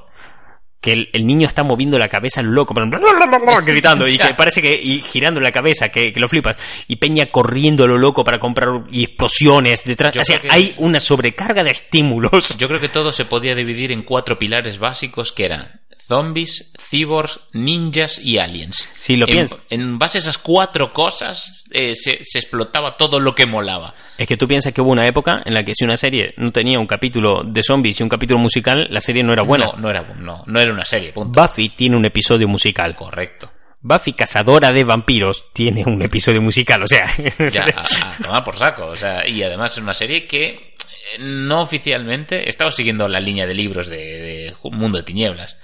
que 0.85 0.93
el, 0.93 1.09
el 1.13 1.25
niño 1.25 1.47
está 1.47 1.63
moviendo 1.63 1.97
la 1.97 2.07
cabeza 2.07 2.43
loco, 2.43 2.75
gritando 3.65 4.07
y 4.07 4.17
que 4.19 4.33
parece 4.35 4.61
que 4.61 4.79
y 4.79 5.01
girando 5.01 5.41
la 5.41 5.51
cabeza, 5.51 5.89
que, 5.89 6.13
que 6.13 6.19
lo 6.19 6.29
flipas. 6.29 6.55
Y 6.87 6.97
Peña 6.97 7.25
corriendo 7.25 7.85
a 7.85 7.87
lo 7.87 7.97
loco 7.97 8.23
para 8.23 8.39
comprar 8.39 8.83
y 8.91 9.03
explosiones 9.03 9.83
detrás. 9.83 10.15
O 10.15 10.23
sea, 10.23 10.39
que- 10.39 10.47
hay 10.51 10.75
una 10.77 10.99
sobrecarga 10.99 11.63
de 11.63 11.71
estímulos. 11.71 12.55
Yo 12.57 12.67
creo 12.67 12.79
que 12.79 12.89
todo 12.89 13.11
se 13.11 13.25
podía 13.25 13.55
dividir 13.55 13.91
en 13.91 14.03
cuatro 14.03 14.37
pilares 14.37 14.77
básicos 14.77 15.31
que 15.31 15.45
eran 15.45 15.81
zombies, 16.07 16.73
cyborgs, 16.79 17.39
ninjas 17.53 18.19
y 18.19 18.37
aliens. 18.37 18.87
Sí, 18.95 19.15
lo 19.15 19.25
en, 19.27 19.31
pienso. 19.31 19.59
En 19.69 19.97
base 19.97 20.17
a 20.17 20.19
esas 20.19 20.37
cuatro 20.37 20.93
cosas 20.93 21.63
eh, 21.71 21.95
se, 21.95 22.23
se 22.23 22.39
explotaba 22.39 22.97
todo 22.97 23.19
lo 23.19 23.33
que 23.33 23.45
molaba. 23.45 23.93
Es 24.17 24.27
que 24.27 24.37
tú 24.37 24.47
piensas 24.47 24.73
que 24.73 24.81
hubo 24.81 24.91
una 24.91 25.07
época 25.07 25.41
en 25.45 25.53
la 25.53 25.63
que 25.63 25.73
si 25.75 25.83
una 25.83 25.97
serie 25.97 26.33
no 26.37 26.51
tenía 26.51 26.79
un 26.79 26.87
capítulo 26.87 27.43
de 27.43 27.61
zombies 27.63 27.99
y 27.99 28.03
un 28.03 28.09
capítulo 28.09 28.39
musical, 28.39 28.87
la 28.89 29.01
serie 29.01 29.23
no 29.23 29.33
era 29.33 29.43
buena. 29.43 29.67
No, 29.67 29.77
no 29.77 29.89
era, 29.89 30.01
no, 30.19 30.43
no 30.45 30.59
era 30.59 30.71
una 30.71 30.85
serie, 30.85 31.11
punto. 31.11 31.41
Buffy 31.41 31.69
tiene 31.69 31.97
un 31.97 32.05
episodio 32.05 32.47
musical. 32.47 32.95
Correcto. 32.95 33.51
Buffy, 33.81 34.13
cazadora 34.13 34.71
de 34.71 34.83
vampiros, 34.83 35.45
tiene 35.53 35.83
un 35.85 36.01
episodio 36.01 36.41
musical, 36.41 36.81
o 36.83 36.87
sea. 36.87 37.07
Ya, 37.51 37.65
a, 37.75 37.81
a 37.81 38.17
tomar 38.23 38.43
por 38.43 38.57
saco. 38.57 38.87
O 38.87 38.95
sea, 38.95 39.27
y 39.27 39.43
además 39.43 39.73
es 39.73 39.77
una 39.77 39.93
serie 39.93 40.25
que 40.25 40.75
eh, 41.13 41.17
no 41.19 41.61
oficialmente 41.61 42.49
estaba 42.49 42.71
siguiendo 42.71 43.07
la 43.07 43.19
línea 43.19 43.45
de 43.45 43.53
libros 43.53 43.87
de, 43.87 44.53
Mundo 44.63 44.97
de 44.97 45.03
Tinieblas. 45.03 45.57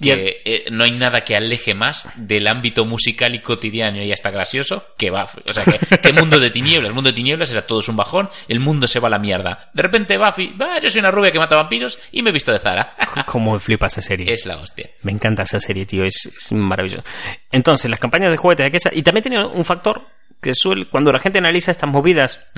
Que 0.00 0.40
eh, 0.44 0.64
no 0.70 0.84
hay 0.84 0.92
nada 0.92 1.24
que 1.24 1.36
aleje 1.36 1.74
más 1.74 2.08
del 2.16 2.46
ámbito 2.46 2.84
musical 2.84 3.34
y 3.34 3.40
cotidiano 3.40 4.02
y 4.02 4.12
hasta 4.12 4.30
gracioso 4.30 4.86
que 4.96 5.10
Buffy. 5.10 5.42
O 5.48 5.52
sea, 5.52 5.64
que, 5.64 5.98
que 5.98 6.12
Mundo 6.12 6.40
de 6.40 6.50
Tinieblas. 6.50 6.88
El 6.88 6.94
Mundo 6.94 7.10
de 7.10 7.16
Tinieblas 7.16 7.50
era 7.50 7.62
todo 7.62 7.80
un 7.88 7.96
bajón, 7.96 8.30
el 8.48 8.60
mundo 8.60 8.86
se 8.86 9.00
va 9.00 9.08
a 9.08 9.10
la 9.10 9.18
mierda. 9.18 9.70
De 9.74 9.82
repente 9.82 10.16
Buffy, 10.16 10.54
va, 10.60 10.78
yo 10.80 10.90
soy 10.90 11.00
una 11.00 11.10
rubia 11.10 11.30
que 11.30 11.38
mata 11.38 11.56
vampiros 11.56 11.98
y 12.12 12.22
me 12.22 12.30
he 12.30 12.32
visto 12.32 12.52
de 12.52 12.58
Zara. 12.58 12.96
Cómo 13.26 13.54
me 13.54 13.60
flipa 13.60 13.86
esa 13.86 14.00
serie. 14.00 14.32
es 14.32 14.46
la 14.46 14.56
hostia. 14.56 14.90
Me 15.02 15.12
encanta 15.12 15.42
esa 15.42 15.60
serie, 15.60 15.84
tío, 15.86 16.04
es, 16.04 16.26
es 16.26 16.52
maravilloso. 16.52 17.02
Entonces, 17.50 17.90
las 17.90 18.00
campañas 18.00 18.30
de 18.30 18.36
juguetes 18.36 18.64
de 18.64 18.68
aquella, 18.68 18.90
y 18.92 19.02
también 19.02 19.22
tenía 19.22 19.46
un 19.46 19.64
factor 19.64 20.06
que 20.40 20.54
suele, 20.54 20.86
cuando 20.86 21.12
la 21.12 21.18
gente 21.18 21.38
analiza 21.38 21.70
estas 21.70 21.90
movidas, 21.90 22.50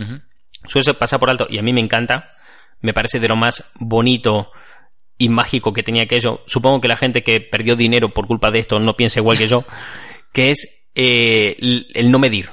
suele 0.67 0.95
pasar 0.95 1.19
por 1.19 1.31
alto, 1.31 1.47
y 1.51 1.59
a 1.59 1.63
mí 1.63 1.73
me 1.73 1.81
encanta, 1.81 2.31
me 2.81 2.93
parece 2.93 3.21
de 3.21 3.29
lo 3.29 3.37
más 3.37 3.65
bonito 3.75 4.51
y 5.23 5.29
mágico 5.29 5.73
que 5.73 5.83
tenía 5.83 6.03
aquello. 6.03 6.41
Supongo 6.47 6.81
que 6.81 6.89
la 6.89 6.97
gente 6.97 7.23
que 7.23 7.41
perdió 7.41 7.77
dinero 7.77 8.13
por 8.13 8.27
culpa 8.27 8.51
de 8.51 8.59
esto 8.59 8.81
no 8.81 8.97
piensa 8.97 9.21
igual 9.21 9.39
que 9.39 9.47
yo, 9.47 9.65
que 10.33 10.51
es 10.51 10.91
eh, 10.95 11.57
el 11.95 12.11
no 12.11 12.19
medir. 12.19 12.51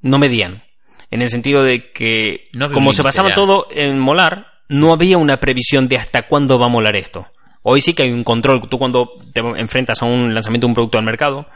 No 0.00 0.18
medían. 0.18 0.64
En 1.10 1.22
el 1.22 1.28
sentido 1.28 1.62
de 1.62 1.92
que, 1.92 2.48
No 2.52 2.70
como 2.70 2.92
se 2.92 3.02
basaba 3.02 3.28
ya. 3.30 3.34
todo 3.34 3.66
en 3.70 3.98
molar, 3.98 4.46
no 4.68 4.92
había 4.92 5.18
una 5.18 5.38
previsión 5.38 5.88
de 5.88 5.98
hasta 5.98 6.26
cuándo 6.26 6.58
va 6.58 6.66
a 6.66 6.70
molar 6.70 6.96
esto. 6.96 7.26
Hoy 7.62 7.80
sí 7.80 7.94
que 7.94 8.04
hay 8.04 8.12
un 8.12 8.24
control. 8.24 8.66
Tú 8.68 8.78
cuando 8.78 9.12
te 9.32 9.40
enfrentas 9.40 10.02
a 10.02 10.06
un 10.06 10.34
lanzamiento 10.34 10.66
de 10.66 10.70
un 10.70 10.74
producto 10.74 10.98
al 10.98 11.04
mercado, 11.04 11.46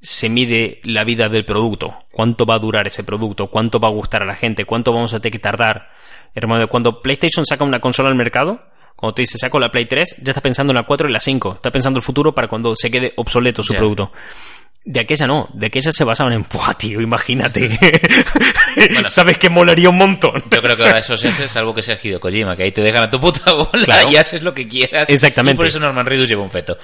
se 0.00 0.28
mide 0.28 0.80
la 0.84 1.04
vida 1.04 1.28
del 1.28 1.44
producto, 1.44 2.04
cuánto 2.12 2.46
va 2.46 2.54
a 2.54 2.58
durar 2.58 2.86
ese 2.86 3.02
producto, 3.02 3.48
cuánto 3.48 3.80
va 3.80 3.88
a 3.88 3.92
gustar 3.92 4.22
a 4.22 4.26
la 4.26 4.36
gente, 4.36 4.64
cuánto 4.64 4.92
vamos 4.92 5.12
a 5.12 5.20
tener 5.20 5.32
que 5.32 5.38
tardar. 5.38 5.88
Hermano, 6.34 6.68
cuando 6.68 7.02
PlayStation 7.02 7.44
saca 7.44 7.64
una 7.64 7.80
consola 7.80 8.08
al 8.08 8.14
mercado, 8.14 8.60
cuando 8.98 9.14
te 9.14 9.22
dice 9.22 9.38
saco 9.38 9.60
la 9.60 9.70
Play 9.70 9.86
3, 9.86 10.16
ya 10.24 10.32
está 10.32 10.40
pensando 10.40 10.72
en 10.72 10.76
la 10.76 10.82
4 10.82 11.08
y 11.08 11.12
la 11.12 11.20
5, 11.20 11.52
está 11.54 11.70
pensando 11.70 11.98
el 11.98 12.02
futuro 12.02 12.34
para 12.34 12.48
cuando 12.48 12.74
se 12.74 12.90
quede 12.90 13.12
obsoleto 13.16 13.62
su 13.62 13.72
Ya. 13.72 13.78
producto. 13.78 14.10
De 14.90 15.00
aquella 15.00 15.26
no, 15.26 15.50
de 15.52 15.66
aquella 15.66 15.92
se 15.92 16.02
basaban 16.02 16.32
en, 16.32 16.46
¡buah, 16.50 16.72
tío, 16.72 17.02
imagínate! 17.02 17.78
¿Sabes 19.08 19.36
que 19.36 19.50
molaría 19.50 19.90
un 19.90 19.98
montón? 19.98 20.42
Yo 20.50 20.62
creo 20.62 20.76
que 20.76 20.82
ahora 20.82 21.00
eso 21.00 21.14
se 21.14 21.28
hace 21.28 21.44
es 21.44 21.54
algo 21.58 21.74
que 21.74 21.82
se 21.82 21.92
ha 21.92 21.98
Hideo 22.02 22.18
Kojima, 22.18 22.56
que 22.56 22.62
ahí 22.62 22.72
te 22.72 22.80
dejan 22.80 23.02
a 23.02 23.10
tu 23.10 23.20
puta 23.20 23.52
bola 23.52 23.84
Claro. 23.84 24.10
y 24.10 24.16
haces 24.16 24.42
lo 24.42 24.54
que 24.54 24.66
quieras. 24.66 25.10
Exactamente. 25.10 25.56
Y 25.56 25.58
por 25.58 25.66
eso 25.66 25.78
Norman 25.78 26.06
Reedus 26.06 26.26
lleva 26.26 26.42
un 26.42 26.50
feto. 26.50 26.78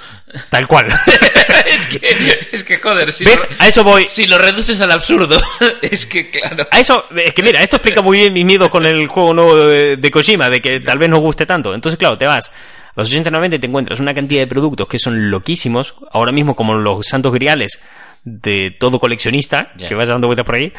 Tal 0.51 0.67
cual. 0.69 0.87
es, 1.67 1.87
que, 1.87 2.49
es 2.53 2.63
que, 2.63 2.77
joder, 2.77 3.11
si, 3.11 3.25
¿Ves? 3.25 3.47
Lo, 3.49 3.65
A 3.65 3.69
eso 3.69 3.83
voy. 3.83 4.05
si 4.07 4.27
lo 4.27 4.37
reduces 4.37 4.79
al 4.83 4.93
absurdo, 4.93 5.41
es 5.83 6.05
que, 6.05 6.29
claro. 6.29 6.67
A 6.71 6.81
eso, 6.81 7.07
es 7.17 7.33
que 7.33 7.43
mira, 7.43 7.63
esto 7.63 7.77
explica 7.77 8.03
muy 8.03 8.19
bien 8.19 8.35
mis 8.35 8.45
miedos 8.45 8.69
con 8.69 8.85
el 8.85 9.07
juego 9.07 9.33
nuevo 9.33 9.57
de, 9.67 9.97
de 9.97 10.11
Kojima, 10.11 10.51
de 10.51 10.61
que 10.61 10.79
tal 10.81 10.99
vez 10.99 11.09
no 11.09 11.21
guste 11.21 11.47
tanto. 11.47 11.75
Entonces, 11.75 11.99
claro, 11.99 12.19
te 12.19 12.27
vas 12.27 12.53
a 12.97 13.01
los 13.01 13.15
80-90 13.15 13.55
y 13.55 13.59
te 13.59 13.67
encuentras 13.67 14.01
una 14.01 14.15
cantidad 14.15 14.41
de 14.41 14.47
productos 14.47 14.89
que 14.89 14.99
son 14.99 15.31
loquísimos, 15.31 15.95
ahora 16.13 16.33
mismo 16.33 16.55
como 16.55 16.75
los 16.75 17.07
santos 17.07 17.33
griales 17.33 17.81
de 18.25 18.75
todo 18.79 18.99
coleccionista, 18.99 19.73
que 19.77 19.95
vaya 19.95 20.13
dando 20.13 20.29
vueltas 20.29 20.47
por 20.47 20.55
ahí, 20.55 20.73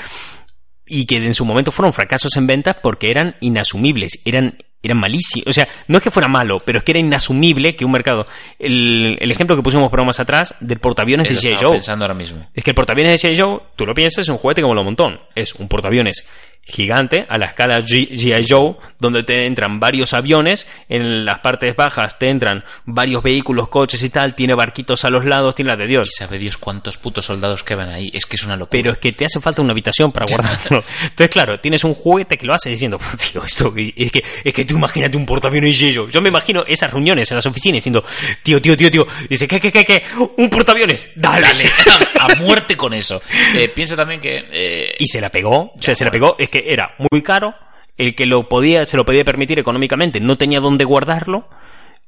y 0.87 1.05
que 1.05 1.17
en 1.17 1.33
su 1.33 1.45
momento 1.45 1.71
fueron 1.71 1.93
fracasos 1.93 2.35
en 2.37 2.47
ventas 2.47 2.77
porque 2.81 3.09
eran 3.09 3.35
inasumibles, 3.39 4.19
eran 4.25 4.57
eran 4.85 4.99
malísimos. 4.99 5.47
O 5.47 5.53
sea, 5.53 5.67
no 5.87 5.97
es 5.97 6.03
que 6.03 6.11
fuera 6.11 6.27
malo, 6.27 6.59
pero 6.63 6.77
es 6.77 6.83
que 6.83 6.91
era 6.91 6.99
inasumible 6.99 7.75
que 7.75 7.85
un 7.85 7.91
mercado. 7.91 8.25
El, 8.59 9.17
el 9.19 9.31
ejemplo 9.31 9.55
que 9.55 9.63
pusimos 9.63 9.89
programas 9.89 10.19
atrás 10.19 10.55
del 10.59 10.79
portaaviones 10.79 11.29
Eso 11.29 11.41
de 11.41 11.55
G.I. 11.55 11.57
Joe. 11.59 11.71
pensando 11.71 12.05
ahora 12.05 12.13
mismo. 12.13 12.47
Es 12.53 12.63
que 12.63 12.71
el 12.71 12.75
portaaviones 12.75 13.19
de 13.19 13.29
G.I. 13.29 13.39
Joe, 13.39 13.59
tú 13.75 13.85
lo 13.85 13.93
piensas, 13.93 14.23
es 14.23 14.29
un 14.29 14.37
juguete 14.37 14.61
como 14.61 14.75
lo 14.75 14.83
montón. 14.83 15.19
Es 15.33 15.55
un 15.55 15.67
portaaviones 15.67 16.27
gigante 16.65 17.25
a 17.29 17.37
la 17.37 17.45
escala 17.45 17.79
G.I. 17.79 18.43
Joe, 18.47 18.75
donde 18.99 19.23
te 19.23 19.45
entran 19.45 19.79
varios 19.79 20.13
aviones, 20.13 20.65
en 20.89 21.23
las 21.25 21.39
partes 21.39 21.75
bajas 21.75 22.17
te 22.19 22.29
entran 22.29 22.63
varios 22.85 23.21
vehículos, 23.23 23.69
coches 23.69 24.01
y 24.03 24.09
tal, 24.09 24.35
tiene 24.35 24.55
barquitos 24.55 25.05
a 25.05 25.09
los 25.09 25.25
lados, 25.25 25.55
tiene 25.55 25.69
la 25.71 25.77
de 25.77 25.87
Dios. 25.87 26.09
Y 26.11 26.17
sabe 26.17 26.37
Dios 26.39 26.57
cuántos 26.57 26.97
putos 26.97 27.25
soldados 27.25 27.63
quedan 27.63 27.89
ahí. 27.89 28.09
Es 28.13 28.25
que 28.25 28.35
es 28.35 28.43
una 28.43 28.55
locura. 28.55 28.69
Pero 28.71 28.91
es 28.91 28.97
que 28.97 29.11
te 29.13 29.25
hace 29.25 29.39
falta 29.39 29.61
una 29.61 29.71
habitación 29.71 30.11
para 30.11 30.25
guardarlo. 30.25 30.83
Entonces, 31.03 31.29
claro, 31.29 31.59
tienes 31.59 31.83
un 31.83 31.93
juguete 31.93 32.37
que 32.37 32.45
lo 32.45 32.53
hace 32.53 32.69
diciendo, 32.69 32.97
tío, 33.31 33.43
esto, 33.45 33.73
es 33.77 34.11
que, 34.11 34.23
es 34.43 34.53
que 34.53 34.65
tú 34.65 34.75
imagínate 34.75 35.15
un 35.17 35.25
portaaviones 35.25 35.79
y 35.81 35.91
yo. 35.93 36.09
Yo 36.09 36.21
me 36.21 36.29
imagino 36.29 36.63
esas 36.67 36.91
reuniones 36.91 37.29
en 37.31 37.35
las 37.35 37.45
oficinas 37.45 37.75
diciendo, 37.77 38.03
tío, 38.43 38.61
tío, 38.61 38.75
tío, 38.75 38.89
tío. 38.89 39.05
Dice, 39.29 39.47
¿qué, 39.47 39.59
qué, 39.59 39.71
qué, 39.71 39.85
qué? 39.85 40.03
Un 40.37 40.49
portaaviones. 40.49 41.11
Dale. 41.15 41.41
Dale, 41.47 41.65
a, 42.19 42.25
a 42.31 42.35
muerte 42.35 42.75
con 42.75 42.93
eso. 42.93 43.21
Eh, 43.55 43.69
piensa 43.69 43.95
también 43.95 44.19
que... 44.19 44.43
eh, 44.51 44.95
Y 44.99 45.07
se 45.07 45.21
la 45.21 45.29
pegó. 45.29 45.73
O 45.77 45.81
sea, 45.81 45.93
se 45.95 46.03
la 46.05 46.11
pegó. 46.11 46.35
Es 46.39 46.49
que 46.49 46.54
era 46.67 46.95
muy 47.11 47.21
caro. 47.21 47.55
El 47.97 48.13
que 48.15 48.25
lo 48.25 48.49
podía, 48.49 48.85
se 48.85 48.97
lo 48.97 49.05
podía 49.05 49.23
permitir 49.23 49.57
económicamente 49.57 50.19
no 50.19 50.37
tenía 50.37 50.59
dónde 50.59 50.83
guardarlo. 50.83 51.47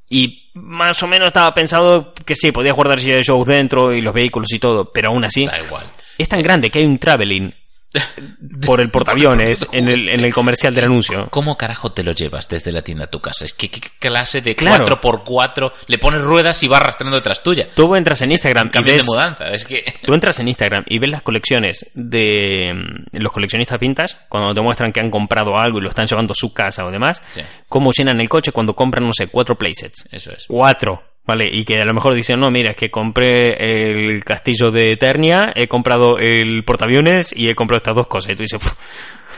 Y 0.10 0.52
más 0.54 1.02
o 1.04 1.08
menos 1.08 1.28
estaba 1.28 1.54
pensado 1.54 2.14
que 2.26 2.36
sí, 2.36 2.52
podías 2.52 2.76
guardar 2.76 3.00
G.I. 3.00 3.24
Joe 3.26 3.44
dentro 3.46 3.94
y 3.94 4.02
los 4.02 4.14
vehículos 4.14 4.52
y 4.54 4.60
todo. 4.60 4.92
Pero 4.92 5.10
aún 5.10 5.24
así, 5.26 5.46
da 5.46 5.60
igual. 5.60 5.86
es 6.18 6.30
tan 6.30 6.42
grande 6.42 6.70
que 6.70 6.80
hay 6.80 6.86
un 6.86 6.98
traveling 6.98 7.54
por 8.66 8.82
el 8.82 8.90
portaaviones 8.92 9.68
en 9.72 9.88
el, 9.88 10.10
en 10.10 10.24
el 10.24 10.34
comercial 10.34 10.74
del 10.76 10.86
anuncio. 10.86 11.28
¿Cómo 11.30 11.58
carajo 11.58 11.92
te 11.92 12.04
lo 12.04 12.12
llevas 12.12 12.48
desde 12.50 12.72
la 12.72 12.82
tienda 12.82 13.06
a 13.06 13.10
tu 13.10 13.20
casa? 13.22 13.46
Es 13.46 13.54
que 13.54 13.70
qué 13.70 13.82
clase 14.00 14.42
de 14.42 14.56
Claro. 14.56 14.86
4x4 14.86 15.72
le 15.88 15.98
pones 15.98 16.22
ruedas 16.24 16.62
y 16.64 16.68
va 16.68 16.78
arrastrando 16.78 17.16
detrás 17.16 17.42
tuya. 17.44 17.70
Tú 17.76 17.96
entras 17.96 18.22
en 18.22 18.32
Instagram 18.32 18.70
y 18.74 18.84
de 18.84 18.94
ves, 18.94 19.06
mudanza. 19.06 19.48
Es 19.50 19.66
que... 19.66 19.84
tú 20.06 20.14
entras 20.14 20.40
en 20.40 20.48
Instagram 20.48 20.84
y 20.88 21.00
ves 21.00 21.10
las 21.10 21.22
colecciones 21.22 21.90
de 21.94 22.74
mm, 22.74 23.18
los 23.18 23.32
coleccionistas 23.32 23.78
pintas, 23.80 24.18
cuando 24.30 24.54
te 24.54 24.62
muestran 24.62 24.92
que 24.92 25.00
han 25.00 25.10
comprado 25.10 25.58
algo 25.58 25.80
y 25.80 25.82
lo 25.82 25.90
están 25.90 26.08
llevando 26.08 26.34
a 26.34 26.36
su 26.36 26.54
casa 26.54 26.86
o 26.86 26.92
demás, 26.92 27.22
Sí. 27.32 27.42
cómo 27.68 27.92
llenan 27.92 28.20
el 28.22 28.30
coche 28.30 28.52
cuando 28.52 28.74
compran, 28.76 29.06
no 29.06 29.14
sé, 29.14 29.28
cuatro 29.28 29.58
playsets. 29.58 30.08
Eso 30.12 30.32
es. 30.32 30.46
Cuatro, 30.48 31.04
¿vale? 31.28 31.48
Y 31.52 31.66
que 31.66 31.80
a 31.80 31.86
lo 31.86 31.94
mejor 31.94 32.14
dicen, 32.16 32.40
no, 32.40 32.50
mira, 32.50 32.72
es 32.72 32.78
que 32.78 32.90
compré 32.90 33.92
el 33.92 34.24
castillo 34.24 34.72
de 34.72 34.94
Eternia, 34.94 35.52
he 35.56 35.68
comprado 35.68 36.18
el 36.18 36.64
portaaviones 36.64 37.36
y 37.36 37.50
he 37.50 37.56
comprado 37.56 37.78
estas 37.78 37.96
dos 37.96 38.08
cosas. 38.08 38.32
Y 38.32 38.36
tú 38.36 38.44
dices, 38.44 38.66
"Uf". 38.66 38.74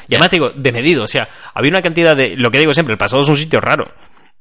y 0.08 0.14
además 0.14 0.30
te 0.30 0.36
digo, 0.38 0.52
desmedido, 0.56 1.04
o 1.04 1.08
sea, 1.08 1.28
había 1.54 1.72
una 1.72 1.82
cantidad 1.82 2.16
de, 2.16 2.36
lo 2.38 2.52
que 2.52 2.60
digo 2.60 2.74
siempre, 2.74 2.94
el 2.94 3.00
pasado 3.00 3.24
es 3.24 3.28
un 3.28 3.36
sitio 3.36 3.60
raro. 3.60 3.86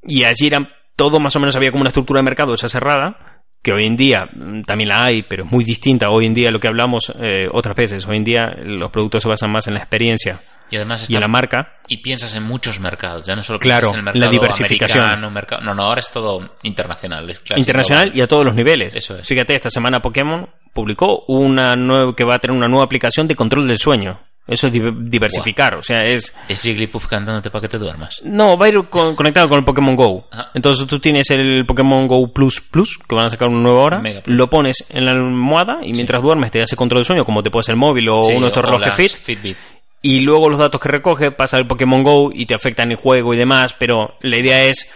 Y 0.03 0.25
allí 0.25 0.47
eran, 0.47 0.69
todo 0.95 1.19
más 1.19 1.35
o 1.37 1.41
menos 1.41 1.57
había 1.57 1.71
como 1.71 1.81
una 1.81 1.89
estructura 1.89 2.19
de 2.19 2.25
mercado 2.25 2.55
esa 2.55 2.69
cerrada, 2.69 3.17
que 3.63 3.73
hoy 3.73 3.87
en 3.87 3.97
día 3.97 4.29
mm, 4.33 4.63
también 4.63 4.89
la 4.89 5.05
hay, 5.05 5.23
pero 5.23 5.45
es 5.45 5.51
muy 5.51 5.65
distinta. 5.65 6.11
Hoy 6.11 6.27
en 6.27 6.35
día 6.35 6.51
lo 6.51 6.61
que 6.61 6.69
hablamos 6.69 7.13
eh, 7.21 7.47
otras 7.53 7.75
veces, 7.77 8.07
hoy 8.07 8.17
en 8.19 8.25
día 8.25 8.47
los 8.65 8.91
productos 8.91 9.23
se 9.23 9.29
basan 9.29 9.51
más 9.51 9.67
en 9.67 9.75
la 9.75 9.81
experiencia 9.81 10.41
Y 10.71 10.77
además 10.77 11.09
y 11.11 11.15
en 11.15 11.21
la 11.21 11.29
marca. 11.29 11.77
y 11.89 11.99
piensas 11.99 12.35
en 12.35 12.45
muchos 12.45 12.79
mercados, 12.81 13.27
ya 13.27 13.35
no 13.35 13.43
solo 13.43 13.59
Claro, 13.59 13.91
en 13.91 13.97
el 13.97 14.03
mercado 14.05 14.25
la 14.25 14.31
diversificación. 14.31 15.05
mercado- 15.33 15.63
no, 15.63 15.75
no, 15.75 15.83
ahora 15.83 16.01
es 16.01 16.11
todo 16.11 16.55
internacional, 16.63 17.29
es 17.31 17.41
internacional 17.57 18.05
global. 18.07 18.19
y 18.19 18.23
a 18.23 18.29
todos 18.29 18.45
los 18.45 18.55
niveles. 18.55 18.95
Eso 18.95 19.19
es. 19.19 19.27
Fíjate, 19.27 19.55
esta 19.55 19.71
semana 19.71 20.01
Pokémon 20.01 20.49
publicó 20.73 21.25
una 21.27 21.75
nueva 21.75 22.15
que 22.15 22.25
va 22.25 22.37
a 22.37 22.39
tener 22.39 22.57
una 22.57 22.69
nueva 22.69 22.85
aplicación 22.85 23.27
de 23.27 23.35
control 23.35 23.67
del 23.67 23.79
sueño. 23.79 24.21
Eso 24.49 24.69
es 24.69 24.73
di- 24.73 24.81
diversificar, 25.01 25.75
o 25.77 25.83
sea, 25.83 26.03
es 26.05 26.33
Es 26.49 26.63
Jigglypuff 26.63 27.07
cantándote 27.07 27.51
para 27.51 27.61
que 27.63 27.69
te 27.69 27.79
duermas. 27.79 28.23
no, 28.25 28.57
va 28.57 28.67
a 28.67 28.69
ir 28.71 28.83
con- 28.89 29.15
conectado 29.15 29.49
con 29.49 29.59
el 29.59 29.65
Pokémon 29.65 29.95
Go. 29.95 30.27
Ajá. 30.33 30.51
Entonces 30.55 30.87
tú 30.87 30.99
tienes 30.99 31.31
el 31.31 31.67
Pokémon 31.67 32.09
Go 32.09 32.33
Plus 32.33 32.61
Plus, 32.63 32.99
que 33.07 33.15
van 33.15 33.27
a 33.27 33.31
sacar 33.31 33.49
una 33.49 33.61
nueva 33.61 33.81
hora, 33.81 34.03
lo 34.25 34.49
pones 34.49 34.87
en 34.89 35.05
la 35.05 35.11
almohada 35.13 35.81
y 35.85 35.93
mientras 35.93 36.23
duermes 36.23 36.51
te 36.51 36.63
hace 36.63 36.77
control 36.77 37.01
del 37.01 37.05
sueño, 37.07 37.25
como 37.27 37.43
te 37.43 37.51
puede 37.51 37.65
ser 37.65 37.75
el 37.75 37.79
móvil 37.79 38.09
o 38.09 38.25
Sí, 38.25 38.33
uno 38.33 38.43
de 38.43 38.47
estos 38.49 38.65
relojes 38.65 38.97
Fit. 38.97 39.13
Fitbit. 39.13 39.57
Y 40.01 40.21
luego 40.21 40.49
los 40.49 40.59
datos 40.61 40.81
que 40.81 40.89
recoge 40.89 41.31
pasa 41.33 41.57
al 41.59 41.67
Pokémon 41.67 42.03
Go 42.03 42.31
y 42.33 42.47
te 42.47 42.55
afectan 42.55 42.91
el 42.93 42.97
juego 42.97 43.35
y 43.35 43.37
demás, 43.37 43.75
pero 43.79 44.15
la 44.21 44.37
idea 44.39 44.65
es 44.65 44.91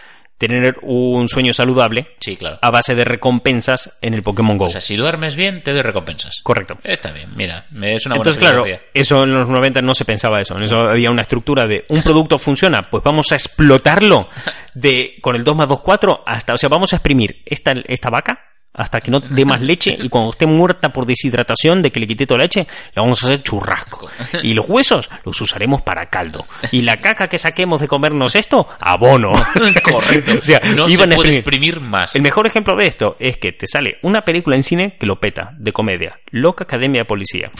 tener 0.47 0.75
un 0.81 1.27
sueño 1.27 1.53
saludable 1.53 2.07
Sí, 2.19 2.35
claro. 2.35 2.57
a 2.61 2.71
base 2.71 2.95
de 2.95 3.03
recompensas 3.05 3.97
en 4.01 4.13
el 4.13 4.23
Pokémon 4.23 4.57
Go. 4.57 4.65
O 4.65 4.69
sea, 4.69 4.81
si 4.81 4.95
duermes 4.95 5.35
bien, 5.35 5.61
te 5.61 5.73
doy 5.73 5.81
recompensas. 5.81 6.41
Correcto. 6.43 6.77
Está 6.83 7.11
bien, 7.11 7.29
mira, 7.35 7.65
es 7.81 8.05
una 8.05 8.15
buena 8.15 8.31
Entonces, 8.31 8.37
claro, 8.37 8.65
eso 8.93 9.23
en 9.23 9.33
los 9.33 9.49
90 9.49 9.81
no 9.81 9.93
se 9.93 10.05
pensaba 10.05 10.41
eso. 10.41 10.55
En 10.57 10.63
eso 10.63 10.79
había 10.79 11.11
una 11.11 11.21
estructura 11.21 11.65
de 11.65 11.83
un 11.89 12.01
producto 12.01 12.37
funciona, 12.37 12.89
pues 12.89 13.03
vamos 13.03 13.31
a 13.31 13.35
explotarlo 13.35 14.27
de 14.73 15.15
con 15.21 15.35
el 15.35 15.43
2 15.43 15.55
más 15.55 15.67
2, 15.67 15.81
4 15.81 16.23
hasta, 16.25 16.53
o 16.53 16.57
sea, 16.57 16.69
vamos 16.69 16.93
a 16.93 16.97
exprimir 16.97 17.41
esta, 17.45 17.73
esta 17.87 18.09
vaca 18.09 18.52
hasta 18.73 19.01
que 19.01 19.11
no 19.11 19.19
dé 19.19 19.45
más 19.45 19.61
leche 19.61 19.95
y 20.01 20.09
cuando 20.09 20.31
esté 20.31 20.45
muerta 20.47 20.91
por 20.91 21.05
deshidratación 21.05 21.81
de 21.81 21.91
que 21.91 21.99
le 21.99 22.07
quité 22.07 22.25
toda 22.25 22.39
la 22.39 22.45
leche, 22.45 22.67
la 22.95 23.03
vamos 23.03 23.21
a 23.23 23.27
hacer 23.27 23.43
churrasco. 23.43 24.09
Y 24.41 24.53
los 24.53 24.67
huesos 24.67 25.09
los 25.23 25.39
usaremos 25.39 25.81
para 25.83 26.07
caldo. 26.09 26.45
Y 26.71 26.81
la 26.81 26.97
caca 26.97 27.27
que 27.27 27.37
saquemos 27.37 27.81
de 27.81 27.87
comernos 27.87 28.35
esto, 28.35 28.67
abono. 28.79 29.31
Correcto. 29.83 30.31
o 30.39 30.41
sea, 30.41 30.59
no 30.75 30.89
iban 30.89 31.09
se 31.09 31.13
a 31.13 31.15
puede 31.17 31.37
exprimir. 31.37 31.73
exprimir 31.75 31.79
más. 31.81 32.15
El 32.15 32.21
mejor 32.23 32.47
ejemplo 32.47 32.75
de 32.75 32.87
esto 32.87 33.15
es 33.19 33.37
que 33.37 33.51
te 33.51 33.67
sale 33.67 33.97
una 34.01 34.25
película 34.25 34.55
en 34.55 34.63
cine 34.63 34.97
que 34.99 35.05
lo 35.05 35.19
peta, 35.19 35.51
de 35.57 35.71
comedia, 35.71 36.19
Loca 36.31 36.63
Academia 36.63 37.01
de 37.01 37.05
Policía. 37.05 37.51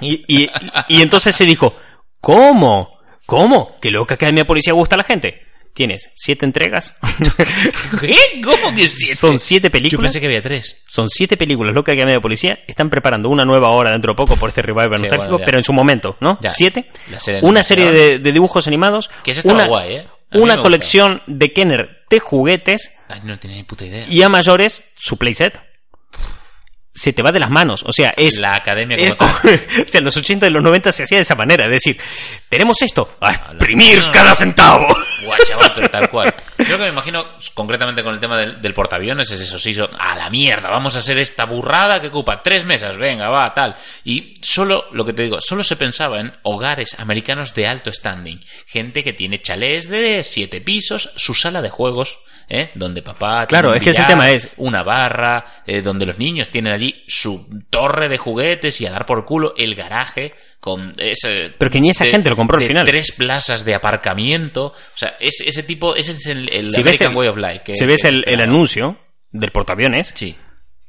Y, 0.00 0.24
y, 0.28 0.50
y 0.88 1.02
entonces 1.02 1.34
se 1.34 1.46
dijo, 1.46 1.74
¿cómo? 2.20 2.98
¿Cómo? 3.26 3.78
¿Que 3.80 3.90
Loca 3.90 4.14
Academia 4.14 4.42
de 4.44 4.46
Policía 4.46 4.72
gusta 4.72 4.94
a 4.94 4.98
la 4.98 5.04
gente? 5.04 5.47
Tienes 5.74 6.10
siete 6.16 6.44
entregas, 6.44 6.94
¿Qué? 8.00 8.16
¿Cómo 8.42 8.74
que 8.74 8.88
siete? 8.88 9.14
son 9.14 9.38
siete 9.38 9.68
Yo 9.68 9.72
películas, 9.72 10.10
pensé 10.10 10.20
que 10.20 10.26
había 10.26 10.42
tres. 10.42 10.74
son 10.86 11.08
siete 11.08 11.36
películas 11.36 11.74
Loca 11.74 11.92
Academia 11.92 12.14
de 12.14 12.20
Policía, 12.20 12.58
están 12.66 12.90
preparando 12.90 13.28
una 13.28 13.44
nueva 13.44 13.68
hora 13.70 13.90
dentro 13.92 14.12
de 14.12 14.16
poco 14.16 14.36
por 14.36 14.48
este 14.48 14.62
revival 14.62 14.96
Sí, 14.96 15.02
nostálgico, 15.02 15.28
bueno, 15.30 15.38
ya. 15.38 15.44
pero 15.44 15.58
en 15.58 15.64
su 15.64 15.72
momento, 15.72 16.16
¿no? 16.20 16.38
Ya. 16.42 16.50
Siete, 16.50 16.90
La 17.10 17.20
serie 17.20 17.40
de 17.40 17.46
una 17.46 17.62
serie 17.62 17.92
de, 17.92 18.18
de 18.18 18.32
dibujos 18.32 18.66
animados, 18.66 19.08
Que 19.22 19.30
estaba 19.30 19.54
una, 19.54 19.66
guay, 19.66 19.94
¿eh? 19.96 20.06
Una 20.32 20.60
colección 20.60 21.22
de 21.26 21.52
Kenner 21.52 22.04
de 22.10 22.20
juguetes 22.20 22.92
Ay, 23.08 23.20
no 23.24 23.38
tenía 23.38 23.56
ni 23.58 23.62
puta 23.62 23.84
idea. 23.84 24.04
y 24.08 24.22
a 24.22 24.28
mayores 24.28 24.82
su 24.96 25.16
playset. 25.16 25.60
Se 26.98 27.12
te 27.12 27.22
va 27.22 27.30
de 27.32 27.38
las 27.38 27.50
manos, 27.50 27.84
o 27.86 27.92
sea, 27.92 28.12
es 28.16 28.38
La 28.38 28.54
academia 28.54 28.96
como 28.96 29.14
tal. 29.14 29.60
o 29.86 29.88
sea, 29.88 29.98
en 29.98 30.04
los 30.04 30.16
80 30.16 30.46
y 30.46 30.50
los 30.50 30.62
90 30.62 30.90
se 30.92 31.02
hacía 31.04 31.18
de 31.18 31.22
esa 31.22 31.34
manera, 31.34 31.64
es 31.66 31.70
decir, 31.70 31.98
tenemos 32.48 32.82
esto, 32.82 33.16
a 33.20 33.32
exprimir 33.32 34.00
no. 34.02 34.10
cada 34.10 34.34
centavo. 34.34 34.86
Guau, 35.24 35.38
chaval, 35.46 35.72
pero 35.74 35.90
tal 35.90 36.10
cual. 36.10 36.34
Yo 36.58 36.76
que 36.76 36.82
me 36.84 36.88
imagino, 36.88 37.24
concretamente 37.54 38.02
con 38.02 38.14
el 38.14 38.20
tema 38.20 38.36
del, 38.36 38.60
del 38.60 38.74
portaaviones, 38.74 39.30
es 39.30 39.40
eso, 39.40 39.58
sí, 39.58 39.74
so- 39.74 39.90
a 39.98 40.16
la 40.16 40.30
mierda, 40.30 40.70
vamos 40.70 40.96
a 40.96 41.00
hacer 41.00 41.18
esta 41.18 41.44
burrada 41.44 42.00
que 42.00 42.08
ocupa 42.08 42.42
tres 42.42 42.64
mesas, 42.64 42.96
venga, 42.96 43.28
va, 43.28 43.52
tal. 43.54 43.76
Y 44.04 44.34
solo, 44.42 44.86
lo 44.92 45.04
que 45.04 45.12
te 45.12 45.22
digo, 45.22 45.40
solo 45.40 45.62
se 45.64 45.76
pensaba 45.76 46.20
en 46.20 46.32
hogares 46.42 46.98
americanos 46.98 47.54
de 47.54 47.66
alto 47.66 47.92
standing. 47.92 48.40
Gente 48.66 49.04
que 49.04 49.12
tiene 49.12 49.40
chalés 49.42 49.88
de 49.88 50.24
siete 50.24 50.60
pisos, 50.60 51.10
su 51.16 51.34
sala 51.34 51.62
de 51.62 51.70
juegos, 51.70 52.18
¿eh? 52.48 52.70
donde 52.74 53.02
papá... 53.02 53.46
tiene 53.46 53.48
Claro, 53.48 53.68
un 53.70 53.76
es 53.76 53.82
que 53.82 53.90
ese 53.90 54.02
tema 54.04 54.30
es- 54.30 54.50
Una 54.56 54.82
barra, 54.82 55.44
eh, 55.66 55.82
donde 55.82 56.06
los 56.06 56.18
niños 56.18 56.48
tienen 56.48 56.72
allí 56.72 57.02
su 57.06 57.46
torre 57.70 58.08
de 58.08 58.18
juguetes 58.18 58.80
y 58.80 58.86
a 58.86 58.90
dar 58.90 59.06
por 59.06 59.24
culo 59.24 59.54
el 59.56 59.74
garaje 59.74 60.34
con 60.60 60.92
ese... 60.98 61.52
Pero 61.58 61.70
que 61.70 61.80
ni 61.80 61.90
esa 61.90 62.04
gente 62.06 62.30
lo 62.30 62.36
compró 62.36 62.58
al 62.58 62.64
final. 62.64 62.86
Tres 62.86 63.12
plazas 63.12 63.64
de 63.64 63.74
aparcamiento. 63.74 64.66
O 64.66 64.74
sea, 64.96 65.16
es, 65.20 65.40
ese 65.44 65.62
tipo, 65.62 65.94
ese 65.94 66.12
es 66.12 66.26
el, 66.26 66.48
el 66.48 66.70
Si 66.72 66.82
ves 66.82 67.00
el, 67.00 67.14
Way 67.14 67.28
of 67.28 67.36
Life. 67.36 67.60
que- 67.64 67.74
si 67.74 67.84
ves 67.86 68.02
que 68.02 68.08
el, 68.08 68.40
anuncio 68.40 68.98
del 69.30 69.50
portaaviones, 69.52 70.12
Sí. 70.14 70.36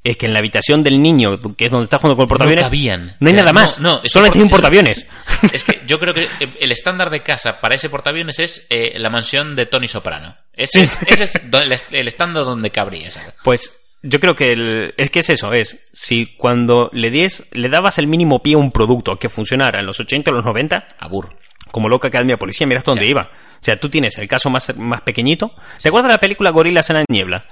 Es 0.03 0.15
que 0.17 0.25
en 0.27 0.33
la 0.33 0.39
habitación 0.39 0.81
del 0.83 1.01
niño, 1.01 1.37
que 1.57 1.65
es 1.65 1.71
donde 1.71 1.83
está 1.85 1.97
jugando 1.97 2.15
con 2.15 2.23
el 2.23 2.29
portaaviones, 2.29 2.65
cabían. 2.67 3.15
no 3.19 3.27
hay 3.29 3.35
nada 3.35 3.51
no, 3.51 3.59
más. 3.59 3.79
no, 3.79 4.01
es 4.03 4.11
Solamente 4.11 4.37
hay 4.39 4.43
un 4.43 4.49
por- 4.49 4.57
portaaviones. 4.57 5.05
Es 5.53 5.63
que 5.63 5.81
yo 5.87 5.99
creo 5.99 6.13
que 6.13 6.27
el 6.59 6.71
estándar 6.71 7.09
de 7.09 7.21
casa 7.23 7.59
para 7.61 7.75
ese 7.75 7.89
portaaviones 7.89 8.39
es 8.39 8.67
eh, 8.69 8.97
la 8.99 9.09
mansión 9.09 9.55
de 9.55 9.65
Tony 9.65 9.87
Soprano. 9.87 10.35
Ese, 10.53 10.87
Sí. 10.87 11.03
es, 11.07 11.21
ese 11.21 11.23
es 11.25 11.85
el, 11.91 12.07
estándar 12.07 12.43
donde 12.45 12.71
cabría 12.71 13.07
esa. 13.07 13.33
Pues 13.43 13.85
yo 14.01 14.19
creo 14.19 14.35
que 14.35 14.51
el- 14.53 14.93
es 14.97 15.09
que 15.09 15.19
es 15.19 15.29
eso, 15.29 15.51
es 15.53 15.77
si 15.93 16.35
cuando 16.37 16.89
le 16.93 17.11
des, 17.11 17.49
le 17.53 17.67
dabas 17.69 17.97
el 17.97 18.07
mínimo 18.07 18.41
pie 18.41 18.53
a 18.55 18.57
un 18.57 18.71
producto 18.71 19.15
que 19.17 19.27
funcionara 19.29 19.79
en 19.81 19.85
los 19.85 19.99
80 19.99 20.31
o 20.31 20.33
los 20.33 20.45
90, 20.45 20.87
Abur. 20.99 21.37
como 21.71 21.89
loca 21.89 22.07
Academia 22.07 22.35
de 22.35 22.39
Policía, 22.39 22.65
mira 22.67 22.77
hasta 22.79 22.91
dónde 22.91 23.05
Sí. 23.05 23.11
iba. 23.11 23.23
O 23.23 23.63
sea, 23.63 23.77
tú 23.79 23.89
tienes 23.89 24.17
el 24.17 24.27
caso 24.29 24.49
más, 24.49 24.73
más 24.77 25.01
pequeñito. 25.01 25.51
¿Te 25.81 25.89
acuerdas 25.89 26.09
de 26.09 26.13
la 26.15 26.19
película 26.19 26.49
Gorilas 26.51 26.89
en 26.89 26.95
la 26.97 27.05
niebla? 27.09 27.45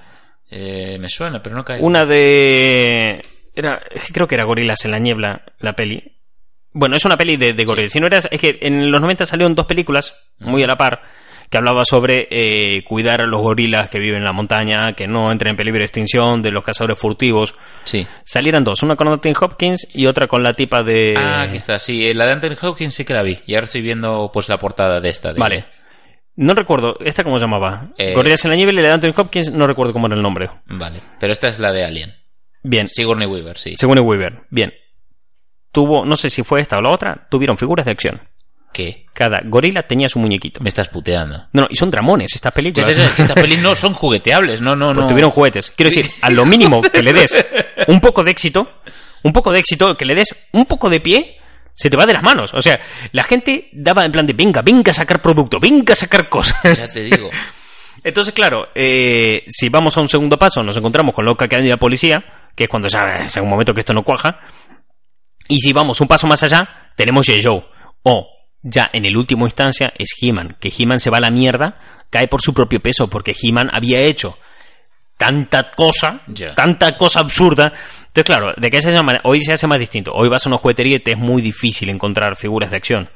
Eh, 0.50 0.98
me 1.00 1.10
suena, 1.10 1.42
pero 1.42 1.56
no 1.56 1.64
cae. 1.66 1.82
Una 1.82 2.06
de... 2.06 3.22
Era, 3.56 3.82
creo 4.14 4.28
que 4.28 4.36
era 4.36 4.44
Gorilas 4.46 4.86
en 4.86 4.92
la 4.92 5.00
niebla, 5.00 5.42
la 5.60 5.74
peli. 5.74 6.14
Bueno, 6.74 6.96
es 6.96 7.06
una 7.06 7.18
peli 7.18 7.38
de, 7.38 7.54
de 7.54 7.66
gorilas. 7.66 7.92
Si 7.92 8.00
no 8.00 8.06
era, 8.08 8.20
es 8.20 8.40
que 8.40 8.60
en 8.62 8.92
los 8.92 9.02
90 9.02 9.26
salieron 9.26 9.56
dos 9.56 9.66
películas, 9.66 10.16
muy 10.38 10.62
a 10.62 10.68
la 10.68 10.78
par, 10.78 11.02
que 11.50 11.58
hablaba 11.58 11.84
sobre 11.86 12.28
eh, 12.30 12.84
cuidar 12.84 13.22
a 13.22 13.26
los 13.26 13.42
gorilas 13.42 13.90
que 13.90 13.98
viven 13.98 14.20
en 14.20 14.26
la 14.26 14.32
montaña, 14.32 14.94
que 14.94 15.08
no 15.08 15.32
entren 15.32 15.52
en 15.52 15.56
peligro 15.58 15.80
de 15.80 15.86
extinción, 15.86 16.44
de 16.44 16.52
los 16.52 16.64
cazadores 16.64 17.00
furtivos. 17.00 17.56
Sí. 17.84 18.06
Salieran 18.26 18.64
dos, 18.64 18.84
una 18.84 18.96
con 18.96 19.08
Anthony 19.08 19.34
Hopkins 19.42 19.88
y 19.96 20.06
otra 20.06 20.28
con 20.28 20.44
la 20.44 20.54
tipa 20.54 20.84
de... 20.84 21.16
Ah, 21.18 21.42
aquí 21.44 21.58
está, 21.58 21.80
sí. 21.80 22.08
eh, 22.08 22.14
La 22.14 22.28
de 22.28 22.34
Anthony 22.34 22.56
Hopkins 22.62 22.94
sí 22.94 23.04
que 23.06 23.14
la 23.16 23.24
vi. 23.24 23.40
Y 23.48 23.56
ahora 23.56 23.66
estoy 23.66 23.82
viendo 23.82 24.30
pues 24.32 24.48
la 24.48 24.60
portada 24.60 25.02
de 25.02 25.10
esta. 25.10 25.34
de- 25.34 25.40
Vale. 25.40 25.66
No 26.38 26.54
recuerdo, 26.54 26.98
¿esta 27.04 27.24
cómo 27.24 27.38
se 27.38 27.46
llamaba? 27.46 27.90
Eh, 27.98 28.14
Gorilas 28.14 28.46
en 28.46 28.52
la 28.52 28.56
niebla 28.58 28.74
y 28.74 28.76
la 28.84 28.88
de 28.90 28.94
Anthony 28.94 29.14
Hopkins, 29.18 29.52
no 29.52 29.68
recuerdo 29.68 29.92
cómo 29.92 30.08
era 30.08 30.16
el 30.16 30.22
nombre. 30.22 30.50
Vale. 30.68 31.00
Pero 31.20 31.34
esta 31.34 31.48
es 31.50 31.60
la 31.60 31.74
de 31.74 31.84
Alien. 31.84 32.14
Bien, 32.64 32.88
Sigourney 32.88 33.28
Weaver, 33.28 33.58
sí. 33.58 33.74
según 33.76 34.00
Weaver. 34.00 34.44
Bien. 34.50 34.74
Tuvo, 35.72 36.06
no 36.06 36.16
sé 36.16 36.30
si 36.30 36.44
fue 36.44 36.62
esta 36.62 36.78
o 36.78 36.82
la 36.82 36.90
otra, 36.92 37.28
tuvieron 37.30 37.58
figuras 37.58 37.86
de 37.86 37.92
acción. 37.92 38.22
¿Qué? 38.74 39.06
Cada 39.14 39.42
gorila 39.46 39.84
tenía 39.84 40.10
su 40.10 40.20
muñequito. 40.20 40.62
Me 40.62 40.70
estás 40.70 40.90
puteando. 40.90 41.38
No, 41.54 41.62
no, 41.64 41.68
y 41.70 41.76
son 41.76 41.90
dramones 41.90 42.36
estas 42.36 42.52
películas. 42.52 42.90
Es- 42.90 43.12
que 43.14 43.22
Estas 43.24 43.40
pelis 43.42 43.60
no 43.60 43.76
son 43.76 43.94
jugueteables, 43.94 44.62
no, 44.62 44.76
no, 44.76 44.88
Pues 44.94 45.06
no. 45.06 45.08
tuvieron 45.08 45.32
juguetes. 45.32 45.72
Quiero 45.72 45.90
decir, 45.90 46.06
a 46.22 46.30
lo 46.30 46.46
mínimo 46.46 46.82
que 46.82 47.02
le 47.02 47.14
des 47.14 47.36
un 47.88 48.00
poco 48.00 48.24
de 48.24 48.32
éxito, 48.32 48.70
un 49.24 49.34
poco 49.34 49.52
de 49.52 49.60
éxito, 49.60 49.96
que 49.98 50.06
le 50.06 50.14
des 50.16 50.50
un 50.52 50.66
poco 50.66 50.90
de 50.90 51.00
pie, 51.00 51.38
se 51.78 51.92
te 51.92 51.96
va 51.96 52.08
de 52.08 52.14
las 52.14 52.24
manos. 52.24 52.54
O 52.56 52.60
sea, 52.60 52.80
la 53.12 53.24
gente 53.24 53.70
daba 53.72 54.04
en 54.04 54.12
plan 54.12 54.26
de, 54.26 54.34
venga, 54.34 54.62
venga 54.64 54.92
a 54.92 54.96
sacar 54.96 55.22
producto, 55.22 55.60
venga 55.60 55.94
a 55.94 55.96
sacar 55.96 56.28
cosas. 56.28 56.76
Ya 56.76 56.88
te 56.88 57.04
digo. 57.04 57.30
Entonces, 58.04 58.34
claro, 58.34 58.70
eh, 58.74 59.44
si 59.48 59.70
vamos 59.70 59.96
a 59.96 60.02
un 60.02 60.10
segundo 60.10 60.40
paso, 60.40 60.64
nos 60.64 60.76
encontramos 60.76 61.14
con 61.14 61.24
Loca 61.24 61.46
Academia 61.46 61.74
de 61.74 61.78
Policía, 61.78 62.26
que 62.56 62.64
es 62.64 62.70
cuando 62.70 62.88
ya 62.88 63.26
es 63.26 63.36
un 63.38 63.50
momento 63.50 63.76
que 63.76 63.82
esto 63.82 63.94
no 63.94 64.04
cuaja. 64.04 64.40
Y 65.48 65.60
si 65.60 65.72
vamos 65.72 66.02
un 66.02 66.08
paso 66.08 66.26
más 66.26 66.42
allá, 66.42 66.92
tenemos 66.96 67.28
J. 67.28 67.40
Joe. 67.44 67.64
O, 68.04 68.28
ya 68.64 68.90
en 68.92 69.06
el 69.06 69.16
último 69.16 69.46
instancia, 69.46 69.94
es 70.00 70.16
He-Man. 70.20 70.58
Que 70.60 70.74
He-Man 70.76 71.00
se 71.00 71.12
va 71.12 71.18
a 71.18 71.22
la 71.22 71.30
mierda, 71.30 71.78
cae 72.10 72.28
por 72.28 72.42
su 72.42 72.54
propio 72.54 72.80
peso, 72.80 73.08
porque 73.08 73.36
He-Man 73.40 73.70
había 73.72 74.00
hecho 74.00 74.38
tanta 75.18 75.72
cosa, 75.72 76.22
tanta 76.56 76.96
cosa 76.96 77.20
absurda. 77.22 77.74
Entonces, 78.08 78.24
claro, 78.24 78.54
de 78.56 78.72
que 78.72 78.82
se 78.82 78.92
llama, 78.92 79.20
hoy 79.24 79.42
se 79.42 79.54
hace 79.54 79.68
más 79.68 79.80
distinto. 79.80 80.12
Hoy 80.14 80.30
vas 80.30 80.46
a 80.46 80.50
una 80.50 80.58
juguetería 80.58 80.98
y 80.98 81.00
te 81.00 81.12
es 81.12 81.18
muy 81.18 81.42
difícil 81.42 81.90
encontrar 81.90 82.36
figuras 82.36 82.72
de 82.72 82.78
acción. 82.78 83.10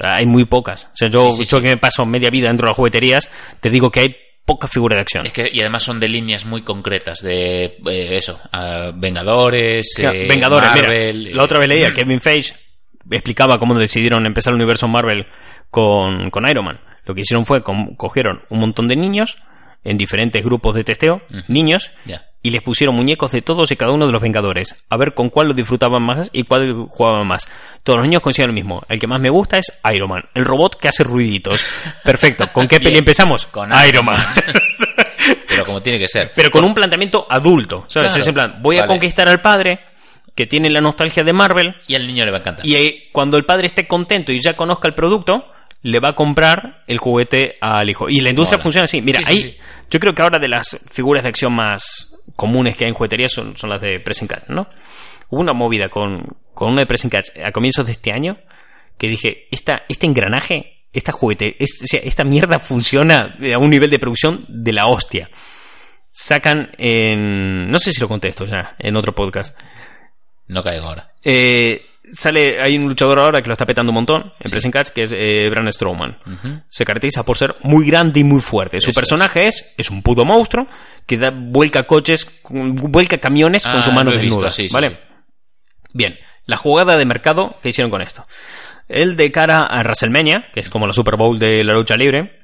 Hay 0.00 0.26
muy 0.26 0.44
pocas. 0.46 0.86
O 0.86 0.96
sea, 0.96 1.08
yo, 1.08 1.32
Sí, 1.32 1.44
sí, 1.44 1.50
yo 1.50 1.58
sí. 1.58 1.62
que 1.62 1.68
me 1.70 1.76
paso 1.76 2.06
media 2.06 2.30
vida 2.30 2.48
dentro 2.48 2.66
de 2.66 2.70
las 2.70 2.76
jugueterías, 2.76 3.30
te 3.60 3.70
digo 3.70 3.90
que 3.90 4.00
hay 4.00 4.16
pocas 4.44 4.70
figuras 4.70 4.96
de 4.96 5.00
acción. 5.00 5.26
Es 5.26 5.32
que, 5.32 5.48
y 5.52 5.60
además 5.60 5.82
son 5.82 6.00
de 6.00 6.08
líneas 6.08 6.44
muy 6.44 6.62
concretas, 6.62 7.20
de 7.20 7.76
eh, 7.86 8.16
eso, 8.16 8.40
Vengadores, 8.94 9.98
eh, 9.98 10.26
Vengadores, 10.28 10.70
Marvel, 10.70 11.16
mira, 11.18 11.30
eh, 11.30 11.34
la 11.34 11.42
otra 11.42 11.58
vez 11.58 11.68
leía 11.68 11.94
Kevin 11.94 12.20
Feige 12.20 12.54
explicaba 13.10 13.58
cómo 13.58 13.74
decidieron 13.78 14.26
empezar 14.26 14.52
el 14.52 14.56
universo 14.56 14.88
Marvel 14.88 15.26
con, 15.70 16.30
con 16.30 16.48
Iron 16.48 16.64
Man. 16.64 16.80
Lo 17.04 17.14
que 17.14 17.20
hicieron 17.22 17.44
fue 17.44 17.62
cogieron 17.62 18.42
un 18.48 18.60
montón 18.60 18.88
de 18.88 18.96
niños 18.96 19.36
en 19.84 19.96
diferentes 19.98 20.42
grupos 20.44 20.74
de 20.74 20.84
testeo, 20.84 21.22
niños, 21.48 21.90
y 22.42 22.50
les 22.50 22.60
pusieron 22.62 22.94
muñecos 22.94 23.32
de 23.32 23.40
todos 23.42 23.70
y 23.72 23.76
cada 23.76 23.92
uno 23.92 24.06
de 24.06 24.12
los 24.12 24.20
Vengadores, 24.20 24.84
a 24.90 24.96
ver 24.96 25.14
con 25.14 25.30
cuál 25.30 25.48
lo 25.48 25.54
disfrutaban 25.54 26.02
más 26.02 26.28
y 26.32 26.42
cuál 26.44 26.86
jugaban 26.88 27.26
más. 27.26 27.48
Todos 27.82 27.98
los 28.00 28.06
niños 28.08 28.20
coinciden 28.22 28.48
lo 28.48 28.54
mismo. 28.54 28.82
El 28.88 29.00
que 29.00 29.06
más 29.06 29.20
me 29.20 29.30
gusta 29.30 29.56
es 29.58 29.72
Iron 29.94 30.10
Man, 30.10 30.24
el 30.34 30.44
robot 30.44 30.78
que 30.78 30.88
hace 30.88 31.04
ruiditos. 31.04 31.64
Perfecto. 32.04 32.46
¿Con 32.52 32.68
qué 32.68 32.80
peli 32.80 32.98
empezamos? 32.98 33.46
Con 33.46 33.70
Iron 33.70 33.88
Iron 33.88 34.04
Man. 34.04 34.20
Pero 35.48 35.64
como 35.64 35.80
tiene 35.80 35.98
que 35.98 36.08
ser. 36.08 36.32
Pero 36.34 36.50
con 36.50 36.64
un 36.64 36.74
planteamiento 36.74 37.26
adulto. 37.30 37.84
¿sabes? 37.88 38.08
Claro. 38.10 38.20
Es 38.22 38.26
en 38.26 38.34
plan, 38.34 38.58
voy 38.60 38.76
a 38.76 38.80
Vale. 38.80 38.88
conquistar 38.92 39.28
al 39.28 39.40
padre 39.40 39.80
que 40.34 40.46
tiene 40.46 40.68
la 40.68 40.80
nostalgia 40.80 41.22
de 41.22 41.32
Marvel 41.32 41.76
Y 41.86 41.94
al 41.94 42.06
niño 42.06 42.24
le 42.24 42.30
va 42.32 42.38
a 42.38 42.40
encantar. 42.40 42.66
y 42.66 42.74
eh, 42.74 43.08
cuando 43.12 43.36
el 43.36 43.44
padre 43.44 43.68
esté 43.68 43.86
contento 43.86 44.32
y 44.32 44.40
ya 44.42 44.54
conozca 44.54 44.88
el 44.88 44.94
producto, 44.94 45.46
le 45.84 46.00
va 46.00 46.08
a 46.08 46.14
comprar 46.14 46.82
el 46.88 46.98
juguete 46.98 47.54
al 47.60 47.88
hijo. 47.88 48.08
Y 48.08 48.20
la 48.20 48.30
industria 48.30 48.58
funciona 48.58 48.86
así. 48.86 49.00
Mira, 49.00 49.20
Sí, 49.20 49.24
sí, 49.26 49.30
ahí 49.30 49.42
sí. 49.42 49.58
yo 49.90 50.00
creo 50.00 50.12
que 50.14 50.22
ahora 50.22 50.38
de 50.40 50.48
las 50.48 50.76
figuras 50.90 51.22
de 51.22 51.28
acción 51.28 51.52
más 51.54 52.16
comunes 52.34 52.76
que 52.76 52.84
hay 52.84 52.88
en 52.88 52.94
juguetería 52.96 53.28
son, 53.28 53.56
son 53.56 53.70
las 53.70 53.80
de 53.80 54.00
Pressing 54.00 54.26
Catch, 54.26 54.48
¿no? 54.48 54.66
Hubo 55.28 55.40
una 55.40 55.52
movida 55.52 55.88
con, 55.88 56.26
con 56.52 56.72
una 56.72 56.80
de 56.80 56.86
Pressing 56.86 57.10
Catch 57.10 57.28
a 57.44 57.52
comienzos 57.52 57.86
de 57.86 57.92
este 57.92 58.10
año 58.12 58.38
que 58.98 59.08
dije, 59.08 59.46
esta, 59.50 59.82
este 59.88 60.06
engranaje, 60.06 60.86
esta 60.92 61.12
juguete, 61.12 61.56
es- 61.62 61.80
o 61.82 61.86
sea, 61.86 62.00
esta 62.02 62.24
mierda 62.24 62.58
funciona 62.58 63.36
a 63.54 63.58
un 63.58 63.70
nivel 63.70 63.90
de 63.90 63.98
producción 63.98 64.44
de 64.48 64.72
la 64.72 64.86
hostia. 64.86 65.28
Sacan 66.10 66.70
en... 66.78 67.70
No 67.70 67.78
sé 67.78 67.92
si 67.92 68.00
lo 68.00 68.08
contesto 68.08 68.44
ya, 68.44 68.76
en 68.78 68.96
otro 68.96 69.14
podcast. 69.14 69.58
No 70.46 70.62
caigo 70.62 70.86
ahora. 70.86 71.12
Eh, 71.24 71.84
sale, 72.14 72.60
hay 72.60 72.76
un 72.78 72.88
luchador 72.88 73.18
ahora 73.18 73.42
que 73.42 73.48
lo 73.48 73.52
está 73.52 73.66
petando 73.66 73.90
un 73.90 73.96
montón 73.96 74.32
en 74.40 74.50
Pressing 74.50 74.70
Catch, 74.70 74.88
que 74.88 75.02
es 75.02 75.12
eh, 75.14 75.48
Braun 75.50 75.70
Strowman. 75.72 76.16
Se 76.68 76.84
caracteriza 76.84 77.22
por 77.24 77.36
ser 77.36 77.54
muy 77.62 77.86
grande 77.86 78.20
y 78.20 78.24
muy 78.24 78.40
fuerte. 78.40 78.80
Su 78.80 78.90
Eso 78.90 78.98
personaje 79.00 79.46
es. 79.46 79.74
es 79.76 79.90
un 79.90 80.02
puto 80.02 80.24
monstruo 80.24 80.66
que 81.06 81.16
da 81.18 81.30
vuelca 81.34 81.82
coches, 81.84 82.26
vuelca 82.50 83.18
camiones 83.18 83.64
con 83.64 83.76
Ah, 83.76 83.82
he 84.14 84.18
visto, 84.18 84.36
desnudas. 84.40 84.54
sí, 84.54 84.68
sí, 84.68 84.72
¿Vale? 84.74 84.88
sí. 84.90 84.96
Bien, 85.92 86.18
la 86.46 86.56
jugada 86.56 86.96
de 86.96 87.04
mercado 87.04 87.56
que 87.62 87.68
hicieron 87.68 87.90
con 87.90 88.02
esto. 88.02 88.26
Él 88.88 89.16
de 89.16 89.30
cara 89.32 89.60
a 89.60 89.80
WrestleMania, 89.80 90.46
que 90.52 90.60
es 90.60 90.68
como 90.68 90.86
la 90.86 90.92
Super 90.92 91.16
Bowl 91.16 91.38
de 91.38 91.64
la 91.64 91.72
lucha 91.74 91.96
libre, 91.96 92.40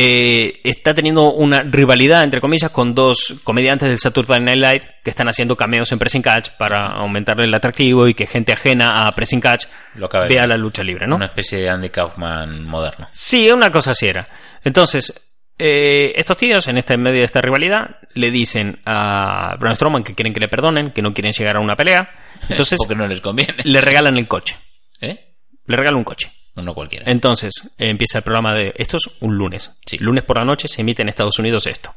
eh, 0.00 0.60
está 0.62 0.94
teniendo 0.94 1.32
una 1.32 1.64
rivalidad, 1.64 2.22
entre 2.22 2.40
comillas, 2.40 2.70
con 2.70 2.94
dos 2.94 3.34
comediantes 3.42 3.88
del 3.88 3.98
Saturday 3.98 4.38
Night 4.40 4.58
Live 4.58 4.94
que 5.02 5.10
están 5.10 5.28
haciendo 5.28 5.56
cameos 5.56 5.90
en 5.90 5.98
Pressing 5.98 6.22
Catch 6.22 6.50
para 6.50 6.86
aumentarle 6.86 7.46
el 7.46 7.54
atractivo 7.54 8.06
y 8.06 8.14
que 8.14 8.24
gente 8.24 8.52
ajena 8.52 9.00
a 9.00 9.12
Pressing 9.12 9.40
Catch 9.40 9.64
Lo 9.96 10.08
vea 10.08 10.46
la 10.46 10.56
lucha 10.56 10.84
libre, 10.84 11.08
¿no? 11.08 11.16
Una 11.16 11.26
especie 11.26 11.58
de 11.58 11.68
Andy 11.68 11.88
Kaufman 11.90 12.62
moderno. 12.62 13.08
Sí, 13.10 13.50
una 13.50 13.72
cosa 13.72 13.90
así 13.90 14.06
era. 14.06 14.28
Entonces, 14.62 15.34
eh, 15.58 16.12
estos 16.14 16.36
tíos, 16.36 16.68
en 16.68 16.78
este 16.78 16.94
en 16.94 17.02
medio 17.02 17.18
de 17.18 17.24
esta 17.24 17.40
rivalidad, 17.40 17.96
le 18.14 18.30
dicen 18.30 18.78
a 18.86 19.56
Braun 19.58 19.74
Strowman 19.74 20.04
que 20.04 20.14
quieren 20.14 20.32
que 20.32 20.38
le 20.38 20.46
perdonen, 20.46 20.92
que 20.92 21.02
no 21.02 21.12
quieren 21.12 21.32
llegar 21.32 21.56
a 21.56 21.60
una 21.60 21.74
pelea. 21.74 22.08
Entonces, 22.48 22.78
Porque 22.78 22.94
no 22.94 23.08
les 23.08 23.20
conviene. 23.20 23.56
le 23.64 23.80
regalan 23.80 24.16
el 24.16 24.28
coche. 24.28 24.54
¿Eh? 25.00 25.34
Le 25.66 25.76
regalan 25.76 25.98
un 25.98 26.04
coche. 26.04 26.30
No 26.62 26.74
cualquiera. 26.74 27.04
Entonces, 27.10 27.52
eh, 27.78 27.88
empieza 27.88 28.18
el 28.18 28.24
programa 28.24 28.54
de... 28.54 28.72
Esto 28.76 28.96
es 28.96 29.10
un 29.20 29.36
lunes. 29.36 29.72
Sí. 29.86 29.98
Lunes 29.98 30.24
por 30.24 30.38
la 30.38 30.44
noche 30.44 30.68
se 30.68 30.80
emite 30.82 31.02
en 31.02 31.08
Estados 31.08 31.38
Unidos 31.38 31.66
esto. 31.66 31.94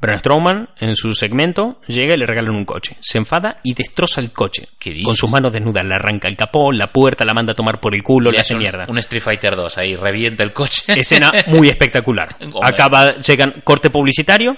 Braun 0.00 0.20
Strowman, 0.20 0.68
en 0.78 0.94
su 0.94 1.12
segmento, 1.12 1.80
llega 1.88 2.14
y 2.14 2.18
le 2.18 2.24
regalan 2.26 2.54
un 2.54 2.64
coche. 2.64 2.96
Se 3.00 3.18
enfada 3.18 3.58
y 3.64 3.74
destroza 3.74 4.20
el 4.20 4.30
coche. 4.30 4.68
¿Qué 4.78 4.90
dices? 4.90 5.04
Con 5.04 5.16
sus 5.16 5.28
manos 5.28 5.52
desnudas. 5.52 5.84
Le 5.84 5.94
arranca 5.96 6.28
el 6.28 6.36
capó, 6.36 6.70
la 6.70 6.92
puerta, 6.92 7.24
la 7.24 7.34
manda 7.34 7.52
a 7.52 7.56
tomar 7.56 7.80
por 7.80 7.96
el 7.96 8.02
culo, 8.04 8.30
le 8.30 8.36
Le 8.36 8.40
hace 8.40 8.54
un, 8.54 8.60
mierda. 8.60 8.86
un 8.88 8.98
Street 8.98 9.22
Fighter 9.22 9.56
2 9.56 9.76
ahí, 9.78 9.96
revienta 9.96 10.44
el 10.44 10.52
coche. 10.52 10.84
Escena 11.00 11.32
muy 11.48 11.68
espectacular. 11.68 12.36
Acaba, 12.62 13.16
llegan 13.16 13.60
corte 13.64 13.90
publicitario, 13.90 14.56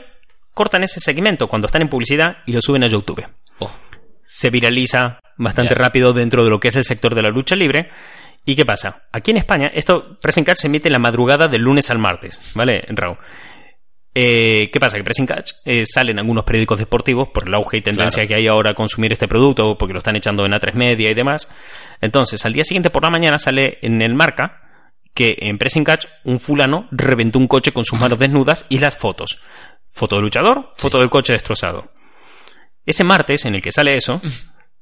cortan 0.53 0.82
ese 0.82 1.01
segmento 1.01 1.48
cuando 1.48 1.66
están 1.66 1.80
en 1.80 1.88
publicidad 1.88 2.38
y 2.44 2.53
lo 2.53 2.61
suben 2.61 2.84
a 2.84 2.88
YouTube. 2.88 3.26
Oh, 3.61 3.70
Se 4.22 4.51
viraliza 4.51 5.20
bastante 5.38 5.74
rápido 5.74 6.12
dentro 6.12 6.44
de 6.44 6.51
lo 6.51 6.61
que 6.61 6.68
es 6.68 6.76
el 6.76 6.84
sector 6.84 7.14
de 7.14 7.22
la 7.22 7.30
lucha 7.30 7.57
libre. 7.57 7.88
¿Y 8.51 8.57
qué 8.57 8.64
pasa? 8.66 9.05
Aquí 9.12 9.30
en 9.30 9.36
España, 9.36 9.70
esto 9.72 10.18
Pressing 10.20 10.42
Catch 10.42 10.57
se 10.59 10.66
emite 10.66 10.88
en 10.88 10.94
la 10.94 10.98
madrugada 10.98 11.46
del 11.46 11.62
lunes 11.62 11.88
al 11.88 11.98
martes, 11.98 12.51
¿vale? 12.57 12.82
En 12.88 12.96
Raw. 12.96 13.16
Eh, 14.12 14.70
¿Qué 14.72 14.80
pasa? 14.80 14.96
Que 14.96 15.05
Pressing 15.05 15.26
Catch 15.26 15.53
eh, 15.64 15.84
sale 15.86 16.11
en 16.11 16.18
algunos 16.18 16.42
periódicos 16.44 16.80
deportivos 16.80 17.28
por 17.32 17.46
el 17.46 17.55
auge 17.55 17.76
y 17.76 17.80
tendencia 17.80 18.26
Claro. 18.26 18.28
que 18.28 18.34
hay 18.34 18.48
ahora 18.48 18.70
a 18.70 18.74
consumir 18.74 19.12
este 19.12 19.28
producto, 19.28 19.78
porque 19.78 19.92
lo 19.92 19.98
están 19.98 20.16
echando 20.16 20.44
en 20.44 20.51
A3 20.53 20.74
Media 20.74 21.09
y 21.11 21.14
demás. 21.14 21.48
Entonces, 22.01 22.44
al 22.44 22.53
día 22.53 22.64
siguiente 22.64 22.90
por 22.90 23.05
la 23.05 23.11
mañana 23.11 23.38
sale 23.38 23.78
en 23.82 24.03
el 24.03 24.14
marca 24.16 24.62
que 25.14 25.36
en 25.42 25.57
Pressing 25.57 25.84
Catch 25.84 26.07
un 26.24 26.40
fulano 26.40 26.88
reventó 26.90 27.38
un 27.38 27.46
coche 27.46 27.70
con 27.70 27.84
sus 27.84 28.01
manos 28.01 28.18
desnudas 28.18 28.66
y 28.68 28.78
las 28.80 28.96
fotos. 28.96 29.40
Foto 29.90 30.16
del 30.16 30.24
luchador, 30.24 30.72
foto 30.76 30.98
del 30.98 31.09
coche 31.11 31.34
destrozado. 31.34 31.92
Ese 32.84 33.05
martes 33.05 33.44
en 33.44 33.55
el 33.55 33.62
que 33.62 33.70
sale 33.70 33.94
eso, 33.94 34.20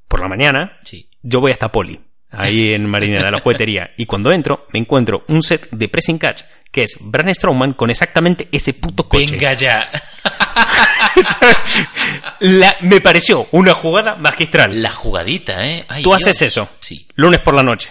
por 0.08 0.20
la 0.20 0.28
mañana, 0.28 0.78
sí. 0.84 1.10
yo 1.20 1.40
voy 1.40 1.52
hasta 1.52 1.70
Poli, 1.70 2.00
ahí 2.30 2.72
en 2.74 2.86
Marinera, 2.86 3.30
la 3.30 3.38
juguetería, 3.40 3.90
y 3.96 4.06
cuando 4.06 4.30
entro 4.32 4.66
me 4.72 4.78
encuentro 4.80 5.24
un 5.28 5.42
set 5.42 5.68
de 5.70 5.88
Pressing 5.88 6.18
Catch 6.18 6.42
que 6.70 6.82
es 6.82 6.96
Braun 7.00 7.32
Strowman 7.34 7.72
con 7.72 7.88
exactamente 7.90 8.48
ese 8.52 8.74
puto 8.74 9.08
coche. 9.08 9.26
Venga 9.32 9.54
ya. 9.54 9.90
La- 12.40 12.76
me 12.80 13.00
pareció 13.00 13.48
una 13.52 13.74
jugada 13.74 14.16
magistral. 14.16 14.82
La 14.82 14.92
jugadita, 14.92 15.66
¿eh? 15.66 15.84
Ay, 15.88 16.02
Tú 16.02 16.10
Dios. 16.10 16.22
haces 16.22 16.42
eso, 16.42 16.68
Sí. 16.80 17.08
lunes 17.14 17.40
por 17.40 17.54
la 17.54 17.62
noche, 17.62 17.90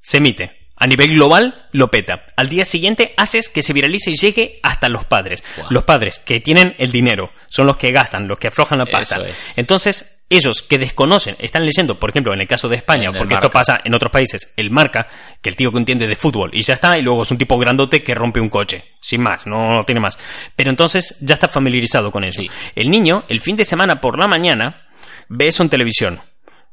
se 0.00 0.18
emite. 0.18 0.56
A 0.78 0.86
nivel 0.86 1.14
global 1.14 1.68
lo 1.72 1.90
peta. 1.90 2.26
Al 2.36 2.50
día 2.50 2.66
siguiente 2.66 3.14
haces 3.16 3.48
que 3.48 3.62
se 3.62 3.72
viralice 3.72 4.10
y 4.10 4.16
llegue 4.16 4.60
hasta 4.62 4.90
los 4.90 5.06
padres. 5.06 5.42
Los 5.70 5.84
padres 5.84 6.18
que 6.18 6.38
tienen 6.40 6.74
el 6.78 6.92
dinero 6.92 7.30
son 7.48 7.66
los 7.66 7.78
que 7.78 7.92
gastan, 7.92 8.28
los 8.28 8.38
que 8.38 8.48
aflojan 8.48 8.78
la 8.78 8.84
pasta. 8.84 9.16
Es. 9.24 9.34
Entonces, 9.56 10.15
ellos 10.28 10.62
que 10.62 10.78
desconocen, 10.78 11.36
están 11.38 11.64
leyendo, 11.64 11.98
por 11.98 12.10
ejemplo, 12.10 12.34
en 12.34 12.40
el 12.40 12.48
caso 12.48 12.68
de 12.68 12.76
España, 12.76 13.10
En 13.10 13.16
porque 13.16 13.34
esto 13.34 13.50
pasa 13.50 13.80
en 13.84 13.94
otros 13.94 14.10
países, 14.10 14.52
el 14.56 14.70
marca, 14.70 15.06
que 15.40 15.48
el 15.48 15.56
tío 15.56 15.70
que 15.70 15.78
entiende 15.78 16.06
de 16.06 16.16
fútbol 16.16 16.50
y 16.52 16.62
ya 16.62 16.74
está, 16.74 16.98
y 16.98 17.02
luego 17.02 17.22
es 17.22 17.30
un 17.30 17.38
tipo 17.38 17.58
grandote 17.58 18.02
que 18.02 18.14
rompe 18.14 18.40
un 18.40 18.48
coche, 18.48 18.82
sin 19.00 19.22
más, 19.22 19.46
no, 19.46 19.74
no 19.74 19.84
tiene 19.84 20.00
más. 20.00 20.18
Pero 20.56 20.70
entonces 20.70 21.16
ya 21.20 21.34
está 21.34 21.48
familiarizado 21.48 22.10
con 22.10 22.24
eso. 22.24 22.42
Sí. 22.42 22.50
El 22.74 22.90
niño, 22.90 23.24
el 23.28 23.40
fin 23.40 23.56
de 23.56 23.64
semana 23.64 24.00
por 24.00 24.18
la 24.18 24.26
mañana, 24.26 24.86
ve 25.28 25.48
eso 25.48 25.62
en 25.62 25.68
televisión. 25.68 26.20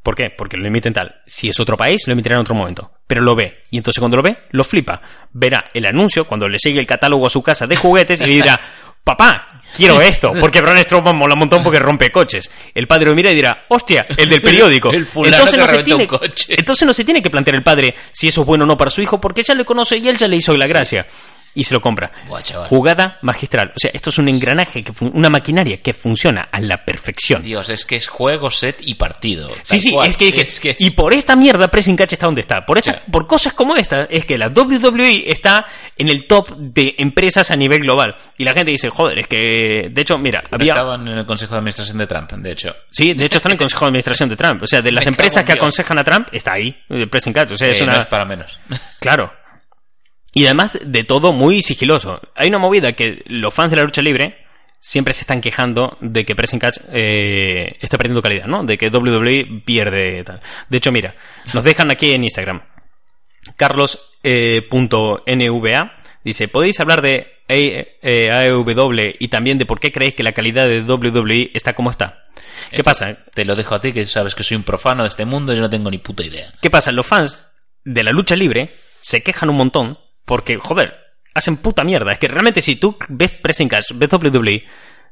¿Por 0.04 0.16
qué? 0.16 0.30
Porque 0.38 0.58
lo 0.58 0.68
emiten 0.68 0.92
tal. 0.92 1.22
Si 1.26 1.48
es 1.48 1.58
otro 1.62 1.78
país, 1.78 2.06
lo 2.08 2.14
emitirán 2.14 2.40
en 2.40 2.42
otro 2.42 2.56
momento. 2.56 2.92
Pero 3.08 3.22
lo 3.22 3.36
ve. 3.36 3.64
Y 3.72 3.78
entonces 3.78 4.02
cuando 4.02 4.18
lo 4.18 4.24
ve, 4.24 4.38
lo 4.52 4.66
flipa. 4.66 5.02
Verá 5.32 5.70
el 5.74 5.86
anuncio 5.86 6.26
cuando 6.26 6.50
le 6.50 6.58
llegue 6.58 6.82
el 6.82 6.86
catálogo 6.86 7.26
a 7.26 7.30
su 7.30 7.42
casa 7.42 7.68
de 7.68 7.78
juguetes 7.78 8.20
y 8.20 8.26
le 8.26 8.34
dirá, 8.34 8.60
papá, 9.04 9.60
quiero 9.76 10.02
esto. 10.02 10.34
Porque 10.40 10.62
Braun 10.62 10.78
Strowman 10.78 11.16
mola 11.16 11.34
un 11.34 11.40
montón 11.40 11.64
porque 11.64 11.80
rompe 11.80 12.12
coches. 12.12 12.50
El 12.74 12.88
padre 12.88 13.10
lo 13.10 13.16
mira 13.16 13.32
y 13.32 13.36
dirá, 13.36 13.66
hostia, 13.70 14.08
el 14.18 14.30
del 14.30 14.42
periódico. 14.42 14.92
El 14.94 15.06
fulano 15.06 15.36
entonces, 15.36 15.60
no 15.60 15.68
se 15.68 15.84
tiene, 15.84 16.04
un 16.04 16.08
coche. 16.08 16.56
entonces 16.58 16.86
no 16.86 16.94
se 16.94 17.04
tiene 17.04 17.22
que 17.22 17.30
plantear 17.30 17.56
el 17.56 17.64
padre 17.64 17.94
si 18.12 18.28
eso 18.28 18.42
es 18.42 18.48
bueno 18.48 18.64
o 18.64 18.68
no 18.68 18.78
para 18.78 18.92
su 18.92 19.02
hijo 19.02 19.20
porque 19.20 19.44
ya 19.44 19.56
le 19.56 19.66
conoce 19.66 19.98
y 19.98 20.08
él 20.08 20.18
ya 20.18 20.28
le 20.28 20.38
hizo 20.38 20.56
la 20.56 20.68
gracia. 20.68 21.06
Y 21.56 21.64
se 21.66 21.74
lo 21.76 21.82
compra. 21.82 22.12
Buah. 22.28 22.42
Jugada 22.68 23.20
magistral. 23.22 23.72
O 23.76 23.80
sea, 23.80 23.92
esto 23.94 24.10
es 24.10 24.18
un 24.18 24.28
engranaje, 24.28 24.84
que 24.84 24.92
una 25.06 25.30
maquinaria 25.30 25.82
que 25.82 25.94
funciona 25.94 26.50
a 26.52 26.60
la 26.60 26.84
perfección. 26.84 27.44
Dios, 27.44 27.70
es 27.70 27.86
que 27.86 27.96
es 27.96 28.08
juego, 28.08 28.50
set 28.50 28.78
y 28.82 28.96
partido. 28.96 29.48
Sí, 29.62 29.78
sí, 29.78 29.92
cual. 29.92 30.10
es 30.10 30.18
que 30.18 30.26
dije, 30.26 30.42
Es 30.42 30.60
que 30.60 30.72
es- 30.72 30.78
y 30.82 30.90
por 30.92 31.14
esta 31.14 31.36
mierda 31.36 31.68
Pressing 31.70 31.96
Catch 31.96 32.14
está 32.14 32.26
donde 32.26 32.42
está. 32.42 32.66
Por, 32.66 32.80
esta, 32.80 33.04
por 33.12 33.28
cosas 33.28 33.54
como 33.54 33.76
esta, 33.76 34.04
es 34.10 34.26
que 34.26 34.38
la 34.38 34.50
WWE 34.50 35.30
está 35.32 35.66
en 35.96 36.10
el 36.10 36.26
top 36.26 36.56
de 36.58 36.96
empresas 36.98 37.52
a 37.52 37.56
nivel 37.56 37.82
global. 37.82 38.16
Y 38.38 38.46
la 38.46 38.54
gente 38.54 38.72
dice, 38.72 38.90
joder, 38.90 39.20
es 39.20 39.28
que, 39.28 39.90
de 39.92 40.02
hecho, 40.02 40.18
mira, 40.18 40.44
había... 40.50 40.74
Estaban 40.74 41.08
en 41.08 41.20
el 41.20 41.26
Consejo 41.28 41.54
de 41.54 41.60
Administración 41.60 41.98
de 42.00 42.08
Trump, 42.08 42.32
de 42.32 42.52
hecho. 42.52 42.76
Sí, 42.90 43.14
de 43.14 43.26
hecho 43.26 43.38
está 43.38 43.50
en 43.50 43.54
el 43.54 43.58
Consejo 43.60 43.86
de 43.86 43.90
Administración 43.90 44.30
de 44.30 44.36
Trump. 44.36 44.64
O 44.64 44.66
sea, 44.68 44.82
de 44.82 44.92
las 44.94 45.06
Me 45.06 45.10
empresas 45.10 45.44
que 45.44 45.54
Dios. 45.54 45.62
aconsejan 45.62 46.00
a 46.00 46.04
Trump, 46.04 46.28
está 46.32 46.54
ahí, 46.54 46.76
el 46.90 47.08
Pressing 47.10 47.34
Catch. 47.34 47.52
O 47.52 47.58
sea, 47.58 47.70
es 47.70 47.80
una... 47.82 47.94
No 47.94 48.00
es 48.00 48.06
para 48.08 48.26
menos. 48.26 48.60
Claro. 49.00 49.32
Y 50.34 50.46
además 50.46 50.80
de 50.84 51.04
todo 51.04 51.32
muy 51.32 51.62
sigiloso. 51.62 52.20
Hay 52.36 52.50
una 52.50 52.58
movida 52.58 52.94
que 52.94 53.24
los 53.28 53.54
fans 53.54 53.70
de 53.70 53.78
la 53.78 53.84
lucha 53.84 54.02
libre 54.02 54.38
siempre 54.80 55.14
se 55.14 55.22
están 55.22 55.40
quejando 55.40 55.98
de 56.02 56.26
que 56.26 56.36
Pressing 56.36 56.60
Catch 56.60 56.80
eh, 56.92 57.78
está 57.80 57.98
perdiendo 57.98 58.22
calidad, 58.22 58.48
¿no? 58.48 58.66
De 58.66 58.78
que 58.78 58.90
WWE 58.90 59.62
pierde 59.64 60.24
tal. 60.24 60.42
De 60.70 60.78
hecho, 60.78 60.92
mira, 60.92 61.16
nos 61.54 61.64
dejan 61.64 61.90
aquí 61.92 62.12
en 62.12 62.24
Instagram. 62.24 62.64
Carlos.nva 63.56 64.02
dice, 66.24 66.48
¿podéis 66.48 66.80
hablar 66.80 67.02
de 67.02 67.28
eh, 67.48 68.30
AEW 68.32 69.14
y 69.20 69.28
también 69.28 69.58
de 69.58 69.66
por 69.66 69.80
qué 69.80 69.92
creéis 69.92 70.16
que 70.16 70.24
la 70.24 70.32
calidad 70.34 70.68
de 70.68 70.82
WWE 70.82 71.52
está 71.54 71.74
como 71.74 71.90
está? 71.90 72.26
¿Qué 72.70 72.78
Esto 72.78 72.84
pasa? 72.84 73.24
Te 73.34 73.46
lo 73.46 73.56
dejo 73.56 73.76
a 73.76 73.82
ti, 73.82 73.94
que 73.94 74.06
sabes 74.06 74.36
que 74.36 74.44
soy 74.44 74.58
un 74.58 74.64
profano 74.64 75.04
de 75.04 75.10
este 75.10 75.26
mundo 75.26 75.54
y 75.54 75.60
no 75.60 75.70
tengo 75.70 75.92
ni 75.92 76.00
puta 76.00 76.24
idea. 76.24 76.54
¿Qué 76.62 76.70
pasa? 76.70 76.92
Los 76.92 77.06
fans 77.06 77.42
de 77.86 78.04
la 78.04 78.12
lucha 78.12 78.36
libre 78.36 78.70
se 79.02 79.22
quejan 79.24 79.50
un 79.50 79.58
montón 79.58 80.00
porque, 80.26 80.58
joder, 80.58 80.96
hacen 81.34 81.58
puta 81.58 81.84
mierda. 81.84 82.12
Es 82.12 82.20
que 82.20 82.28
realmente 82.28 82.62
si 82.62 82.76
tú 82.76 82.98
ves 83.10 83.32
Pressing 83.32 83.70
Catch, 83.70 83.92
ves 83.96 84.10
WWE, 84.12 84.64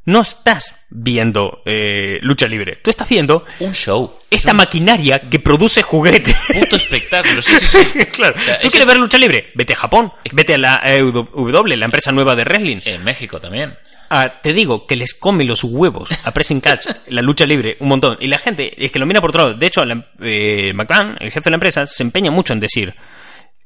no 0.05 0.21
estás 0.21 0.75
viendo 0.89 1.61
eh, 1.65 2.17
lucha 2.21 2.47
libre. 2.47 2.77
Tú 2.77 2.89
estás 2.89 3.07
viendo 3.07 3.45
Un 3.59 3.73
show. 3.73 4.11
esta 4.31 4.51
maquinaria 4.53 5.19
que 5.29 5.39
produce 5.39 5.83
juguetes. 5.83 6.35
Puto 6.59 6.75
espectáculo. 6.75 7.39
Sí, 7.41 7.53
sí, 7.59 7.77
sí. 7.85 8.05
claro. 8.11 8.35
O 8.35 8.41
sea, 8.41 8.55
¿Tú 8.61 8.69
quieres 8.69 8.87
es- 8.87 8.93
ver 8.93 8.97
lucha 8.97 9.19
libre? 9.19 9.51
Vete 9.53 9.73
a 9.73 9.75
Japón. 9.75 10.11
Vete 10.31 10.55
a 10.55 10.57
la 10.57 10.81
EW, 10.85 11.65
la 11.75 11.85
empresa 11.85 12.11
nueva 12.11 12.35
de 12.35 12.43
wrestling. 12.45 12.79
En 12.85 13.03
México 13.03 13.39
también. 13.39 13.77
Ah, 14.09 14.41
te 14.41 14.53
digo 14.53 14.87
que 14.87 14.95
les 14.97 15.13
come 15.13 15.45
los 15.45 15.63
huevos 15.63 16.09
a 16.25 16.31
Pressing 16.31 16.61
Catch, 16.61 16.87
la 17.07 17.21
lucha 17.21 17.45
libre, 17.45 17.77
un 17.79 17.87
montón. 17.89 18.17
Y 18.19 18.27
la 18.27 18.39
gente 18.39 18.73
es 18.83 18.91
que 18.91 18.97
lo 18.99 19.05
mira 19.05 19.21
por 19.21 19.29
otro 19.29 19.43
lado. 19.43 19.53
De 19.53 19.67
hecho, 19.67 19.85
la- 19.85 20.03
eh, 20.21 20.71
McMahon, 20.73 21.15
el 21.19 21.29
jefe 21.31 21.45
de 21.45 21.51
la 21.51 21.55
empresa, 21.57 21.85
se 21.85 22.01
empeña 22.03 22.31
mucho 22.31 22.53
en 22.53 22.59
decir 22.59 22.93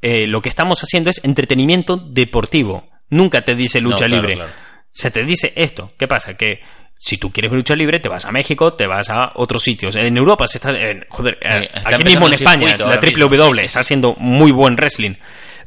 eh, 0.08 0.28
lo 0.28 0.41
que 0.41 0.49
estamos 0.49 0.80
haciendo 0.84 1.10
es 1.10 1.20
entretenimiento 1.24 1.97
deportivo. 1.97 2.88
Nunca 3.10 3.43
te 3.43 3.56
dice 3.56 3.82
lucha 3.82 4.06
No, 4.06 4.10
claro, 4.10 4.22
libre. 4.22 4.34
claro. 4.36 4.51
Se 4.91 5.10
te 5.12 5.24
dice 5.24 5.51
esto. 5.56 5.91
¿Qué 5.97 6.08
pasa? 6.08 6.36
Que 6.36 6.62
si 6.97 7.18
tú 7.18 7.32
quieres 7.32 7.51
lucha 7.51 7.76
libre, 7.76 7.99
te 7.99 8.08
vas 8.08 8.26
a 8.26 8.32
México, 8.32 8.74
te 8.74 8.88
vas 8.88 9.10
a 9.10 9.32
otros 9.36 9.64
sitios. 9.64 9.95
En 9.95 10.16
Europa 10.18 10.47
se 10.47 10.60
está. 10.60 10.70
en- 10.78 11.06
joder, 11.10 11.38
eh, 11.41 11.70
está 11.74 11.89
aquí 11.89 12.03
mismo 12.03 12.28
en 12.28 12.34
España, 12.34 12.76
la 12.78 12.99
triple 12.99 13.24
W 13.26 13.53
sí, 13.53 13.60
sí, 13.60 13.66
está 13.66 13.80
haciendo 13.82 14.16
muy 14.20 14.51
buen 14.51 14.76
wrestling. 14.76 15.16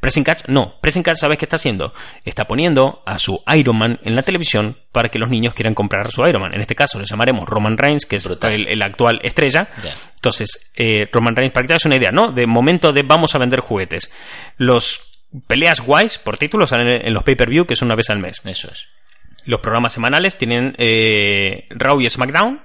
Pressing 0.00 0.24
Catch, 0.24 0.44
no. 0.48 0.78
Pressing 0.80 1.02
Catch, 1.02 1.16
¿sabes 1.16 1.38
qué 1.38 1.44
está 1.44 1.56
haciendo? 1.56 1.92
Está 2.24 2.46
poniendo 2.46 3.02
a 3.04 3.18
su 3.18 3.42
Iron 3.56 3.76
Man 3.76 3.98
en 4.02 4.14
la 4.14 4.22
televisión 4.22 4.76
para 4.92 5.08
que 5.08 5.18
los 5.18 5.28
niños 5.28 5.54
quieran 5.54 5.74
comprar 5.74 6.10
su 6.10 6.26
Iron 6.26 6.42
Man. 6.42 6.54
En 6.54 6.60
este 6.60 6.74
caso 6.74 6.98
le 6.98 7.06
llamaremos 7.06 7.48
Roman 7.48 7.76
Reigns, 7.76 8.06
que 8.06 8.16
es 8.16 8.26
el, 8.42 8.68
el 8.68 8.82
actual 8.82 9.20
estrella. 9.22 9.68
Entonces, 10.14 10.72
eh, 10.76 11.08
Roman 11.12 11.36
Reigns, 11.36 11.52
para 11.52 11.64
que 11.64 11.68
te 11.68 11.72
hagas 11.74 11.84
una 11.86 11.96
idea, 11.96 12.12
¿no? 12.12 12.32
De 12.32 12.46
momento 12.46 12.92
de 12.92 13.02
vamos 13.02 13.34
a 13.34 13.38
vender 13.38 13.60
juguetes. 13.60 14.12
Los 14.56 15.00
peleas 15.46 15.80
guays 15.80 16.18
por 16.18 16.38
títulos 16.38 16.70
salen 16.70 17.06
en 17.06 17.12
los 17.12 17.22
pay-per-view, 17.22 17.66
que 17.66 17.76
son 17.76 17.86
una 17.86 17.96
vez 17.96 18.10
al 18.10 18.18
mes. 18.18 18.40
Eso 18.44 18.68
es. 18.70 18.86
Los 19.44 19.60
programas 19.60 19.92
semanales 19.92 20.36
tienen 20.36 20.74
eh, 20.78 21.66
Raw 21.70 22.00
y 22.00 22.08
SmackDown. 22.08 22.60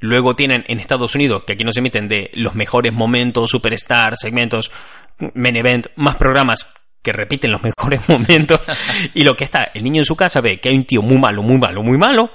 Luego 0.00 0.34
tienen 0.34 0.64
en 0.68 0.80
Estados 0.80 1.14
Unidos, 1.14 1.44
que 1.44 1.54
aquí 1.54 1.64
nos 1.64 1.76
emiten 1.76 2.08
de 2.08 2.30
los 2.34 2.54
mejores 2.54 2.92
momentos, 2.92 3.50
Superstar, 3.50 4.16
segmentos, 4.16 4.70
main 5.34 5.56
event, 5.56 5.88
más 5.96 6.16
programas 6.16 6.72
que 7.02 7.12
repiten 7.12 7.52
los 7.52 7.62
mejores 7.78 8.08
momentos. 8.08 8.60
y 9.14 9.24
lo 9.24 9.36
que 9.36 9.44
está, 9.44 9.70
el 9.74 9.82
niño 9.82 10.02
en 10.02 10.04
su 10.04 10.16
casa 10.16 10.40
ve 10.40 10.60
que 10.60 10.68
hay 10.68 10.76
un 10.76 10.84
tío 10.84 11.02
muy 11.02 11.18
malo, 11.18 11.42
muy 11.42 11.58
malo, 11.58 11.82
muy 11.82 11.98
malo, 11.98 12.30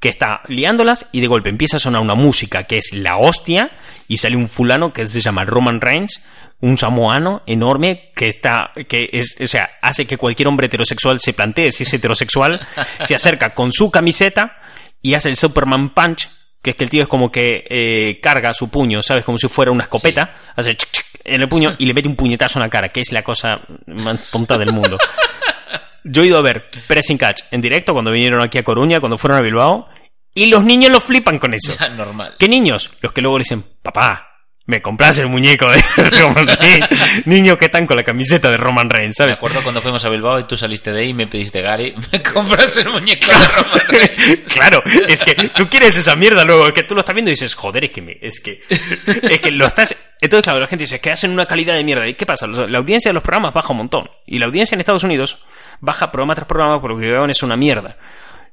que 0.00 0.08
está 0.08 0.42
liándolas 0.48 1.08
y 1.12 1.20
de 1.20 1.26
golpe 1.26 1.50
empieza 1.50 1.78
a 1.78 1.80
sonar 1.80 2.02
una 2.02 2.14
música 2.14 2.64
que 2.64 2.78
es 2.78 2.92
la 2.92 3.16
hostia 3.16 3.72
y 4.06 4.18
sale 4.18 4.36
un 4.36 4.48
fulano 4.48 4.92
que 4.92 5.06
se 5.06 5.20
llama 5.20 5.44
Roman 5.44 5.80
Reigns, 5.80 6.22
un 6.60 6.76
samoano 6.76 7.42
enorme 7.46 8.10
que 8.14 8.28
está, 8.28 8.70
que 8.88 9.08
es, 9.12 9.36
o 9.40 9.46
sea, 9.46 9.70
hace 9.80 10.06
que 10.06 10.16
cualquier 10.16 10.48
hombre 10.48 10.66
heterosexual 10.66 11.20
se 11.20 11.32
plantee 11.32 11.72
si 11.72 11.84
es 11.84 11.94
heterosexual, 11.94 12.60
se 13.04 13.14
acerca 13.14 13.54
con 13.54 13.72
su 13.72 13.90
camiseta 13.90 14.56
y 15.00 15.14
hace 15.14 15.30
el 15.30 15.36
Superman 15.36 15.90
Punch, 15.90 16.28
que 16.62 16.70
es 16.70 16.76
que 16.76 16.84
el 16.84 16.90
tío 16.90 17.02
es 17.02 17.08
como 17.08 17.30
que 17.30 17.64
eh, 17.68 18.20
carga 18.20 18.52
su 18.52 18.68
puño, 18.68 19.02
¿sabes? 19.02 19.24
Como 19.24 19.38
si 19.38 19.48
fuera 19.48 19.70
una 19.70 19.84
escopeta, 19.84 20.34
hace 20.56 20.76
chic, 20.76 20.90
chic 20.90 21.06
en 21.24 21.40
el 21.40 21.48
puño 21.48 21.74
y 21.78 21.86
le 21.86 21.94
mete 21.94 22.08
un 22.08 22.16
puñetazo 22.16 22.58
en 22.58 22.64
la 22.64 22.70
cara, 22.70 22.88
que 22.88 23.00
es 23.00 23.12
la 23.12 23.22
cosa 23.22 23.60
más 23.86 24.30
tonta 24.30 24.58
del 24.58 24.72
mundo. 24.72 24.98
Yo 26.04 26.22
he 26.22 26.26
ido 26.26 26.38
a 26.38 26.42
ver 26.42 26.70
Pressing 26.86 27.18
Catch 27.18 27.42
en 27.50 27.60
directo 27.60 27.92
cuando 27.92 28.10
vinieron 28.10 28.42
aquí 28.42 28.58
a 28.58 28.64
Coruña, 28.64 29.00
cuando 29.00 29.18
fueron 29.18 29.38
a 29.38 29.42
Bilbao, 29.42 29.88
y 30.34 30.46
los 30.46 30.64
niños 30.64 30.90
lo 30.90 31.00
flipan 31.00 31.38
con 31.38 31.54
eso. 31.54 31.74
Normal. 31.96 32.36
¿Qué 32.38 32.48
niños? 32.48 32.90
Los 33.00 33.12
que 33.12 33.20
luego 33.20 33.38
le 33.38 33.42
dicen, 33.42 33.64
papá, 33.82 34.37
me 34.68 34.82
compras 34.82 35.16
el 35.16 35.28
muñeco 35.28 35.66
de 35.70 35.82
Roman 36.20 36.46
Reigns. 36.46 37.26
niños 37.26 37.56
que 37.56 37.64
están 37.64 37.86
con 37.86 37.96
la 37.96 38.02
camiseta 38.02 38.50
de 38.50 38.58
Roman 38.58 38.90
Reigns, 38.90 39.16
Me 39.18 39.24
¿sabes? 39.24 39.38
acuerdo 39.38 39.62
cuando 39.62 39.80
fuimos 39.80 40.04
a 40.04 40.10
Bilbao 40.10 40.38
y 40.38 40.44
tú 40.44 40.58
saliste 40.58 40.92
de 40.92 41.00
ahí 41.00 41.08
y 41.08 41.14
me 41.14 41.26
pediste, 41.26 41.62
Gary, 41.62 41.94
me 42.12 42.22
compras 42.34 42.76
el 42.76 42.90
muñeco 42.90 43.26
de 43.32 43.48
Roman 43.48 43.86
Reigns. 43.88 44.42
claro, 44.52 44.82
es 45.08 45.22
que 45.22 45.34
tú 45.54 45.70
quieres 45.70 45.96
esa 45.96 46.14
mierda 46.16 46.44
luego, 46.44 46.66
es 46.66 46.74
que 46.74 46.82
tú 46.82 46.94
lo 46.94 47.00
estás 47.00 47.14
viendo 47.14 47.30
y 47.30 47.32
dices, 47.32 47.54
joder, 47.54 47.84
es 47.84 47.90
que 47.90 48.02
me, 48.02 48.18
es 48.20 48.40
que, 48.40 48.60
es 48.68 49.40
que 49.40 49.50
lo 49.50 49.66
estás, 49.66 49.96
entonces 50.20 50.44
claro, 50.44 50.60
la 50.60 50.66
gente 50.66 50.82
dice, 50.82 50.96
es 50.96 51.00
que 51.00 51.12
hacen 51.12 51.30
una 51.30 51.46
calidad 51.46 51.74
de 51.74 51.82
mierda, 51.82 52.06
¿y 52.06 52.12
qué 52.12 52.26
pasa? 52.26 52.46
La 52.46 52.76
audiencia 52.78 53.08
de 53.08 53.14
los 53.14 53.22
programas 53.22 53.54
baja 53.54 53.70
un 53.70 53.78
montón, 53.78 54.10
y 54.26 54.38
la 54.38 54.44
audiencia 54.46 54.74
en 54.74 54.80
Estados 54.80 55.02
Unidos 55.02 55.38
baja 55.80 56.12
programa 56.12 56.34
tras 56.34 56.46
programa 56.46 56.78
porque 56.78 57.06
lo 57.06 57.24
que 57.24 57.30
es 57.30 57.42
una 57.42 57.56
mierda. 57.56 57.96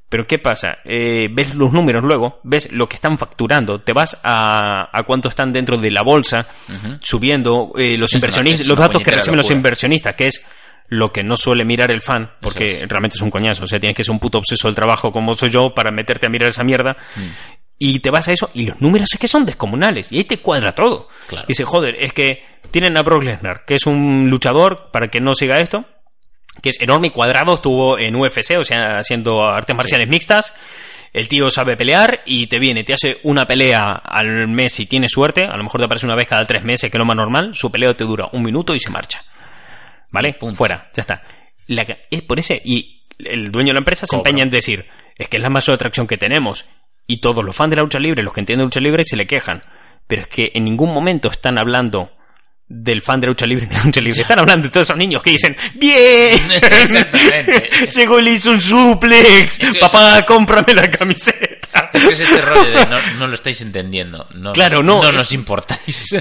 Pero 0.09 0.25
¿qué 0.25 0.37
pasa? 0.37 0.77
Eh, 0.85 1.29
ves 1.31 1.55
los 1.55 1.73
números 1.73 2.03
luego, 2.03 2.39
ves 2.43 2.71
lo 2.71 2.87
que 2.87 2.95
están 2.95 3.17
facturando, 3.17 3.81
te 3.81 3.91
vas 3.91 4.17
a, 4.23 4.89
a 4.97 5.03
cuánto 5.03 5.29
están 5.29 5.51
dentro 5.51 5.77
de 5.77 5.91
la 5.91 6.03
bolsa, 6.03 6.47
subiendo 7.01 7.73
eh, 7.75 7.97
los 7.97 8.11
Es 8.11 8.15
inversionistas, 8.15 8.67
los 8.67 8.77
datos 8.77 9.01
que 9.01 9.11
reciben 9.11 9.37
los 9.37 9.49
inversionistas, 9.49 10.15
que 10.15 10.27
es 10.27 10.45
lo 10.87 11.11
que 11.11 11.23
no 11.23 11.35
suele 11.35 11.65
mirar 11.65 11.91
el 11.91 12.01
fan, 12.01 12.31
porque 12.41 12.67
es. 12.67 12.87
realmente 12.87 13.15
es 13.15 13.21
un 13.21 13.31
coñazo. 13.31 13.63
O 13.63 13.67
sea, 13.67 13.79
tienes 13.79 13.95
que 13.95 14.03
ser 14.03 14.11
un 14.11 14.19
puto 14.19 14.37
obseso 14.37 14.67
del 14.67 14.75
trabajo 14.75 15.11
como 15.11 15.33
soy 15.35 15.49
yo 15.49 15.73
para 15.73 15.91
meterte 15.91 16.27
a 16.27 16.29
mirar 16.29 16.49
esa 16.49 16.63
mierda. 16.63 16.95
Mm. 17.15 17.21
Y 17.77 17.99
te 17.99 18.09
vas 18.09 18.27
a 18.27 18.31
eso, 18.31 18.49
y 18.53 18.67
los 18.67 18.79
números 18.79 19.11
es 19.11 19.19
que 19.19 19.27
son 19.27 19.45
descomunales, 19.45 20.09
y 20.11 20.17
ahí 20.17 20.23
te 20.23 20.39
cuadra 20.39 20.71
todo. 20.73 21.09
Claro. 21.27 21.45
Y 21.45 21.51
dice, 21.51 21.65
joder, 21.65 21.97
es 21.99 22.13
que 22.13 22.45
tienen 22.71 22.95
a 22.95 23.03
Brock 23.03 23.23
Lesnar, 23.23 23.65
que 23.65 23.75
es 23.75 23.85
un 23.85 24.29
luchador, 24.29 24.91
para 24.93 25.09
que 25.09 25.19
no 25.19 25.35
siga 25.35 25.59
esto, 25.59 25.85
que 26.61 26.69
es 26.69 26.81
enorme 26.81 27.07
y 27.07 27.09
cuadrado, 27.11 27.55
estuvo 27.55 27.99
en 27.99 28.15
UFC, 28.15 28.57
o 28.57 28.63
sea, 28.63 28.99
haciendo 28.99 29.47
artes 29.47 29.75
marciales 29.75 30.07
mixtas. 30.07 30.53
El 31.13 31.29
tío 31.29 31.49
sabe 31.49 31.77
pelear 31.77 32.23
y 32.25 32.47
te 32.47 32.59
viene, 32.59 32.83
te 32.83 32.93
hace 32.93 33.19
una 33.23 33.47
pelea 33.47 33.93
al 33.93 34.47
mes 34.49 34.73
si 34.73 34.85
tienes 34.85 35.11
suerte, 35.11 35.45
a 35.45 35.55
lo 35.55 35.63
mejor 35.63 35.79
te 35.79 35.85
aparece 35.85 36.05
una 36.05 36.15
vez 36.15 36.27
cada 36.27 36.43
tres 36.45 36.63
meses, 36.63 36.91
que 36.91 36.97
es 36.97 36.99
lo 36.99 37.05
más 37.05 37.15
normal, 37.15 37.55
su 37.55 37.71
pelea 37.71 37.95
te 37.95 38.03
dura 38.03 38.27
un 38.33 38.43
minuto 38.43 38.75
y 38.75 38.79
se 38.79 38.89
marcha. 38.89 39.23
¿Vale? 40.11 40.33
Punto. 40.33 40.57
Fuera, 40.57 40.89
ya 40.93 41.01
está. 41.01 41.23
La 41.67 41.85
es 42.11 42.21
por 42.21 42.37
ese, 42.39 42.61
y 42.65 43.05
el 43.19 43.51
dueño 43.51 43.69
de 43.69 43.73
la 43.73 43.79
empresa 43.79 44.05
se 44.05 44.15
empeña 44.15 44.43
en 44.43 44.49
decir, 44.49 44.85
es 45.17 45.29
que 45.29 45.37
es 45.37 45.43
la 45.43 45.49
mayor 45.49 45.75
atracción 45.75 46.07
que 46.07 46.17
tenemos. 46.17 46.65
Y 47.07 47.17
todos 47.17 47.45
los 47.45 47.55
fans 47.55 47.69
de 47.69 47.75
la 47.77 47.83
lucha 47.83 47.99
libre, 47.99 48.23
los 48.23 48.33
que 48.33 48.41
entienden 48.41 48.65
lucha 48.65 48.79
libre, 48.79 49.03
se 49.05 49.15
le 49.15 49.27
quejan. 49.27 49.63
Pero 50.07 50.23
es 50.23 50.27
que 50.27 50.51
en 50.53 50.65
ningún 50.65 50.93
momento 50.93 51.29
están 51.29 51.57
hablando 51.57 52.11
del 52.67 53.01
fan 53.01 53.21
de 53.21 53.27
lucha 53.27 53.45
libre. 53.45 53.67
de 53.71 53.83
lucha 53.83 54.01
libre. 54.01 54.21
Están 54.21 54.39
hablando 54.39 54.67
de 54.67 54.71
todos 54.71 54.87
esos 54.87 54.97
niños 54.97 55.21
que 55.21 55.31
dicen, 55.31 55.55
¡Bien! 55.75 56.51
Exactamente. 56.51 57.69
Llegó 57.95 58.19
y 58.19 58.23
le 58.23 58.31
hizo 58.31 58.51
un 58.51 58.61
suplex. 58.61 59.59
Eso 59.59 59.79
Papá, 59.79 60.25
cómprame 60.25 60.73
la 60.73 60.89
camiseta. 60.89 61.89
Es 61.93 62.03
que 62.03 62.11
es 62.11 62.19
este 62.21 62.41
rollo 62.41 62.69
de 62.69 62.85
no, 62.85 62.99
no 63.19 63.27
lo 63.27 63.33
estáis 63.35 63.61
entendiendo. 63.61 64.27
No, 64.35 64.53
Claro, 64.53 64.81
no. 64.81 65.03
No 65.03 65.11
nos 65.11 65.31
importáis. 65.33 66.15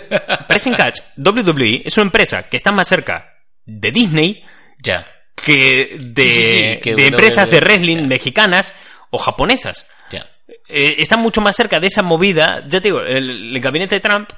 Pressing 0.49 0.75
Catch, 0.75 1.01
WWE, 1.17 1.83
es 1.85 1.97
una 1.97 2.07
empresa 2.07 2.49
que 2.49 2.57
está 2.57 2.73
más 2.73 2.89
cerca 2.89 3.33
de 3.65 3.91
Disney 3.93 4.45
ya, 4.83 5.07
que 5.35 5.97
de, 6.01 6.31
Sí, 6.31 6.31
sí, 6.31 6.43
sí, 6.43 6.81
que 6.83 6.95
de 6.95 7.03
de 7.03 7.07
empresas 7.09 7.49
de 7.49 7.57
WWE, 7.59 7.65
wrestling 7.65 8.07
mexicanas 8.09 8.75
o 9.11 9.19
japonesas. 9.19 9.87
ya. 10.11 10.27
Eh, 10.69 10.97
están 10.99 11.21
mucho 11.21 11.41
más 11.41 11.57
cerca 11.57 11.81
de 11.81 11.87
esa 11.87 12.03
movida. 12.03 12.63
Ya 12.67 12.81
te 12.81 12.89
digo, 12.89 13.01
el, 13.01 13.55
el 13.55 13.61
gabinete 13.61 13.95
de 13.95 14.01
Trump, 14.01 14.31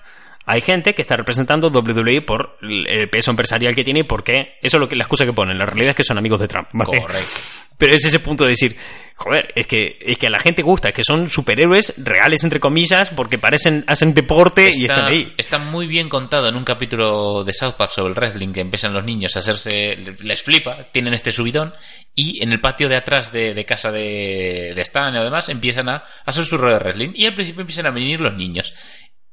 hay 0.46 0.60
gente 0.60 0.94
que 0.94 1.02
está 1.02 1.16
representando 1.16 1.68
WWE 1.68 2.22
por 2.22 2.56
el 2.62 3.10
peso 3.10 3.32
empresarial 3.32 3.74
que 3.74 3.82
tiene 3.82 4.00
y 4.00 4.04
por 4.04 4.22
qué. 4.22 4.56
Eso 4.62 4.76
es 4.76 4.80
lo 4.80 4.88
que, 4.88 4.94
la 4.94 5.02
excusa 5.02 5.26
que 5.26 5.32
ponen. 5.32 5.58
La 5.58 5.66
realidad 5.66 5.90
es 5.90 5.96
que 5.96 6.04
son 6.04 6.18
amigos 6.18 6.40
de 6.40 6.46
Trump. 6.46 6.68
¿vale? 6.72 7.00
Correcto. 7.00 7.40
Pero 7.78 7.94
es 7.94 8.04
ese 8.04 8.20
punto 8.20 8.44
de 8.44 8.50
decir, 8.50 8.74
joder, 9.16 9.52
es 9.54 9.66
que, 9.66 9.98
es 10.00 10.16
que 10.16 10.28
a 10.28 10.30
la 10.30 10.38
gente 10.38 10.62
gusta, 10.62 10.92
que 10.92 11.02
son 11.04 11.28
superhéroes 11.28 11.92
reales, 11.98 12.42
entre 12.42 12.58
comillas, 12.58 13.10
porque 13.10 13.38
parecen, 13.38 13.84
hacen 13.86 14.14
deporte 14.14 14.72
y 14.74 14.86
están 14.86 15.06
ahí. 15.06 15.34
está 15.36 15.58
muy 15.58 15.86
bien 15.86 16.08
contado 16.08 16.48
en 16.48 16.56
un 16.56 16.64
capítulo 16.64 17.44
de 17.44 17.52
South 17.52 17.74
Park 17.76 17.90
sobre 17.90 18.10
el 18.10 18.14
wrestling 18.14 18.52
que 18.52 18.60
empiezan 18.60 18.94
los 18.94 19.04
niños 19.04 19.36
a 19.36 19.40
hacerse, 19.40 19.96
les 20.20 20.42
flipa, 20.42 20.84
tienen 20.90 21.12
este 21.12 21.32
subidón 21.32 21.74
y 22.14 22.42
en 22.42 22.52
el 22.52 22.60
patio 22.60 22.88
de 22.88 22.96
atrás 22.96 23.30
de, 23.30 23.52
de 23.52 23.64
casa 23.66 23.90
de, 23.92 24.72
de 24.74 24.82
Stan 24.82 25.14
y 25.14 25.22
demás 25.22 25.50
empiezan 25.50 25.90
a, 25.90 25.96
a 25.96 26.04
hacer 26.24 26.46
su 26.46 26.56
rollo 26.56 26.78
de 26.78 26.80
wrestling 26.80 27.10
y 27.14 27.26
al 27.26 27.34
principio 27.34 27.60
empiezan 27.60 27.86
a 27.86 27.90
venir 27.90 28.20
los 28.20 28.34
niños. 28.34 28.72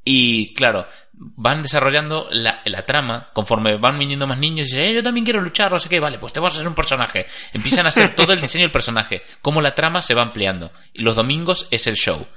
Y 0.05 0.53
claro, 0.53 0.85
van 1.13 1.61
desarrollando 1.61 2.27
la, 2.31 2.61
la 2.65 2.85
trama 2.85 3.29
conforme 3.33 3.77
van 3.77 3.97
viniendo 3.97 4.27
más 4.27 4.37
niños 4.37 4.67
y 4.67 4.75
dicen, 4.75 4.89
eh, 4.89 4.93
yo 4.93 5.03
también 5.03 5.23
quiero 5.23 5.41
luchar, 5.41 5.71
no 5.71 5.79
sé 5.79 5.89
qué, 5.89 5.99
vale, 5.99 6.19
pues 6.19 6.33
te 6.33 6.39
vas 6.39 6.53
a 6.53 6.57
hacer 6.57 6.67
un 6.67 6.75
personaje. 6.75 7.25
Empiezan 7.53 7.85
a 7.85 7.89
hacer 7.89 8.15
todo 8.15 8.33
el 8.33 8.41
diseño 8.41 8.63
del 8.63 8.71
personaje, 8.71 9.23
cómo 9.41 9.61
la 9.61 9.75
trama 9.75 10.01
se 10.01 10.13
va 10.13 10.23
ampliando. 10.23 10.71
Y 10.93 11.03
los 11.03 11.15
domingos 11.15 11.67
es 11.71 11.87
el 11.87 11.95
show. 11.95 12.27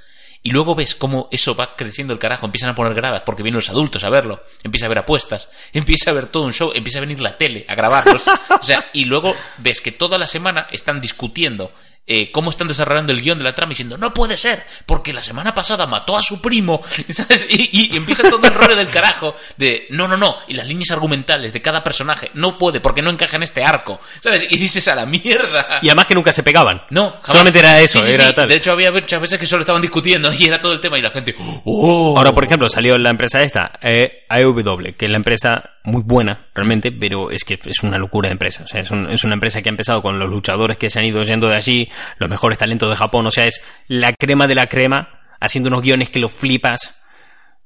Y 0.42 0.50
luego 0.50 0.76
ves 0.76 0.94
cómo 0.94 1.28
eso 1.32 1.56
va 1.56 1.74
creciendo 1.74 2.12
el 2.12 2.20
carajo, 2.20 2.46
empiezan 2.46 2.70
a 2.70 2.74
poner 2.76 2.94
gradas 2.94 3.22
porque 3.26 3.42
vienen 3.42 3.56
los 3.56 3.68
adultos 3.68 4.04
a 4.04 4.10
verlo, 4.10 4.44
empieza 4.62 4.86
a 4.86 4.88
haber 4.88 4.98
apuestas, 4.98 5.50
empieza 5.72 6.10
a 6.10 6.14
ver 6.14 6.26
todo 6.26 6.44
un 6.44 6.52
show, 6.52 6.70
empieza 6.72 6.98
a 6.98 7.00
venir 7.00 7.20
la 7.20 7.36
tele 7.36 7.66
a 7.68 7.74
grabarlos. 7.74 8.28
O 8.28 8.62
sea, 8.62 8.84
y 8.92 9.06
luego 9.06 9.34
ves 9.58 9.80
que 9.80 9.90
toda 9.90 10.18
la 10.18 10.26
semana 10.26 10.68
están 10.70 11.00
discutiendo 11.00 11.72
eh, 12.06 12.30
cómo 12.30 12.50
están 12.50 12.68
desarrollando 12.68 13.12
el 13.12 13.20
guion 13.20 13.38
de 13.38 13.44
la 13.44 13.52
trama 13.54 13.70
diciendo, 13.70 13.98
no 13.98 14.14
puede 14.14 14.36
ser, 14.36 14.64
porque 14.86 15.12
la 15.12 15.22
semana 15.22 15.54
pasada 15.54 15.86
mató 15.86 16.16
a 16.16 16.22
su 16.22 16.40
primo, 16.40 16.80
¿sabes? 17.10 17.46
Y, 17.50 17.92
y 17.92 17.96
empieza 17.96 18.28
todo 18.30 18.46
el 18.46 18.54
rollo 18.54 18.76
del 18.76 18.88
carajo 18.88 19.34
de, 19.56 19.86
no, 19.90 20.06
no, 20.08 20.16
no, 20.16 20.36
y 20.48 20.54
las 20.54 20.66
líneas 20.68 20.90
argumentales 20.92 21.52
de 21.52 21.62
cada 21.62 21.82
personaje, 21.82 22.30
no 22.34 22.58
puede, 22.58 22.80
porque 22.80 23.02
no 23.02 23.10
encaja 23.10 23.36
en 23.36 23.42
este 23.42 23.64
arco, 23.64 24.00
¿sabes? 24.20 24.46
Y 24.50 24.56
dices 24.56 24.86
a 24.88 24.94
la 24.94 25.06
mierda. 25.06 25.78
Y 25.82 25.88
además 25.88 26.06
que 26.06 26.14
nunca 26.14 26.32
se 26.32 26.42
pegaban. 26.42 26.82
No, 26.90 27.10
jamás. 27.10 27.26
Solamente 27.26 27.58
era 27.58 27.80
eso, 27.80 28.00
Sí, 28.00 28.08
sí, 28.08 28.14
era 28.14 28.28
sí. 28.28 28.34
tal. 28.34 28.48
De 28.48 28.54
hecho, 28.56 28.72
había 28.72 28.92
muchas 28.92 29.20
veces 29.20 29.38
que 29.40 29.46
solo 29.46 29.62
estaban 29.62 29.82
discutiendo 29.82 30.32
y 30.32 30.46
era 30.46 30.60
todo 30.60 30.72
el 30.72 30.80
tema 30.80 30.98
y 30.98 31.02
la 31.02 31.10
gente. 31.10 31.34
¡Oh! 31.64 32.14
Ahora, 32.16 32.32
por 32.32 32.44
ejemplo, 32.44 32.68
salió 32.68 32.96
la 32.98 33.10
empresa 33.10 33.42
esta, 33.42 33.72
eh, 33.82 34.24
AEW, 34.28 34.94
que 34.96 35.06
es 35.06 35.10
la 35.10 35.16
empresa 35.16 35.70
muy 35.84 36.02
buena, 36.04 36.46
realmente, 36.54 36.90
pero 36.90 37.30
es 37.30 37.44
que 37.44 37.60
es 37.64 37.82
una 37.82 37.96
locura 37.98 38.28
de 38.28 38.32
empresa. 38.32 38.64
O 38.64 38.68
sea, 38.68 38.80
es, 38.80 38.90
un- 38.90 39.08
es 39.10 39.22
una 39.24 39.34
empresa 39.34 39.62
que 39.62 39.68
ha 39.68 39.70
empezado 39.70 40.02
con 40.02 40.18
los 40.18 40.28
luchadores 40.28 40.76
que 40.78 40.90
se 40.90 40.98
han 40.98 41.04
ido 41.04 41.22
yendo 41.22 41.48
de 41.48 41.56
allí, 41.56 41.88
los 42.18 42.28
mejores 42.30 42.58
talentos 42.58 42.88
de 42.90 42.96
Japón, 42.96 43.26
o 43.26 43.30
sea, 43.30 43.46
es 43.46 43.62
la 43.88 44.12
crema 44.12 44.46
de 44.46 44.54
la 44.54 44.66
crema, 44.68 45.20
haciendo 45.40 45.68
unos 45.68 45.82
guiones 45.82 46.10
que 46.10 46.18
lo 46.18 46.28
flipas. 46.28 47.02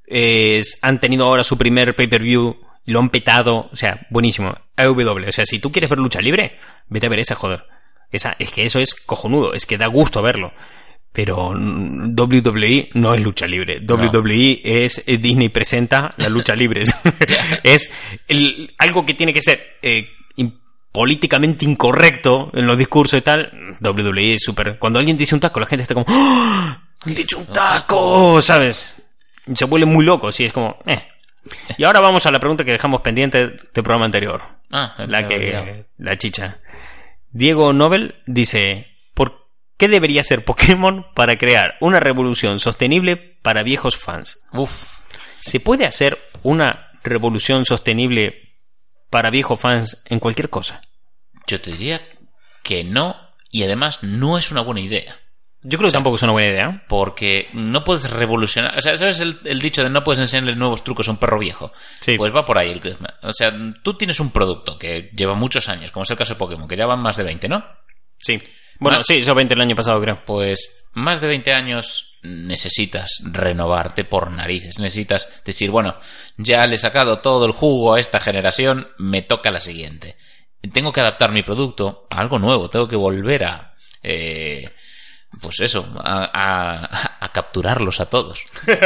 Es- 0.05 0.77
han 0.81 0.99
tenido 0.99 1.25
ahora 1.25 1.43
su 1.43 1.57
primer 1.57 1.95
pay-per-view, 1.95 2.57
lo 2.85 2.99
han 2.99 3.09
petado, 3.09 3.69
o 3.71 3.75
sea, 3.75 4.07
buenísimo. 4.09 4.55
AEW, 4.75 5.27
o 5.27 5.31
sea, 5.31 5.45
si 5.45 5.59
tú 5.59 5.71
quieres 5.71 5.89
ver 5.89 5.99
lucha 5.99 6.19
libre, 6.21 6.57
vete 6.87 7.05
a 7.05 7.09
ver 7.09 7.19
esa, 7.19 7.35
joder. 7.35 7.63
Esa, 8.11 8.35
es 8.39 8.51
que 8.53 8.65
eso 8.65 8.79
es 8.79 8.93
cojonudo, 8.95 9.53
es 9.53 9.65
que 9.65 9.77
da 9.77 9.87
gusto 9.87 10.21
verlo. 10.21 10.51
Pero 11.13 11.51
mm, 11.53 12.13
WWE 12.17 12.89
no 12.93 13.13
es 13.13 13.21
lucha 13.23 13.45
libre. 13.45 13.79
WWE 13.85 14.61
es 14.63 15.03
eh, 15.05 15.17
Disney 15.17 15.49
presenta 15.49 16.13
la 16.17 16.29
lucha 16.29 16.55
libre. 16.55 16.83
es 17.63 17.91
el- 18.27 18.73
algo 18.77 19.05
que 19.05 19.13
tiene 19.13 19.33
que 19.33 19.41
ser 19.41 19.77
eh, 19.81 20.09
in- 20.35 20.60
políticamente 20.91 21.65
incorrecto 21.65 22.51
en 22.53 22.67
los 22.67 22.77
discursos 22.77 23.19
y 23.19 23.21
tal. 23.21 23.51
WWE 23.81 24.33
es 24.35 24.43
súper. 24.43 24.77
Cuando 24.79 24.99
alguien 24.99 25.17
dice 25.17 25.35
un 25.35 25.41
taco, 25.41 25.59
la 25.59 25.65
gente 25.67 25.83
está 25.83 25.93
como. 25.93 26.05
¡Oh! 26.09 26.75
¡Han 27.03 27.15
dicho 27.15 27.39
un 27.39 27.47
taco! 27.47 28.41
¿Sabes? 28.41 28.95
Se 29.55 29.65
vuelve 29.65 29.85
muy 29.85 30.05
loco, 30.05 30.31
sí, 30.31 30.45
es 30.45 30.53
como. 30.53 30.77
Eh. 30.85 31.03
Y 31.77 31.83
ahora 31.83 31.99
vamos 32.01 32.25
a 32.25 32.31
la 32.31 32.39
pregunta 32.39 32.63
que 32.63 32.71
dejamos 32.71 33.01
pendiente 33.01 33.39
del 33.39 33.57
programa 33.83 34.05
anterior. 34.05 34.41
Ah, 34.71 34.93
La 35.07 35.19
olvidado. 35.19 35.65
que. 35.65 35.85
La 35.97 36.17
chicha. 36.17 36.59
Diego 37.31 37.73
Nobel 37.73 38.15
dice: 38.27 38.87
¿Por 39.13 39.47
qué 39.77 39.87
debería 39.87 40.23
ser 40.23 40.45
Pokémon 40.45 41.05
para 41.15 41.37
crear 41.37 41.75
una 41.81 41.99
revolución 41.99 42.59
sostenible 42.59 43.17
para 43.41 43.63
viejos 43.63 43.97
fans? 43.97 44.39
Uf. 44.53 44.99
¿Se 45.39 45.59
puede 45.59 45.85
hacer 45.85 46.19
una 46.43 46.91
revolución 47.03 47.65
sostenible 47.65 48.50
para 49.11 49.29
viejos 49.29 49.59
fans 49.59 50.01
en 50.05 50.17
cualquier 50.19 50.49
cosa? 50.49 50.81
Yo 51.45 51.61
te 51.61 51.71
diría 51.71 52.01
que 52.63 52.83
no, 52.83 53.15
y 53.51 53.61
además 53.63 53.99
no 54.01 54.39
es 54.39 54.51
una 54.51 54.61
buena 54.61 54.81
idea. 54.81 55.15
Yo 55.63 55.77
creo 55.77 55.89
que 55.89 55.93
tampoco 55.93 56.15
es 56.15 56.23
una 56.23 56.31
buena 56.31 56.49
idea. 56.51 56.83
Porque 56.87 57.47
no 57.53 57.83
puedes 57.83 58.09
revolucionar. 58.09 58.75
O 58.75 58.81
sea, 58.81 58.97
¿sabes 58.97 59.19
el, 59.19 59.39
el 59.45 59.59
dicho 59.61 59.83
de 59.83 59.91
no 59.91 60.03
puedes 60.03 60.19
enseñarle 60.19 60.55
nuevos 60.55 60.83
trucos 60.83 61.07
a 61.07 61.11
un 61.11 61.17
perro 61.17 61.37
viejo? 61.37 61.71
Sí. 61.99 62.15
Pues 62.17 62.33
va 62.33 62.43
por 62.43 62.57
ahí. 62.57 62.71
el- 62.71 62.97
O 63.21 63.31
sea, 63.31 63.53
tú 63.83 63.93
tienes 63.95 64.19
un 64.19 64.31
producto 64.31 64.79
que 64.79 65.11
lleva 65.15 65.35
muchos 65.35 65.69
años, 65.69 65.91
como 65.91 66.01
es 66.03 66.09
el 66.09 66.17
caso 66.17 66.33
de 66.33 66.39
Pokémon, 66.39 66.67
que 66.67 66.75
ya 66.77 66.87
van 66.87 66.99
más 66.99 67.15
de 67.17 67.23
20, 67.25 67.47
¿no? 67.47 67.63
Sí. 68.17 68.41
Bueno, 68.81 69.01
sí, 69.05 69.19
eso 69.19 69.33
20 69.35 69.53
el 69.53 69.61
año 69.61 69.75
pasado, 69.75 70.01
creo. 70.01 70.25
Pues 70.25 70.87
más 70.93 71.21
de 71.21 71.27
20 71.27 71.53
años 71.53 72.17
necesitas 72.23 73.21
renovarte 73.31 74.03
por 74.03 74.29
narices. 74.31 74.79
Necesitas 74.79 75.29
decir, 75.45 75.69
bueno, 75.71 75.95
ya 76.37 76.65
le 76.67 76.75
he 76.75 76.77
sacado 76.77 77.19
todo 77.19 77.45
el 77.45 77.51
jugo 77.53 77.93
a 77.93 77.99
esta 77.99 78.19
generación, 78.19 78.87
me 78.97 79.21
toca 79.21 79.51
la 79.51 79.59
siguiente. 79.59 80.17
Tengo 80.73 80.91
que 80.91 80.99
adaptar 80.99 81.31
mi 81.31 81.43
producto 81.43 82.07
a 82.09 82.19
algo 82.19 82.37
nuevo, 82.39 82.69
tengo 82.69 82.87
que 82.87 82.95
volver 82.95 83.45
a... 83.45 83.73
eh, 84.03 84.69
pues 85.41 85.59
eso, 85.61 85.87
a, 86.03 86.29
a- 86.33 87.17
a 87.25 87.31
capturarlos 87.31 87.99
a 88.01 88.07
todos. 88.07 88.43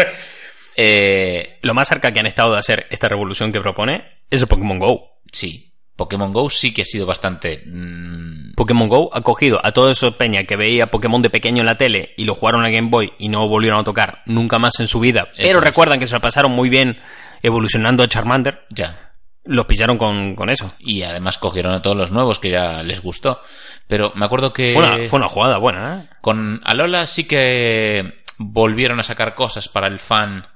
Eh, 0.78 1.58
Lo 1.62 1.74
más 1.74 1.88
cerca 1.88 2.12
que 2.12 2.20
han 2.20 2.26
estado 2.26 2.52
de 2.52 2.60
hacer 2.60 2.86
esta 2.89 3.08
revolución 3.08 3.54
que 3.54 3.62
propone 3.62 4.20
es 4.30 4.41
el 4.41 4.48
Pokémon 4.50 4.78
Go. 4.78 5.22
sí, 5.32 5.74
Pokémon 5.96 6.34
Go 6.34 6.50
sí 6.50 6.74
que 6.74 6.82
ha 6.82 6.86
sido 6.86 7.06
bastante... 7.06 7.64
mm, 7.66 8.54
Pokémon 8.56 8.89
Go 8.89 9.10
ha 9.14 9.22
cogido 9.22 9.60
a 9.64 9.72
todo 9.72 9.89
eso 9.89 10.12
peña 10.18 10.43
que 10.43 10.56
veía 10.58 10.88
Pokémon 10.91 11.22
de 11.22 11.30
pequeño 11.30 11.62
en 11.62 11.66
la 11.68 11.76
tele 11.76 12.14
y 12.18 12.26
lo 12.26 12.36
jugaron 12.36 12.66
a 12.66 12.70
Game 12.70 12.89
Boy 12.89 13.14
y 13.18 13.30
no 13.30 13.48
volvieron 13.48 13.80
a 13.80 13.84
tocar 13.84 14.22
nunca 14.26 14.60
más 14.60 14.80
en 14.80 14.88
su 14.88 15.00
vida. 15.00 15.30
Pero 15.38 15.60
es. 15.60 15.66
recuerdan 15.66 16.00
que 16.00 16.08
se 16.08 16.16
lo 16.16 16.22
pasaron 16.22 16.52
muy 16.52 16.70
bien 16.70 16.98
evolucionando 17.43 18.04
a 18.04 18.08
Charmander. 18.10 18.66
ya, 18.70 19.14
Los 19.43 19.66
pillaron 19.68 19.98
con, 19.98 20.36
con 20.36 20.50
eso. 20.50 20.68
y 20.80 21.04
además 21.04 21.38
cogieron 21.38 21.74
a 21.74 21.82
todos 21.82 21.96
los 21.96 22.12
nuevos 22.12 22.39
que 22.39 22.50
ya 22.52 22.82
les 22.84 23.02
gustó. 23.02 23.41
Pero 23.88 24.12
me 24.16 24.26
acuerdo 24.26 24.52
que... 24.52 24.74
Fue 24.74 24.84
una, 24.84 25.08
fue 25.08 25.20
una 25.20 25.28
jugada 25.28 25.58
buena, 25.60 26.02
¿eh? 26.02 26.16
Con 26.22 26.60
Alola 26.66 27.08
sí 27.08 27.26
que 27.26 28.16
volvieron 28.38 29.00
a 29.00 29.04
sacar 29.04 29.36
cosas 29.36 29.70
para 29.70 29.88
el 29.88 30.00
fan 30.00 30.48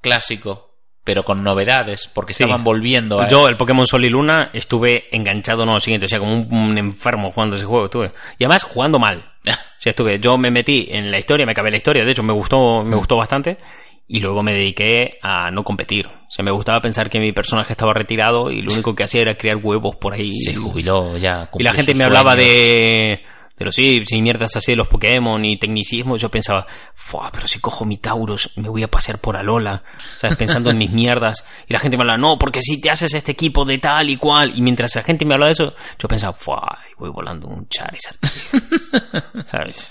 clásico, 0.00 0.71
pero 1.04 1.24
con 1.24 1.42
novedades, 1.42 2.08
porque 2.12 2.32
Sí. 2.32 2.44
estaban 2.44 2.62
volviendo 2.64 3.20
a... 3.20 3.28
Yo, 3.28 3.48
el 3.48 3.56
Pokémon 3.56 3.86
Sol 3.86 4.04
y 4.04 4.08
Luna, 4.08 4.50
estuve 4.52 5.06
enganchado, 5.10 5.64
no, 5.66 5.74
lo 5.74 5.80
siguiente, 5.80 6.06
o 6.06 6.08
sea, 6.08 6.18
como 6.18 6.32
un, 6.34 6.52
un 6.54 6.78
enfermo 6.78 7.30
jugando 7.32 7.56
ese 7.56 7.64
juego, 7.64 7.86
estuve. 7.86 8.12
Y 8.38 8.44
además 8.44 8.62
jugando 8.64 8.98
mal. 8.98 9.22
O 9.48 9.82
sea, 9.82 9.90
estuve, 9.90 10.20
yo 10.20 10.38
me 10.38 10.52
metí 10.52 10.86
en 10.92 11.10
la 11.10 11.18
historia, 11.18 11.44
me 11.44 11.50
acabé 11.50 11.72
la 11.72 11.76
historia, 11.76 12.04
de 12.04 12.12
hecho 12.12 12.22
me 12.22 12.32
gustó, 12.32 12.84
me 12.84 12.94
gustó 12.94 13.16
bastante, 13.16 13.58
y 14.06 14.20
luego 14.20 14.44
me 14.44 14.52
dediqué 14.52 15.18
a 15.22 15.50
no 15.50 15.64
competir. 15.64 16.06
O 16.06 16.30
sea, 16.30 16.44
me 16.44 16.52
gustaba 16.52 16.80
pensar 16.80 17.10
que 17.10 17.18
mi 17.18 17.32
personaje 17.32 17.72
estaba 17.72 17.92
retirado 17.92 18.48
y 18.52 18.62
lo 18.62 18.72
único 18.72 18.94
que 18.94 19.02
hacía 19.02 19.22
era 19.22 19.34
criar 19.34 19.56
huevos 19.56 19.96
por 19.96 20.14
ahí. 20.14 20.32
Se 20.34 20.54
jubiló 20.54 21.16
ya. 21.16 21.50
Y 21.58 21.64
la 21.64 21.72
gente 21.72 21.94
me 21.96 22.04
hablaba 22.04 22.36
de, 22.36 23.24
los 23.64 23.74
sí, 23.74 24.02
y 24.10 24.22
mierdas 24.22 24.56
así 24.56 24.72
de 24.72 24.76
los 24.76 24.88
Pokémon 24.88 25.44
y 25.44 25.56
tecnicismos. 25.58 26.20
Yo 26.20 26.30
pensaba, 26.30 26.66
Fua, 26.94 27.30
pero 27.32 27.46
si 27.48 27.58
cojo 27.58 27.84
mi 27.84 27.96
Taurus, 27.98 28.50
me 28.56 28.68
voy 28.68 28.82
a 28.82 28.88
pasear 28.90 29.18
por 29.18 29.36
Alola, 29.36 29.82
¿sabes? 30.16 30.36
Pensando 30.36 30.70
en 30.70 30.78
mis 30.78 30.90
mierdas. 30.90 31.44
Y 31.68 31.72
la 31.72 31.78
gente 31.80 31.96
me 31.96 32.02
hablaba, 32.02 32.18
no, 32.18 32.38
porque 32.38 32.62
si 32.62 32.80
te 32.80 32.90
haces 32.90 33.14
este 33.14 33.32
equipo 33.32 33.64
de 33.64 33.78
tal 33.78 34.10
y 34.10 34.16
cual. 34.16 34.52
Y 34.54 34.62
mientras 34.62 34.94
la 34.96 35.02
gente 35.02 35.24
me 35.24 35.34
hablaba 35.34 35.48
de 35.48 35.52
eso, 35.52 35.74
yo 35.98 36.08
pensaba, 36.08 36.32
Fua, 36.32 36.78
voy 36.98 37.10
volando 37.10 37.48
un 37.48 37.68
Charizard. 37.68 38.16
tío". 38.20 39.42
¿Sabes? 39.46 39.90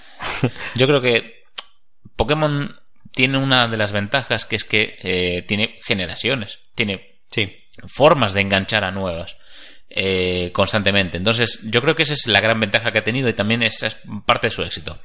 Yo 0.76 0.88
creo 0.88 1.01
que 1.01 1.43
Pokémon 2.15 2.76
tiene 3.13 3.38
una 3.38 3.67
de 3.67 3.78
las 3.78 3.91
ventajas 3.91 4.45
que 4.45 4.55
es 4.55 4.63
que 4.63 4.95
eh, 5.01 5.41
tiene 5.47 5.76
generaciones, 5.84 6.59
tiene 6.76 7.19
Sí. 7.30 7.55
formas 7.88 8.34
de 8.34 8.41
enganchar 8.41 8.84
a 8.84 8.91
nuevas 8.91 9.38
eh, 9.96 10.52
constantemente. 10.54 11.18
Entonces, 11.18 11.60
yo 11.64 11.82
creo 11.82 11.96
que 11.96 12.04
esa 12.04 12.14
es 12.14 12.28
la 12.28 12.39
gran 12.39 12.60
ventaja 12.60 12.92
que 12.92 13.00
ha 13.00 13.04
tenido 13.04 13.30
y 13.30 13.34
también 13.34 13.64
esa 13.64 13.88
es 13.88 13.98
parte 14.26 14.48
de 14.48 14.52
su 14.52 14.62
éxito. 14.62 15.00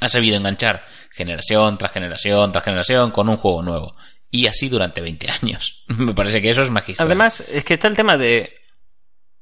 Ha 0.00 0.08
sabido 0.08 0.36
enganchar 0.36 0.84
generación 1.10 1.76
tras 1.76 1.92
generación 1.92 2.52
tras 2.52 2.64
generación 2.64 3.10
con 3.10 3.28
un 3.28 3.36
juego 3.36 3.62
nuevo. 3.62 3.92
y 4.30 4.46
así 4.46 4.68
durante 4.68 5.00
20 5.00 5.28
años. 5.42 5.84
Me 5.88 6.14
parece 6.14 6.40
que 6.40 6.50
eso 6.50 6.62
es 6.62 6.70
magistral. 6.70 7.06
Además, 7.06 7.40
es 7.40 7.64
que 7.64 7.74
está 7.74 7.88
el 7.88 7.96
tema 7.96 8.16
de. 8.16 8.54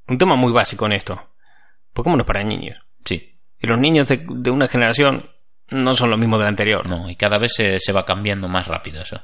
Un 0.06 0.16
tema 0.16 0.36
muy 0.36 0.52
básico 0.52 0.86
en 0.86 0.92
esto. 0.92 1.34
Pokémon 1.92 2.16
no 2.16 2.22
es 2.22 2.26
para 2.26 2.42
niños. 2.42 2.78
Sí. 3.04 3.38
Y 3.60 3.66
los 3.66 3.78
niños 3.78 4.06
de, 4.08 4.24
de 4.26 4.50
una 4.50 4.66
generación 4.66 5.28
no 5.70 5.94
son 5.94 6.10
los 6.10 6.18
mismos 6.18 6.38
del 6.38 6.48
anterior. 6.48 6.88
No, 6.88 7.10
y 7.10 7.16
cada 7.16 7.38
vez 7.38 7.52
se, 7.54 7.78
se 7.78 7.92
va 7.92 8.06
cambiando 8.06 8.48
más 8.48 8.66
rápido 8.66 9.02
eso. 9.02 9.20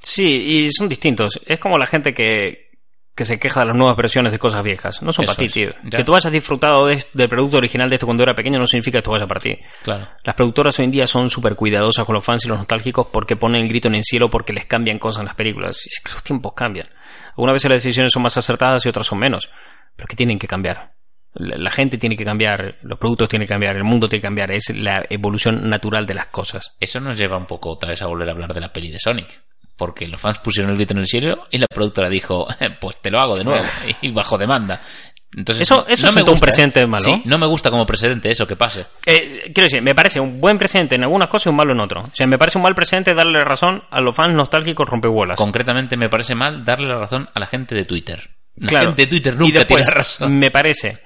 Sí, 0.00 0.66
y 0.66 0.70
son 0.70 0.88
distintos. 0.88 1.40
Es 1.46 1.58
como 1.60 1.78
la 1.78 1.86
gente 1.86 2.12
que, 2.12 2.70
que 3.14 3.24
se 3.24 3.38
queja 3.38 3.60
de 3.60 3.66
las 3.66 3.76
nuevas 3.76 3.96
versiones 3.96 4.32
de 4.32 4.38
cosas 4.40 4.64
viejas. 4.64 5.00
No 5.02 5.12
son 5.12 5.24
Eso 5.24 5.34
para 5.34 5.46
ti, 5.46 5.52
tío. 5.52 5.70
Ya. 5.84 5.98
Que 5.98 6.04
tú 6.04 6.14
hayas 6.16 6.32
disfrutado 6.32 6.86
de- 6.86 7.04
del 7.12 7.28
producto 7.28 7.58
original 7.58 7.88
de 7.88 7.94
esto 7.94 8.06
cuando 8.06 8.22
era 8.24 8.34
pequeño 8.34 8.58
no 8.58 8.66
significa 8.66 8.94
que 8.96 8.98
esto 8.98 9.12
vaya 9.12 9.26
para 9.26 9.40
ti. 9.40 9.56
Claro. 9.84 10.08
Las 10.24 10.34
productoras 10.34 10.76
hoy 10.80 10.86
en 10.86 10.90
día 10.90 11.06
son 11.06 11.30
súper 11.30 11.54
cuidadosas 11.54 12.04
con 12.06 12.14
los 12.14 12.24
fans 12.24 12.44
y 12.44 12.48
los 12.48 12.58
nostálgicos 12.58 13.06
porque 13.12 13.36
ponen 13.36 13.62
el 13.62 13.68
grito 13.68 13.86
en 13.88 13.94
el 13.94 14.02
cielo 14.02 14.30
porque 14.30 14.52
les 14.52 14.66
cambian 14.66 14.98
cosas 14.98 15.20
en 15.20 15.26
las 15.26 15.36
películas. 15.36 15.76
Y 15.86 15.88
es 15.90 16.00
que 16.04 16.10
los 16.12 16.24
tiempos 16.24 16.54
cambian. 16.54 16.88
Algunas 17.36 17.52
veces 17.54 17.70
las 17.70 17.82
decisiones 17.84 18.10
son 18.12 18.22
más 18.22 18.36
acertadas 18.36 18.84
y 18.84 18.88
otras 18.88 19.06
son 19.06 19.18
menos. 19.20 19.48
Pero 19.94 20.08
que 20.08 20.16
tienen 20.16 20.38
que 20.38 20.48
cambiar. 20.48 20.92
La 21.34 21.56
la 21.56 21.70
gente 21.70 21.98
tiene 21.98 22.16
que 22.16 22.24
cambiar, 22.24 22.76
los 22.82 22.98
productos 22.98 23.28
tienen 23.28 23.46
que 23.46 23.52
cambiar, 23.54 23.76
el 23.76 23.82
mundo 23.84 24.08
tiene 24.08 24.20
que 24.20 24.26
cambiar. 24.26 24.50
Es 24.52 24.70
la 24.70 25.04
evolución 25.10 25.68
natural 25.68 26.06
de 26.06 26.14
las 26.14 26.26
cosas. 26.28 26.74
Eso 26.80 27.00
nos 27.00 27.16
lleva 27.18 27.36
un 27.36 27.46
poco 27.46 27.70
otra 27.70 27.90
vez 27.90 28.02
a 28.02 28.06
volver 28.06 28.28
a 28.28 28.32
hablar 28.32 28.54
de 28.54 28.60
la 28.60 28.72
peli 28.72 28.90
de 28.90 28.98
Sonic. 29.00 29.42
Porque 29.76 30.06
los 30.06 30.20
fans 30.20 30.38
pusieron 30.38 30.70
el 30.70 30.76
grito 30.76 30.94
en 30.94 31.00
el 31.00 31.06
cielo 31.06 31.46
y 31.50 31.58
la 31.58 31.66
productora 31.66 32.08
dijo, 32.08 32.46
pues 32.80 32.96
te 33.00 33.10
lo 33.10 33.20
hago 33.20 33.34
de 33.34 33.44
nuevo. 33.44 33.64
Y 34.02 34.10
bajo 34.10 34.38
demanda. 34.38 34.80
Entonces, 35.36 35.62
Eso- 35.62 35.84
eso 35.88 36.12
sentó 36.12 36.30
un 36.32 36.38
precedente 36.38 36.86
malo. 36.86 37.02
Sí, 37.04 37.22
no 37.24 37.38
me 37.38 37.46
gusta 37.46 37.68
como 37.68 37.84
precedente 37.84 38.30
eso 38.30 38.46
que 38.46 38.54
pase. 38.54 38.86
Eh, 39.04 39.50
quiero 39.52 39.64
decir, 39.64 39.82
me 39.82 39.92
parece 39.92 40.20
un 40.20 40.40
buen 40.40 40.56
presente 40.58 40.94
en 40.94 41.02
algunas 41.02 41.28
cosas 41.28 41.46
y 41.46 41.48
un 41.48 41.56
malo 41.56 41.72
en 41.72 41.80
otro. 41.80 42.02
O 42.02 42.10
sea, 42.14 42.24
me 42.28 42.38
parece 42.38 42.56
un 42.58 42.62
mal 42.62 42.76
presente 42.76 43.14
darle 43.14 43.42
razón 43.44 43.82
a 43.90 44.00
los 44.00 44.14
fans 44.14 44.32
nostálgicos 44.34 44.88
rompehuelas. 44.88 45.36
Concretamente 45.36 45.96
me 45.96 46.08
parece 46.08 46.36
mal 46.36 46.64
darle 46.64 46.86
la 46.86 46.98
razón 46.98 47.28
a 47.34 47.40
la 47.40 47.46
gente 47.46 47.74
de 47.74 47.84
Twitter. 47.84 48.30
La 48.54 48.68
Claro. 48.68 48.86
gente 48.90 49.02
de 49.02 49.06
Twitter 49.08 49.34
y 49.34 49.38
nunca 49.38 49.58
después, 49.58 49.84
tiene 49.86 49.98
razón. 50.00 50.38
me 50.38 50.52
parece 50.52 51.00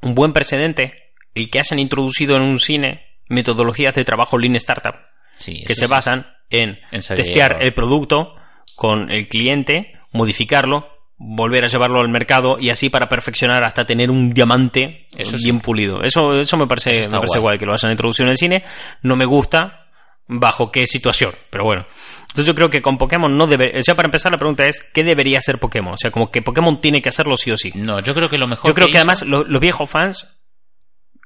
un 0.00 0.14
buen 0.14 0.32
precedente 0.32 1.12
el 1.34 1.50
que 1.50 1.58
hayan 1.58 1.78
introducido 1.78 2.36
en 2.36 2.42
un 2.42 2.58
cine 2.58 3.04
metodologías 3.28 3.94
de 3.94 4.04
trabajo 4.06 4.38
Lean 4.38 4.56
Startup 4.56 4.94
Sí, 5.34 5.62
que 5.66 5.74
se 5.74 5.84
sí. 5.84 5.90
basan 5.90 6.26
en 6.50 6.78
Ensayo 6.92 7.22
testear 7.22 7.58
el 7.60 7.74
producto 7.74 8.34
con 8.74 9.10
el 9.10 9.28
cliente, 9.28 9.92
modificarlo, 10.12 10.88
volver 11.18 11.64
a 11.64 11.68
llevarlo 11.68 12.00
al 12.00 12.08
mercado 12.08 12.56
y 12.58 12.68
así 12.70 12.90
para 12.90 13.08
perfeccionar 13.08 13.64
hasta 13.64 13.86
tener 13.86 14.10
un 14.10 14.34
diamante 14.34 15.06
Eso 15.16 15.38
sí. 15.38 15.44
bien 15.44 15.60
pulido. 15.60 16.02
Eso, 16.02 16.38
eso 16.38 16.56
me 16.58 16.66
parece, 16.66 16.90
Eso 17.02 17.10
me 17.10 17.18
parece 17.18 17.38
guay. 17.38 17.42
guay 17.42 17.58
que 17.58 17.66
lo 17.66 17.72
hayan 17.72 17.90
introducido 17.92 18.26
en 18.26 18.30
el 18.32 18.36
cine. 18.36 18.64
No 19.02 19.16
me 19.16 19.24
gusta 19.24 19.86
bajo 20.28 20.70
qué 20.70 20.86
situación, 20.86 21.32
pero 21.50 21.64
bueno. 21.64 21.86
Entonces 22.22 22.46
yo 22.46 22.54
creo 22.54 22.68
que 22.68 22.82
con 22.82 22.98
Pokémon 22.98 23.34
no 23.38 23.46
debe... 23.46 23.78
O 23.78 23.82
sea, 23.82 23.94
para 23.96 24.08
empezar 24.08 24.30
la 24.30 24.36
pregunta 24.38 24.66
es, 24.66 24.80
¿qué 24.92 25.04
debería 25.04 25.38
hacer 25.38 25.58
Pokémon? 25.58 25.94
O 25.94 25.96
sea, 25.96 26.10
como 26.10 26.30
que 26.30 26.42
Pokémon 26.42 26.80
tiene 26.82 27.00
que 27.00 27.08
hacerlo 27.08 27.36
sí 27.38 27.50
o 27.50 27.56
sí. 27.56 27.72
No, 27.74 28.00
yo 28.00 28.12
creo 28.12 28.28
que 28.28 28.36
lo 28.36 28.46
mejor 28.46 28.68
Yo 28.68 28.74
creo 28.74 28.86
que 28.88 28.90
hizo- 28.90 28.98
además 28.98 29.22
lo- 29.22 29.44
los 29.44 29.60
viejos 29.60 29.88
fans 29.88 30.28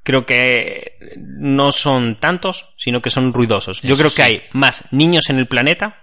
creo 0.03 0.25
que 0.27 0.99
no 1.17 1.73
son 1.73 2.17
tantos, 2.17 2.67
sino 2.77 3.01
que 3.03 3.11
son 3.11 3.33
ruidosos. 3.33 3.83
Yo 3.83 3.97
creo 3.97 4.11
sí. 4.11 4.17
que 4.17 4.23
hay 4.23 4.43
más 4.53 4.93
niños 4.93 5.31
en 5.31 5.39
el 5.39 5.47
planeta 5.47 5.97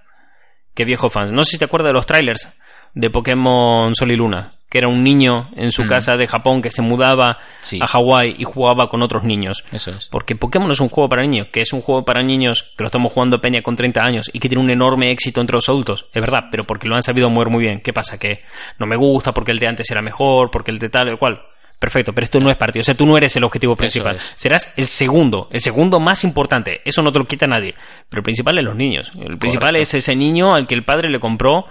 que 0.74 0.86
viejos 0.86 1.12
fans. 1.12 1.32
No 1.32 1.44
sé 1.44 1.52
si 1.52 1.58
te 1.58 1.66
acuerdas 1.66 1.90
de 1.90 1.94
los 1.94 2.06
trailers 2.06 2.48
de 2.94 3.10
Pokémon 3.10 3.94
Sol 3.96 4.12
y 4.12 4.16
Luna, 4.16 4.54
que 4.70 4.80
era 4.80 4.88
un 4.88 5.04
niño 5.04 5.50
en 5.56 5.72
su 5.72 5.84
Mm. 5.84 5.88
casa 5.88 6.18
de 6.18 6.26
Japón 6.28 6.62
que 6.62 6.72
se 6.72 6.82
mudaba 6.82 7.38
Sí. 7.62 7.80
a 7.82 7.88
Hawái 7.88 8.36
y 8.40 8.44
jugaba 8.44 8.90
con 8.90 9.02
otros 9.02 9.24
niños. 9.24 9.64
Eso 9.72 9.92
es. 9.92 10.06
Porque 10.08 10.36
Pokémon 10.36 10.70
es 10.72 10.80
un 10.80 10.88
juego 10.90 11.08
para 11.10 11.22
niños, 11.24 11.48
que 11.52 11.62
es 11.62 11.74
un 11.74 11.82
juego 11.82 12.04
para 12.06 12.24
niños 12.24 12.74
que 12.78 12.84
lo 12.84 12.88
estamos 12.88 13.12
jugando 13.12 13.40
Peña 13.42 13.62
con 13.62 13.76
30 13.76 14.04
años 14.04 14.30
y 14.34 14.40
que 14.40 14.50
tiene 14.50 14.64
un 14.64 14.70
enorme 14.70 15.12
éxito 15.12 15.42
entre 15.42 15.56
los 15.56 15.70
adultos. 15.70 16.06
Es 16.14 16.22
verdad, 16.22 16.46
pero 16.52 16.66
porque 16.66 16.88
lo 16.88 16.96
han 16.96 17.04
sabido 17.04 17.30
mover 17.30 17.50
muy 17.50 17.64
bien. 17.66 17.82
¿Qué 17.82 17.94
pasa? 17.94 18.18
Que 18.20 18.44
no 18.80 18.86
me 18.88 18.96
gusta 18.96 19.32
porque 19.34 19.52
el 19.52 19.60
de 19.60 19.68
antes 19.68 19.90
era 19.92 20.02
mejor, 20.02 20.50
porque 20.52 20.72
el 20.72 20.80
de 20.80 20.90
tal, 20.90 21.08
el 21.08 21.18
cual. 21.18 21.42
Perfecto, 21.80 22.12
pero 22.14 22.26
esto 22.26 22.40
no 22.40 22.50
es 22.50 22.58
partido. 22.58 22.82
O 22.82 22.84
sea, 22.84 22.96
tú 22.96 23.06
no 23.06 23.18
eres 23.18 23.36
el 23.36 23.44
objetivo 23.44 23.76
principal. 23.76 24.16
es. 24.16 24.34
Serás 24.36 24.74
el 24.78 24.88
segundo, 24.88 25.48
el 25.52 25.62
segundo 25.62 26.00
más 26.00 26.24
importante. 26.24 26.82
Eso 26.86 27.04
no 27.04 27.12
te 27.12 27.20
lo 27.20 27.26
quita 27.26 27.46
nadie. 27.46 27.76
Pero 28.10 28.22
el 28.22 28.24
principal 28.24 28.58
es 28.58 28.64
los 28.64 28.76
niños. 28.76 29.12
El 29.16 29.38
principal 29.38 29.70
Correcto. 29.74 29.82
es 29.84 29.94
ese 29.94 30.16
niño 30.16 30.56
al 30.56 30.66
que 30.66 30.74
el 30.74 30.84
padre 30.84 31.10
le 31.10 31.20
compró 31.20 31.66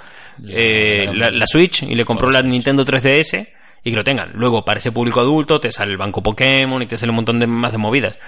eh, 0.48 1.06
la, 1.12 1.30
la 1.30 1.46
Switch 1.46 1.82
y 1.82 1.94
le 1.94 2.04
compró 2.04 2.30
la 2.30 2.42
Nintendo 2.42 2.84
3DS 2.84 3.48
y 3.82 3.90
que 3.90 3.96
lo 3.96 4.04
tengan. 4.04 4.30
Luego, 4.34 4.64
para 4.64 4.78
ese 4.78 4.92
público 4.92 5.20
adulto, 5.20 5.58
te 5.60 5.70
sale 5.70 5.90
el 5.92 5.96
banco 5.98 6.22
Pokémon 6.22 6.82
y 6.82 6.86
te 6.86 6.96
sale 6.96 7.10
un 7.10 7.16
montón 7.16 7.38
de 7.40 7.46
más 7.46 7.72
de 7.72 7.78
movidas. 7.78 8.18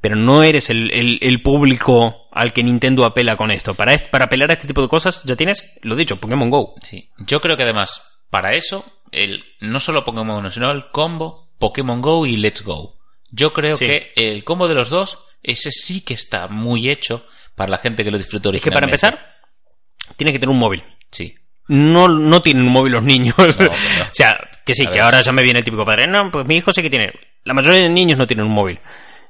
Pero 0.00 0.16
no 0.16 0.42
eres 0.42 0.70
el, 0.70 0.90
el- 0.92 1.18
el 1.20 1.42
público 1.42 2.28
al 2.32 2.54
que 2.54 2.62
Nintendo 2.62 3.04
apela 3.04 3.36
con 3.36 3.50
esto. 3.50 3.74
Para, 3.74 3.94
para 4.10 4.24
apelar 4.26 4.50
a 4.50 4.54
este 4.54 4.66
tipo 4.66 4.80
de 4.80 4.88
cosas, 4.88 5.22
ya 5.24 5.36
tienes, 5.36 5.74
lo 5.82 5.96
dicho, 5.96 6.16
Pokémon 6.16 6.48
Go. 6.48 6.74
Sí. 6.80 7.10
Yo 7.18 7.40
creo 7.42 7.56
que 7.58 7.64
además, 7.64 8.02
para 8.30 8.54
eso, 8.54 8.84
el, 9.12 9.44
no 9.60 9.80
solo 9.80 10.04
Pokémon 10.04 10.50
sino 10.50 10.70
el 10.70 10.90
combo 10.90 11.48
Pokémon 11.58 12.00
Go 12.00 12.26
y 12.26 12.36
Let's 12.36 12.62
Go. 12.62 12.98
Yo 13.30 13.52
creo 13.52 13.74
Sí. 13.74 13.86
que 13.86 14.12
el 14.16 14.44
combo 14.44 14.66
de 14.68 14.74
los 14.74 14.90
dos, 14.90 15.18
ese 15.42 15.70
sí 15.70 16.04
que 16.04 16.14
está 16.14 16.48
muy 16.48 16.88
hecho 16.88 17.26
para 17.54 17.70
la 17.70 17.78
gente 17.78 18.02
que 18.04 18.10
lo 18.10 18.18
disfrutó 18.18 18.50
Es 18.52 18.60
que 18.62 18.70
para 18.70 18.86
originalmente. 18.86 19.06
empezar, 19.06 20.16
tienes 20.16 20.32
que 20.32 20.38
tener 20.38 20.52
un 20.52 20.58
móvil. 20.58 20.82
Sí. 21.10 21.34
No, 21.68 22.08
no 22.08 22.42
tienen 22.42 22.64
un 22.64 22.72
móvil 22.72 22.92
los 22.94 23.04
niños. 23.04 23.36
o 23.38 24.12
sea, 24.12 24.40
que 24.64 24.74
sí, 24.74 24.84
A 24.86 24.86
que 24.86 24.94
ver. 24.94 25.02
ahora 25.02 25.20
ya 25.20 25.32
me 25.32 25.42
viene 25.42 25.60
el 25.60 25.64
típico 25.64 25.84
padre. 25.84 26.06
No, 26.08 26.30
pues 26.30 26.46
mi 26.46 26.56
hijo 26.56 26.72
sí 26.72 26.82
que 26.82 26.90
tiene. 26.90 27.12
La 27.44 27.54
mayoría 27.54 27.82
de 27.82 27.88
niños 27.88 28.18
no 28.18 28.26
tienen 28.26 28.46
un 28.46 28.52
móvil. 28.52 28.80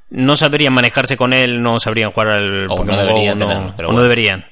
No 0.08 0.36
sabrían 0.36 0.72
manejarse 0.72 1.16
con 1.16 1.32
él, 1.32 1.62
no 1.62 1.78
sabrían 1.78 2.10
jugar 2.10 2.28
al 2.28 2.64
O 2.64 2.68
no 2.68 2.74
Pokémon 2.76 3.06
Go, 3.06 3.14
tenerlo, 3.14 3.74
pero 3.76 3.88
o 3.90 3.92
no 3.92 4.02
deberían. 4.02 4.46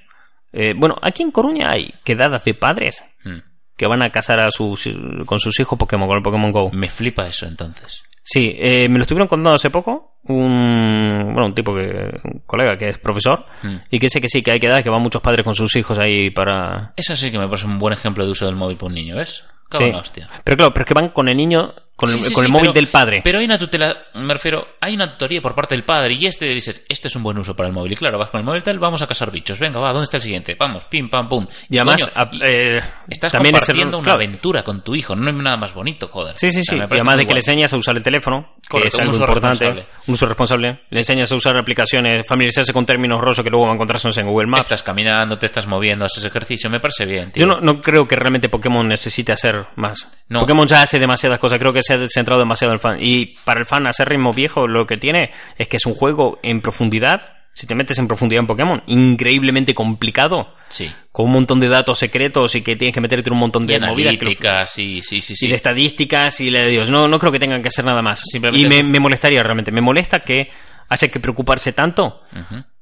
Eh, 0.53 0.75
bueno, 0.77 0.97
aquí 1.03 1.23
en 1.23 1.31
Coruña 1.31 1.71
hay 1.71 1.95
quedadas 2.05 2.45
de 2.45 2.55
padres 2.55 3.03
Mm. 3.25 3.39
Que 3.79 3.87
van 3.87 4.03
a 4.03 4.11
casar 4.11 4.41
a 4.41 4.51
sus, 4.51 4.91
con 5.25 5.39
sus 5.39 5.59
hijos 5.61 5.79
Pokémon, 5.79 6.07
con 6.09 6.19
el 6.19 6.23
Pokémon 6.23 6.51
Go. 6.51 6.71
Me 6.73 6.91
flipa 6.91 7.27
eso 7.27 7.47
entonces. 7.47 8.03
Sí, 8.23 8.55
eh, 8.59 8.89
me 8.91 8.99
lo 8.99 9.03
estuvieron 9.03 9.27
contando 9.27 9.55
hace 9.55 9.71
poco 9.71 10.19
un, 10.25 11.31
bueno, 11.33 11.47
un 11.47 11.55
tipo 11.55 11.75
que, 11.75 12.21
un 12.25 12.43
colega 12.45 12.77
que 12.77 12.91
es 12.91 12.99
profesor 12.99 13.47
Mm. 13.63 13.77
y 13.91 13.99
que 13.99 14.07
dice 14.07 14.21
que 14.21 14.29
sí, 14.29 14.43
que 14.43 14.51
hay 14.51 14.61
quedadas 14.61 14.85
que 14.85 14.91
van 14.91 15.01
muchos 15.01 15.23
padres 15.23 15.45
con 15.45 15.55
sus 15.55 15.75
hijos 15.77 15.99
ahí 15.99 16.29
para... 16.31 16.93
Eso 16.97 17.17
sí 17.17 17.31
que 17.31 17.39
me 17.39 17.47
parece 17.47 17.67
un 17.67 17.79
buen 17.79 17.95
ejemplo 17.95 18.25
de 18.27 18.33
uso 18.33 18.45
del 18.45 18.57
móvil 18.57 18.77
por 18.77 18.89
un 18.89 18.95
niño, 18.97 19.17
¿ves? 19.17 19.45
Sí. 19.71 19.85
hostia. 19.95 20.27
Pero 20.45 20.57
claro, 20.57 20.73
pero 20.75 20.85
es 20.85 20.89
que 20.89 20.95
van 20.95 21.09
con 21.11 21.29
el 21.29 21.37
niño, 21.37 21.73
con 21.99 22.09
el, 22.11 22.23
Sí, 22.23 22.33
con 22.33 22.43
sí, 22.43 22.47
el 22.47 22.53
móvil 22.53 22.63
pero- 22.67 22.73
del 22.75 22.87
padre. 22.87 23.21
Pero 23.25 23.41
hay 23.41 23.45
una 23.45 23.59
tutela, 23.59 23.97
me 24.15 24.33
refiero, 24.33 24.65
hay 24.81 24.95
una 24.95 25.11
tutoría 25.11 25.41
por 25.43 25.53
parte 25.57 25.75
del 25.75 25.85
padre 25.85 26.15
y 26.15 26.27
este 26.27 26.47
dices, 26.47 26.85
este 26.89 27.09
es 27.09 27.17
un 27.17 27.25
buen 27.25 27.37
uso 27.39 27.57
para 27.57 27.69
el 27.69 27.75
móvil. 27.75 27.93
Y 27.93 27.97
claro, 27.97 28.19
vas 28.19 28.31
con 28.31 28.39
el 28.39 28.45
móvil 28.47 28.63
tal, 28.63 28.79
vamos 28.79 29.03
a 29.03 29.09
cazar 29.09 29.33
bichos. 29.33 29.59
Venga, 29.59 29.81
va, 29.81 29.89
¿dónde 29.89 30.05
está 30.05 30.19
el 30.19 30.23
siguiente? 30.23 30.55
Vamos, 30.59 30.85
pim, 30.85 31.11
pam, 31.11 31.29
pum. 31.29 31.45
y 31.69 31.77
además, 31.77 32.09
Coño, 32.09 32.13
a- 32.15 32.31
eh, 32.47 32.81
estás 33.09 33.33
también 33.33 33.57
es 33.57 33.63
el- 33.63 33.67
compartiendo 33.67 33.99
una 33.99 34.05
claro. 34.05 34.17
aventura 34.17 34.63
con 34.63 34.83
tu 34.85 34.95
hijo, 34.95 35.17
no 35.17 35.29
hay 35.29 35.35
nada 35.37 35.57
más 35.57 35.75
bonito, 35.75 36.07
joder. 36.09 36.37
Sí, 36.39 36.51
sí, 36.53 36.61
O 36.61 36.63
sea, 36.63 36.77
sí. 36.77 36.81
Y 36.93 36.95
además 36.95 37.17
de 37.17 37.27
que 37.27 37.35
le 37.35 37.41
enseñas 37.41 37.73
a 37.73 37.77
usar 37.77 37.97
el 37.97 38.03
teléfono, 38.05 38.55
que 38.71 38.87
es 38.87 38.99
algo 38.99 39.15
importante, 39.15 39.65
responsable. 39.65 39.87
un 40.07 40.15
uso 40.15 40.27
responsable. 40.27 40.81
Le 40.91 41.01
enseñas 41.01 41.33
a 41.33 41.35
usar 41.35 41.57
aplicaciones, 41.57 42.23
familiarizarse 42.29 42.73
con 42.73 42.87
términos 42.87 43.21
rosos 43.21 43.43
que 43.43 43.51
luego 43.51 43.67
va 43.67 43.73
a 43.73 43.75
encontrarse 43.75 44.09
en 44.21 44.27
Google 44.27 44.47
Maps. 44.47 44.65
Estás 44.65 44.83
caminando, 44.85 45.37
te 45.39 45.47
estás 45.47 45.67
moviendo, 45.67 46.05
haces 46.05 46.25
ejercicio, 46.25 46.71
me 46.71 46.79
parece 46.79 47.05
bien, 47.07 47.33
tío. 47.33 47.41
Yo 47.41 47.47
no, 47.47 47.61
no 47.61 47.81
creo 47.83 48.07
que 48.07 48.15
realmente 48.17 48.49
Pokémon 48.49 48.87
necesite 48.87 49.33
hacer 49.33 49.67
más. 49.77 50.09
No. 50.29 50.41
Pokémon 50.41 50.67
ya 50.69 50.83
hace 50.83 50.99
demasiadas 50.99 51.39
cosas, 51.39 51.59
creo 51.59 51.73
que 51.73 51.83
se 51.89 51.95
ha 51.95 52.09
centrado 52.09 52.39
demasiado 52.39 52.73
en 52.73 52.77
el 52.77 52.81
fan. 52.81 52.99
Y 53.01 53.35
para 53.45 53.59
el 53.59 53.67
fan 53.67 53.87
hacer 53.89 54.09
ritmo 54.09 54.33
viejo, 54.33 54.69
lo 54.69 54.87
que 54.87 54.97
tiene 54.97 55.33
es 55.57 55.67
que 55.69 55.79
es 55.79 55.87
un 55.87 55.95
juego 55.95 56.39
en 56.43 56.61
profundidad. 56.61 57.23
Si 57.55 57.67
te 57.67 57.75
metes 57.75 57.99
en 57.99 58.07
profundidad 58.07 58.39
en 58.39 58.47
Pokémon, 58.47 58.83
increíblemente 58.87 59.75
complicado, 59.75 60.55
Sí. 60.69 60.89
con 61.11 61.27
un 61.27 61.33
montón 61.33 61.59
de 61.59 61.69
datos 61.69 61.99
secretos 61.99 62.55
y 62.55 62.63
que 62.63 62.77
tienes 62.77 62.95
que 62.95 63.01
meterte 63.01 63.31
un 63.33 63.39
montón 63.39 63.65
Y 63.65 63.67
de 63.67 63.81
movidas. 63.81 64.17
que 64.17 64.25
lo- 64.25 64.31
analíticas, 64.31 64.71
sí, 64.73 65.01
sí, 65.03 65.21
sí, 65.23 65.35
sí. 65.35 65.47
y 65.47 65.49
de 65.49 65.57
estadísticas 65.57 66.41
y 66.41 66.51
de 66.51 66.69
Dios. 66.69 66.89
No, 66.91 67.09
no 67.09 67.19
creo 67.19 67.33
que 67.33 67.41
tengan 67.41 67.61
que 67.61 67.67
hacer 67.69 67.85
nada 67.85 68.01
más. 68.01 68.21
Simplemente 68.25 68.79
y 68.79 68.83
me, 68.85 69.01
molestaría 69.01 69.43
realmente. 69.43 69.73
Me 69.73 69.81
molesta 69.81 70.21
que 70.21 70.51
haya 70.89 71.09
que 71.09 71.19
preocuparse 71.19 71.73
tanto 71.73 72.21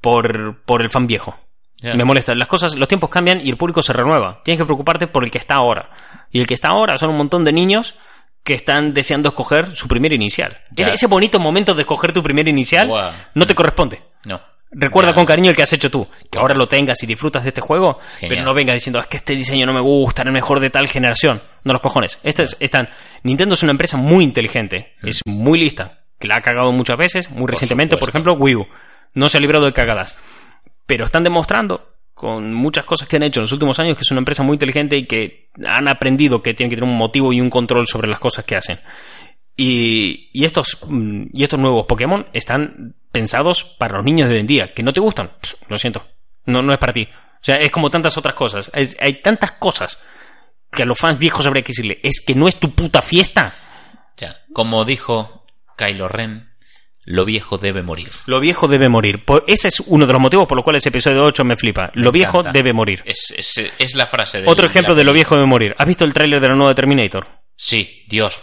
por, 0.00 0.62
por 0.64 0.82
el 0.82 0.90
fan 0.90 1.06
viejo. 1.06 1.38
Me 1.82 2.04
molesta. 2.04 2.34
Las 2.34 2.48
cosas, 2.48 2.74
los 2.74 2.88
tiempos 2.88 3.10
cambian 3.10 3.40
y 3.44 3.48
el 3.50 3.56
público 3.56 3.82
se 3.82 3.92
renueva. 3.92 4.40
Tienes 4.44 4.58
que 4.60 4.64
preocuparte 4.64 5.06
por 5.06 5.24
el 5.24 5.30
que 5.30 5.38
está 5.38 5.54
ahora. 5.54 5.90
Y 6.32 6.40
el 6.40 6.46
que 6.46 6.54
está 6.54 6.68
ahora 6.68 6.98
son 6.98 7.10
un 7.10 7.16
montón 7.16 7.44
de 7.44 7.52
niños 7.52 7.94
que 8.46 8.54
están 8.54 8.94
deseando 8.94 9.28
escoger 9.28 9.74
su 9.74 9.88
primer 9.88 10.12
inicial. 10.12 10.56
Ese, 10.76 10.92
ese 10.92 11.08
bonito 11.08 11.40
momento 11.40 11.74
de 11.74 11.82
escoger 11.82 12.12
tu 12.12 12.22
primer 12.22 12.46
inicial 12.46 12.88
no 13.34 13.44
te 13.44 13.56
corresponde. 13.56 14.00
No. 14.24 14.40
Recuerda 14.70 15.12
con 15.12 15.26
cariño 15.26 15.50
el 15.50 15.56
que 15.56 15.62
has 15.62 15.72
hecho 15.72 15.90
tú. 15.90 16.06
Que 16.30 16.38
ahora 16.38 16.54
lo 16.54 16.68
tengas 16.68 17.02
y 17.02 17.06
disfrutas 17.06 17.42
de 17.42 17.48
este 17.48 17.60
juego, 17.60 17.98
Genial. 18.20 18.28
pero 18.28 18.42
no 18.44 18.54
vengas 18.54 18.74
diciendo, 18.74 19.00
es 19.00 19.08
que 19.08 19.16
este 19.16 19.34
diseño 19.34 19.66
no 19.66 19.72
me 19.72 19.80
gusta, 19.80 20.22
era 20.22 20.28
el 20.28 20.32
mejor 20.34 20.60
de 20.60 20.70
tal 20.70 20.86
generación. 20.86 21.42
No 21.64 21.72
los 21.72 21.82
cojones. 21.82 22.20
Este 22.22 22.44
es, 22.44 22.56
están, 22.60 22.88
Nintendo 23.24 23.54
es 23.54 23.64
una 23.64 23.72
empresa 23.72 23.96
muy 23.96 24.22
inteligente, 24.22 24.92
es 25.02 25.22
muy 25.26 25.58
lista, 25.58 26.02
que 26.20 26.28
la 26.28 26.36
ha 26.36 26.40
cagado 26.40 26.70
muchas 26.70 26.96
veces, 26.96 27.30
muy 27.32 27.48
recientemente, 27.48 27.96
por 27.96 28.10
ejemplo, 28.10 28.34
Wii 28.34 28.54
U. 28.54 28.68
No 29.12 29.28
se 29.28 29.38
ha 29.38 29.40
librado 29.40 29.64
de 29.64 29.72
cagadas. 29.72 30.14
Pero 30.86 31.04
están 31.04 31.24
demostrando 31.24 31.95
con 32.16 32.54
muchas 32.54 32.86
cosas 32.86 33.06
que 33.06 33.16
han 33.16 33.24
hecho 33.24 33.40
en 33.40 33.42
los 33.42 33.52
últimos 33.52 33.78
años 33.78 33.94
que 33.94 34.00
es 34.00 34.10
una 34.10 34.20
empresa 34.20 34.42
muy 34.42 34.54
inteligente 34.54 34.96
y 34.96 35.04
que 35.04 35.50
han 35.66 35.86
aprendido 35.86 36.40
que 36.40 36.54
tienen 36.54 36.70
que 36.70 36.76
tener 36.76 36.90
un 36.90 36.96
motivo 36.96 37.30
y 37.30 37.42
un 37.42 37.50
control 37.50 37.86
sobre 37.86 38.08
las 38.08 38.18
cosas 38.18 38.46
que 38.46 38.56
hacen. 38.56 38.78
Y, 39.54 40.30
estos 40.32 40.78
mm, 40.86 41.24
y 41.34 41.44
estos 41.44 41.60
nuevos 41.60 41.84
Pokémon 41.84 42.26
están 42.32 42.94
pensados 43.12 43.64
para 43.64 43.98
los 43.98 44.06
niños 44.06 44.30
de 44.30 44.36
hoy 44.36 44.40
en 44.40 44.46
día. 44.46 44.72
Que 44.72 44.82
no 44.82 44.94
te 44.94 45.00
gustan, 45.00 45.30
lo 45.68 45.76
siento. 45.76 46.06
No, 46.46 46.62
no 46.62 46.72
es 46.72 46.78
para 46.78 46.94
ti. 46.94 47.06
O 47.06 47.44
sea, 47.44 47.56
es 47.56 47.70
como 47.70 47.90
tantas 47.90 48.16
otras 48.16 48.34
cosas. 48.34 48.70
Hay 48.72 49.20
tantas 49.20 49.52
cosas 49.52 50.00
que 50.72 50.84
a 50.84 50.86
los 50.86 50.98
fans 50.98 51.18
viejos 51.18 51.46
habría 51.46 51.64
que 51.64 51.72
decirle, 51.72 52.00
es 52.02 52.24
que 52.26 52.34
no 52.34 52.48
es 52.48 52.56
tu 52.56 52.74
puta 52.74 53.02
fiesta. 53.02 53.52
Ya, 54.16 54.38
como 54.54 54.86
dijo 54.86 55.44
Kylo 55.76 56.08
Ren, 56.08 56.48
lo 57.06 57.24
viejo 57.24 57.56
debe 57.56 57.82
morir. 57.82 58.08
Lo 58.26 58.40
viejo 58.40 58.68
debe 58.68 58.88
morir. 58.88 59.24
Ese 59.46 59.68
es 59.68 59.80
uno 59.86 60.06
de 60.06 60.12
los 60.12 60.20
motivos 60.20 60.46
por 60.46 60.56
los 60.56 60.64
cuales 60.64 60.82
ese 60.82 60.90
episodio 60.90 61.24
8 61.24 61.44
me 61.44 61.56
flipa. 61.56 61.90
Lo 61.94 62.10
viejo 62.12 62.40
encanta. 62.40 62.52
debe 62.58 62.72
morir. 62.72 63.02
Es, 63.06 63.32
es- 63.36 63.72
es 63.78 63.94
la 63.94 64.06
frase 64.06 64.40
de 64.42 64.48
Otro 64.48 64.66
ejemplo 64.66 64.94
de 64.94 65.04
lo 65.04 65.12
viejo 65.12 65.36
debe 65.36 65.46
morir. 65.46 65.74
¿Has 65.78 65.86
visto 65.86 66.04
el 66.04 66.12
tráiler 66.12 66.40
de 66.40 66.48
la 66.48 66.54
nueva 66.56 66.74
Terminator? 66.74 67.26
Sí, 67.56 68.04
Dios. 68.08 68.40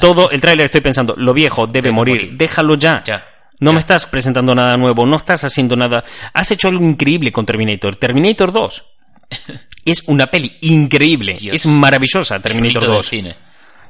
Todo 0.00 0.30
el 0.30 0.40
tráiler 0.40 0.66
estoy 0.66 0.80
pensando, 0.80 1.14
lo 1.16 1.32
viejo 1.32 1.66
debe, 1.66 1.82
Debe 1.88 1.92
morir. 1.92 2.14
morir. 2.16 2.36
Déjalo 2.36 2.74
ya. 2.76 3.02
Ya. 3.06 3.24
No 3.60 3.70
ya. 3.70 3.74
me 3.74 3.80
estás 3.80 4.06
presentando 4.06 4.54
nada 4.54 4.76
nuevo, 4.76 5.06
no 5.06 5.16
estás 5.16 5.44
haciendo 5.44 5.76
nada. 5.76 6.02
Has 6.32 6.50
hecho 6.50 6.68
algo 6.68 6.84
increíble 6.84 7.30
con 7.32 7.46
Terminator. 7.46 7.96
Terminator 7.96 8.52
2 8.52 8.84
es 9.84 10.02
una 10.08 10.26
peli 10.26 10.56
increíble, 10.62 11.34
Dios. 11.34 11.54
es 11.54 11.66
maravillosa 11.66 12.36
Es 12.36 12.38
un 12.38 12.42
Terminator 12.42 12.82
hito 12.82 12.90
del 12.92 12.96
2. 12.98 13.06
cine. 13.06 13.36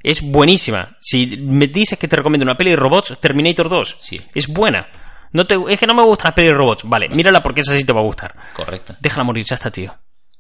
Es 0.04 0.20
buenísima. 0.22 0.96
Si 1.00 1.38
me 1.38 1.66
dices 1.66 1.98
que 1.98 2.06
te 2.06 2.14
recomiendo 2.14 2.44
una 2.44 2.56
peli 2.56 2.70
de 2.70 2.76
robots, 2.76 3.18
Terminator 3.20 3.68
2 3.68 3.96
Sí. 3.98 4.20
es 4.34 4.46
buena. 4.48 4.86
No 5.32 5.46
te, 5.46 5.56
es 5.68 5.80
que 5.80 5.86
no 5.86 5.94
me 5.94 6.02
gustan 6.02 6.28
las 6.28 6.34
pelis 6.34 6.50
de 6.50 6.56
robots. 6.56 6.82
Vale, 6.84 7.08
mírala 7.08 7.42
porque 7.42 7.62
esa 7.62 7.76
sí 7.76 7.84
te 7.84 7.92
va 7.92 8.00
a 8.00 8.04
gustar. 8.04 8.36
Correcto. 8.52 8.94
Déjala 9.00 9.24
morir, 9.24 9.44
ya 9.44 9.54
está, 9.54 9.70
tío. 9.70 9.96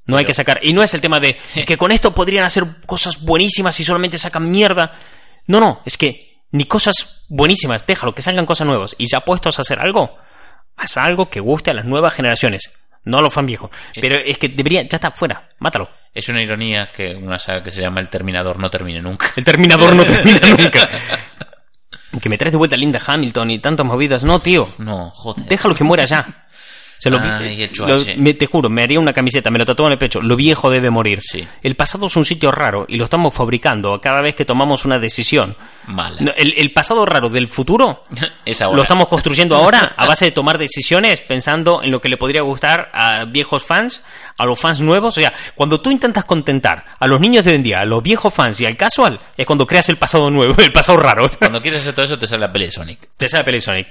No 0.06 0.18
hay 0.18 0.26
que 0.26 0.34
sacar. 0.34 0.60
Y 0.62 0.72
no 0.74 0.82
es 0.82 0.92
el 0.94 1.00
tema 1.00 1.18
de 1.18 1.36
es 1.54 1.64
que 1.64 1.76
con 1.78 1.90
esto 1.90 2.14
podrían 2.14 2.44
hacer 2.44 2.64
cosas 2.86 3.22
buenísimas 3.24 3.80
y 3.80 3.84
solamente 3.84 4.18
sacan 4.18 4.48
mierda. 4.50 4.92
No, 5.46 5.58
no, 5.60 5.80
es 5.86 5.96
que 5.96 6.42
ni 6.52 6.66
cosas 6.66 7.24
buenísimas. 7.28 7.86
Déjalo, 7.86 8.14
que 8.14 8.22
salgan 8.22 8.44
cosas 8.46 8.66
nuevas. 8.68 8.94
Y 8.98 9.08
ya 9.10 9.20
puestos 9.20 9.58
a 9.58 9.62
hacer 9.62 9.80
algo, 9.80 10.16
haz 10.76 10.98
algo 10.98 11.30
que 11.30 11.40
guste 11.40 11.70
a 11.70 11.74
las 11.74 11.86
nuevas 11.86 12.12
generaciones. 12.14 12.70
No 13.04 13.18
a 13.18 13.22
los 13.22 13.32
fan 13.32 13.46
viejos. 13.46 13.70
Pero 14.00 14.16
es 14.16 14.38
que 14.38 14.48
debería, 14.48 14.82
ya 14.82 14.96
está, 14.96 15.10
fuera. 15.10 15.48
Mátalo. 15.58 15.88
Es 16.12 16.28
una 16.28 16.42
ironía 16.42 16.90
que 16.94 17.14
una 17.14 17.38
saga 17.38 17.62
que 17.62 17.70
se 17.70 17.82
llama 17.82 18.00
El 18.00 18.08
Terminador 18.08 18.58
no 18.58 18.70
termine 18.70 19.00
nunca. 19.02 19.30
El 19.36 19.44
Terminador 19.44 19.94
no 19.94 20.04
termina 20.04 20.40
nunca. 20.58 20.88
Que 22.20 22.28
me 22.28 22.38
traes 22.38 22.52
de 22.52 22.58
vuelta 22.58 22.76
a 22.76 22.78
Linda 22.78 23.00
Hamilton 23.04 23.50
y 23.50 23.58
tantas 23.58 23.84
movidas. 23.84 24.24
No, 24.24 24.38
tío. 24.38 24.68
No, 24.78 25.10
joder. 25.10 25.44
Déjalo 25.46 25.74
que 25.74 25.84
muera 25.84 26.04
ya. 26.04 26.43
Se 27.04 27.10
lo, 27.10 27.18
el 27.18 27.22
lo- 27.86 27.98
me- 28.16 28.32
te 28.34 28.46
juro, 28.46 28.70
me 28.70 28.82
haría 28.82 28.98
una 28.98 29.12
camiseta, 29.12 29.50
me 29.50 29.58
lo 29.58 29.66
tatúo 29.66 29.86
en 29.86 29.92
el 29.92 29.98
pecho. 29.98 30.20
Lo 30.22 30.36
viejo 30.36 30.70
debe 30.70 30.88
morir. 30.88 31.20
Sí. 31.22 31.46
El 31.62 31.74
pasado 31.76 32.06
es 32.06 32.16
un 32.16 32.24
sitio 32.24 32.50
raro 32.50 32.86
y 32.88 32.96
lo 32.96 33.04
estamos 33.04 33.34
fabricando 33.34 34.00
cada 34.00 34.22
vez 34.22 34.34
que 34.34 34.44
tomamos 34.46 34.84
una 34.86 34.98
decisión. 34.98 35.54
Mala. 35.86 36.32
El, 36.36 36.54
el 36.56 36.72
pasado 36.72 37.04
raro 37.04 37.28
del 37.28 37.46
futuro 37.48 38.04
es 38.46 38.62
ahora. 38.62 38.76
lo 38.76 38.82
estamos 38.82 39.06
construyendo 39.08 39.54
ahora 39.54 39.92
a 39.96 40.06
base 40.06 40.24
de 40.24 40.30
tomar 40.30 40.56
decisiones 40.56 41.20
pensando 41.20 41.82
en 41.82 41.90
lo 41.90 42.00
que 42.00 42.08
le 42.08 42.16
podría 42.16 42.40
gustar 42.42 42.90
a 42.94 43.26
viejos 43.26 43.62
fans, 43.64 44.02
a 44.38 44.46
los 44.46 44.58
fans 44.58 44.80
nuevos. 44.80 45.16
O 45.18 45.20
sea, 45.20 45.32
cuando 45.54 45.80
tú 45.82 45.90
intentas 45.90 46.24
contentar 46.24 46.86
a 46.98 47.06
los 47.06 47.20
niños 47.20 47.44
de 47.44 47.50
hoy 47.50 47.56
en 47.56 47.62
día, 47.62 47.80
a 47.80 47.84
los 47.84 48.02
viejos 48.02 48.32
fans 48.32 48.58
y 48.62 48.66
al 48.66 48.76
casual, 48.78 49.20
es 49.36 49.44
cuando 49.44 49.66
creas 49.66 49.90
el 49.90 49.96
pasado 49.98 50.30
nuevo, 50.30 50.54
el 50.58 50.72
pasado 50.72 50.96
raro. 50.98 51.30
Cuando 51.38 51.60
quieres 51.60 51.82
hacer 51.82 51.92
todo 51.94 52.06
eso 52.06 52.18
te 52.18 52.26
sale 52.26 52.40
la 52.40 52.50
peli 52.52 52.64
de 52.66 52.70
Sonic. 52.72 53.08
Te 53.18 53.28
sale 53.28 53.44
peli 53.44 53.60
Sonic. 53.60 53.88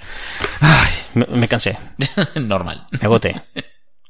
Ay, 0.62 0.92
me, 1.14 1.26
me 1.28 1.48
cansé, 1.48 1.78
Normal. 2.36 2.88
Me 3.04 3.08
agoté. 3.08 3.42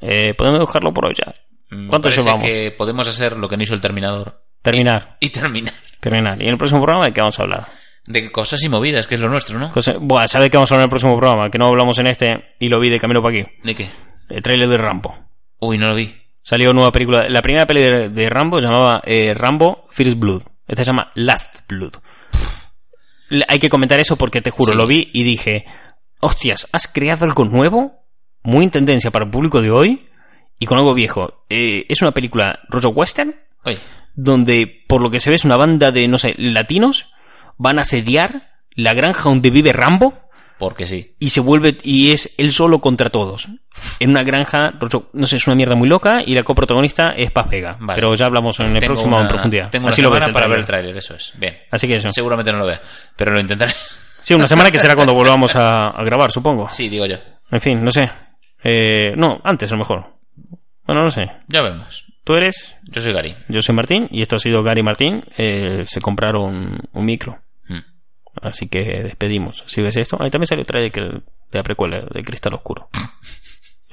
Eh, 0.01 0.33
Podemos 0.33 0.59
dejarlo 0.59 0.93
por 0.93 1.05
hoy 1.05 1.13
ya. 1.17 1.33
Me 1.69 1.87
¿Cuánto 1.87 2.09
parece 2.09 2.21
llevamos? 2.21 2.45
que 2.45 2.73
podemos 2.77 3.07
hacer 3.07 3.37
lo 3.37 3.47
que 3.47 3.57
no 3.57 3.63
hizo 3.63 3.73
el 3.73 3.81
Terminador. 3.81 4.43
Terminar. 4.61 5.17
Y 5.19 5.29
terminar. 5.29 5.73
Terminar. 5.99 6.41
Y 6.41 6.45
en 6.45 6.51
el 6.51 6.57
próximo 6.57 6.81
programa, 6.81 7.05
¿de 7.05 7.13
qué 7.13 7.21
vamos 7.21 7.39
a 7.39 7.43
hablar? 7.43 7.67
De 8.05 8.31
cosas 8.31 8.61
y 8.63 8.69
movidas, 8.69 9.07
que 9.07 9.15
es 9.15 9.21
lo 9.21 9.29
nuestro, 9.29 9.57
¿no? 9.59 9.71
Cosa- 9.71 9.95
Buah, 9.99 10.27
¿sabes 10.27 10.49
qué 10.49 10.57
vamos 10.57 10.71
a 10.71 10.75
hablar 10.75 10.83
en 10.83 10.87
el 10.87 10.89
próximo 10.89 11.17
programa? 11.17 11.49
Que 11.49 11.57
no 11.57 11.67
hablamos 11.67 11.97
en 11.99 12.07
este 12.07 12.43
y 12.59 12.67
lo 12.69 12.79
vi 12.79 12.89
de 12.89 12.99
camino 12.99 13.21
para 13.21 13.37
aquí. 13.39 13.49
¿De 13.63 13.75
qué? 13.75 13.89
El 14.29 14.41
trailer 14.43 14.67
de 14.69 14.77
Rambo. 14.77 15.15
Uy, 15.59 15.77
no 15.77 15.87
lo 15.87 15.95
vi. 15.95 16.13
Salió 16.41 16.73
nueva 16.73 16.91
película. 16.91 17.27
La 17.29 17.41
primera 17.41 17.65
peli 17.65 17.81
de, 17.81 18.09
de 18.09 18.29
Rambo 18.29 18.59
se 18.59 18.67
llamaba 18.67 19.01
eh, 19.05 19.33
Rambo 19.33 19.87
First 19.89 20.19
Blood. 20.19 20.43
Esta 20.67 20.83
se 20.83 20.91
llama 20.91 21.11
Last 21.15 21.61
Blood. 21.69 21.93
Hay 23.47 23.59
que 23.59 23.69
comentar 23.69 23.99
eso 23.99 24.15
porque 24.17 24.41
te 24.41 24.51
juro, 24.51 24.73
Sí. 24.73 24.77
lo 24.77 24.85
vi 24.85 25.09
y 25.13 25.23
dije, 25.23 25.65
hostias, 26.19 26.67
¿has 26.71 26.87
creado 26.87 27.25
algo 27.25 27.45
nuevo? 27.45 28.02
Muy 28.43 28.65
en 28.65 28.71
tendencia 28.71 29.11
para 29.11 29.25
el 29.25 29.31
público 29.31 29.61
de 29.61 29.71
hoy 29.71 30.07
y 30.59 30.65
con 30.65 30.77
algo 30.77 30.93
viejo. 30.93 31.45
Eh, 31.49 31.85
es 31.89 32.01
una 32.01 32.11
película 32.11 32.59
rollo 32.69 32.89
western 32.89 33.35
Oye, 33.65 33.79
donde 34.15 34.83
por 34.87 35.01
lo 35.01 35.09
que 35.09 35.19
se 35.19 35.29
ve 35.29 35.35
es 35.35 35.45
una 35.45 35.57
banda 35.57 35.91
de, 35.91 36.07
no 36.07 36.17
sé, 36.17 36.35
latinos 36.37 37.07
van 37.57 37.79
a 37.79 37.81
asediar 37.83 38.51
la 38.75 38.93
granja 38.93 39.29
donde 39.29 39.49
vive 39.49 39.71
Rambo 39.73 40.19
porque 40.59 40.85
sí. 40.87 41.15
y 41.19 41.29
se 41.29 41.41
vuelve 41.41 41.77
y 41.83 42.11
es 42.11 42.33
él 42.37 42.51
solo 42.51 42.79
contra 42.79 43.09
todos 43.09 43.47
en 43.99 44.09
una 44.11 44.23
granja 44.23 44.73
no 45.13 45.25
sé 45.27 45.35
es 45.37 45.47
una 45.47 45.55
mierda 45.55 45.75
muy 45.75 45.89
loca 45.89 46.21
y 46.25 46.33
la 46.35 46.43
coprotagonista 46.43 47.11
es 47.11 47.31
Paz 47.31 47.49
Vega 47.49 47.75
Vale. 47.79 47.95
pero 47.99 48.13
ya 48.15 48.25
hablamos 48.27 48.59
en 48.59 48.75
el 48.75 48.83
próximo 48.83 49.15
una- 49.15 49.23
en 49.23 49.27
profundidad 49.29 49.69
Tengo 49.71 49.85
una 49.85 49.91
así 49.93 50.01
lo 50.01 50.09
ves 50.11 50.27
para 50.29 50.47
ver 50.47 50.59
el 50.59 50.65
tráiler, 50.65 50.95
eso 50.95 51.15
es. 51.15 51.33
Bien. 51.37 51.57
así 51.71 51.87
que 51.87 51.95
eso 51.95 52.09
Seguramente 52.11 52.51
no 52.51 52.59
lo 52.59 52.65
vea, 52.67 52.81
pero 53.15 53.31
lo 53.33 53.39
intentaré. 53.41 53.73
sí 54.21 54.33
una 54.35 54.47
semana 54.47 54.71
que 54.71 54.79
será 54.79 54.95
cuando 54.95 55.13
volvamos 55.15 55.55
a, 55.55 55.89
a 55.89 56.03
grabar 56.03 56.31
supongo 56.31 56.67
Sí, 56.69 56.87
digo 56.87 57.05
yo. 57.07 57.17
en 57.51 57.59
fin 57.61 57.83
no 57.83 57.89
sé 57.91 58.09
Eh, 58.64 59.14
no 59.18 59.39
antes 59.43 59.72
a 59.72 59.76
lo 59.76 59.80
mejor. 59.80 60.05
Bueno 60.86 61.03
no 61.03 61.11
sé. 61.11 61.32
Ya 61.47 61.61
vemos. 61.61 62.05
tú 62.24 62.36
eres 62.36 62.76
Yo 62.84 63.01
soy 63.01 63.14
Gary. 63.14 63.36
yo 63.49 63.61
soy 63.61 63.76
Martín 63.76 64.07
y 64.11 64.22
esto 64.22 64.36
ha 64.36 64.39
sido 64.39 64.64
Gary 64.64 64.84
Martín. 64.84 65.24
Eh, 65.38 65.84
se 65.86 66.01
compraron 66.01 66.80
un 66.91 67.05
micro. 67.05 67.39
Mm. 67.68 67.80
así 68.41 68.68
que 68.68 68.84
despedimos. 69.03 69.64
Si 69.68 69.82
ves 69.82 69.95
esto 69.97 70.18
ahí 70.22 70.30
también 70.30 70.47
salió 70.47 70.66
trailer 70.66 70.91
que- 70.91 71.01
de 71.01 71.59
la 71.59 71.64
precuela 71.64 72.01
de 72.01 72.22
Cristal 72.24 72.55
Oscuro 72.55 72.89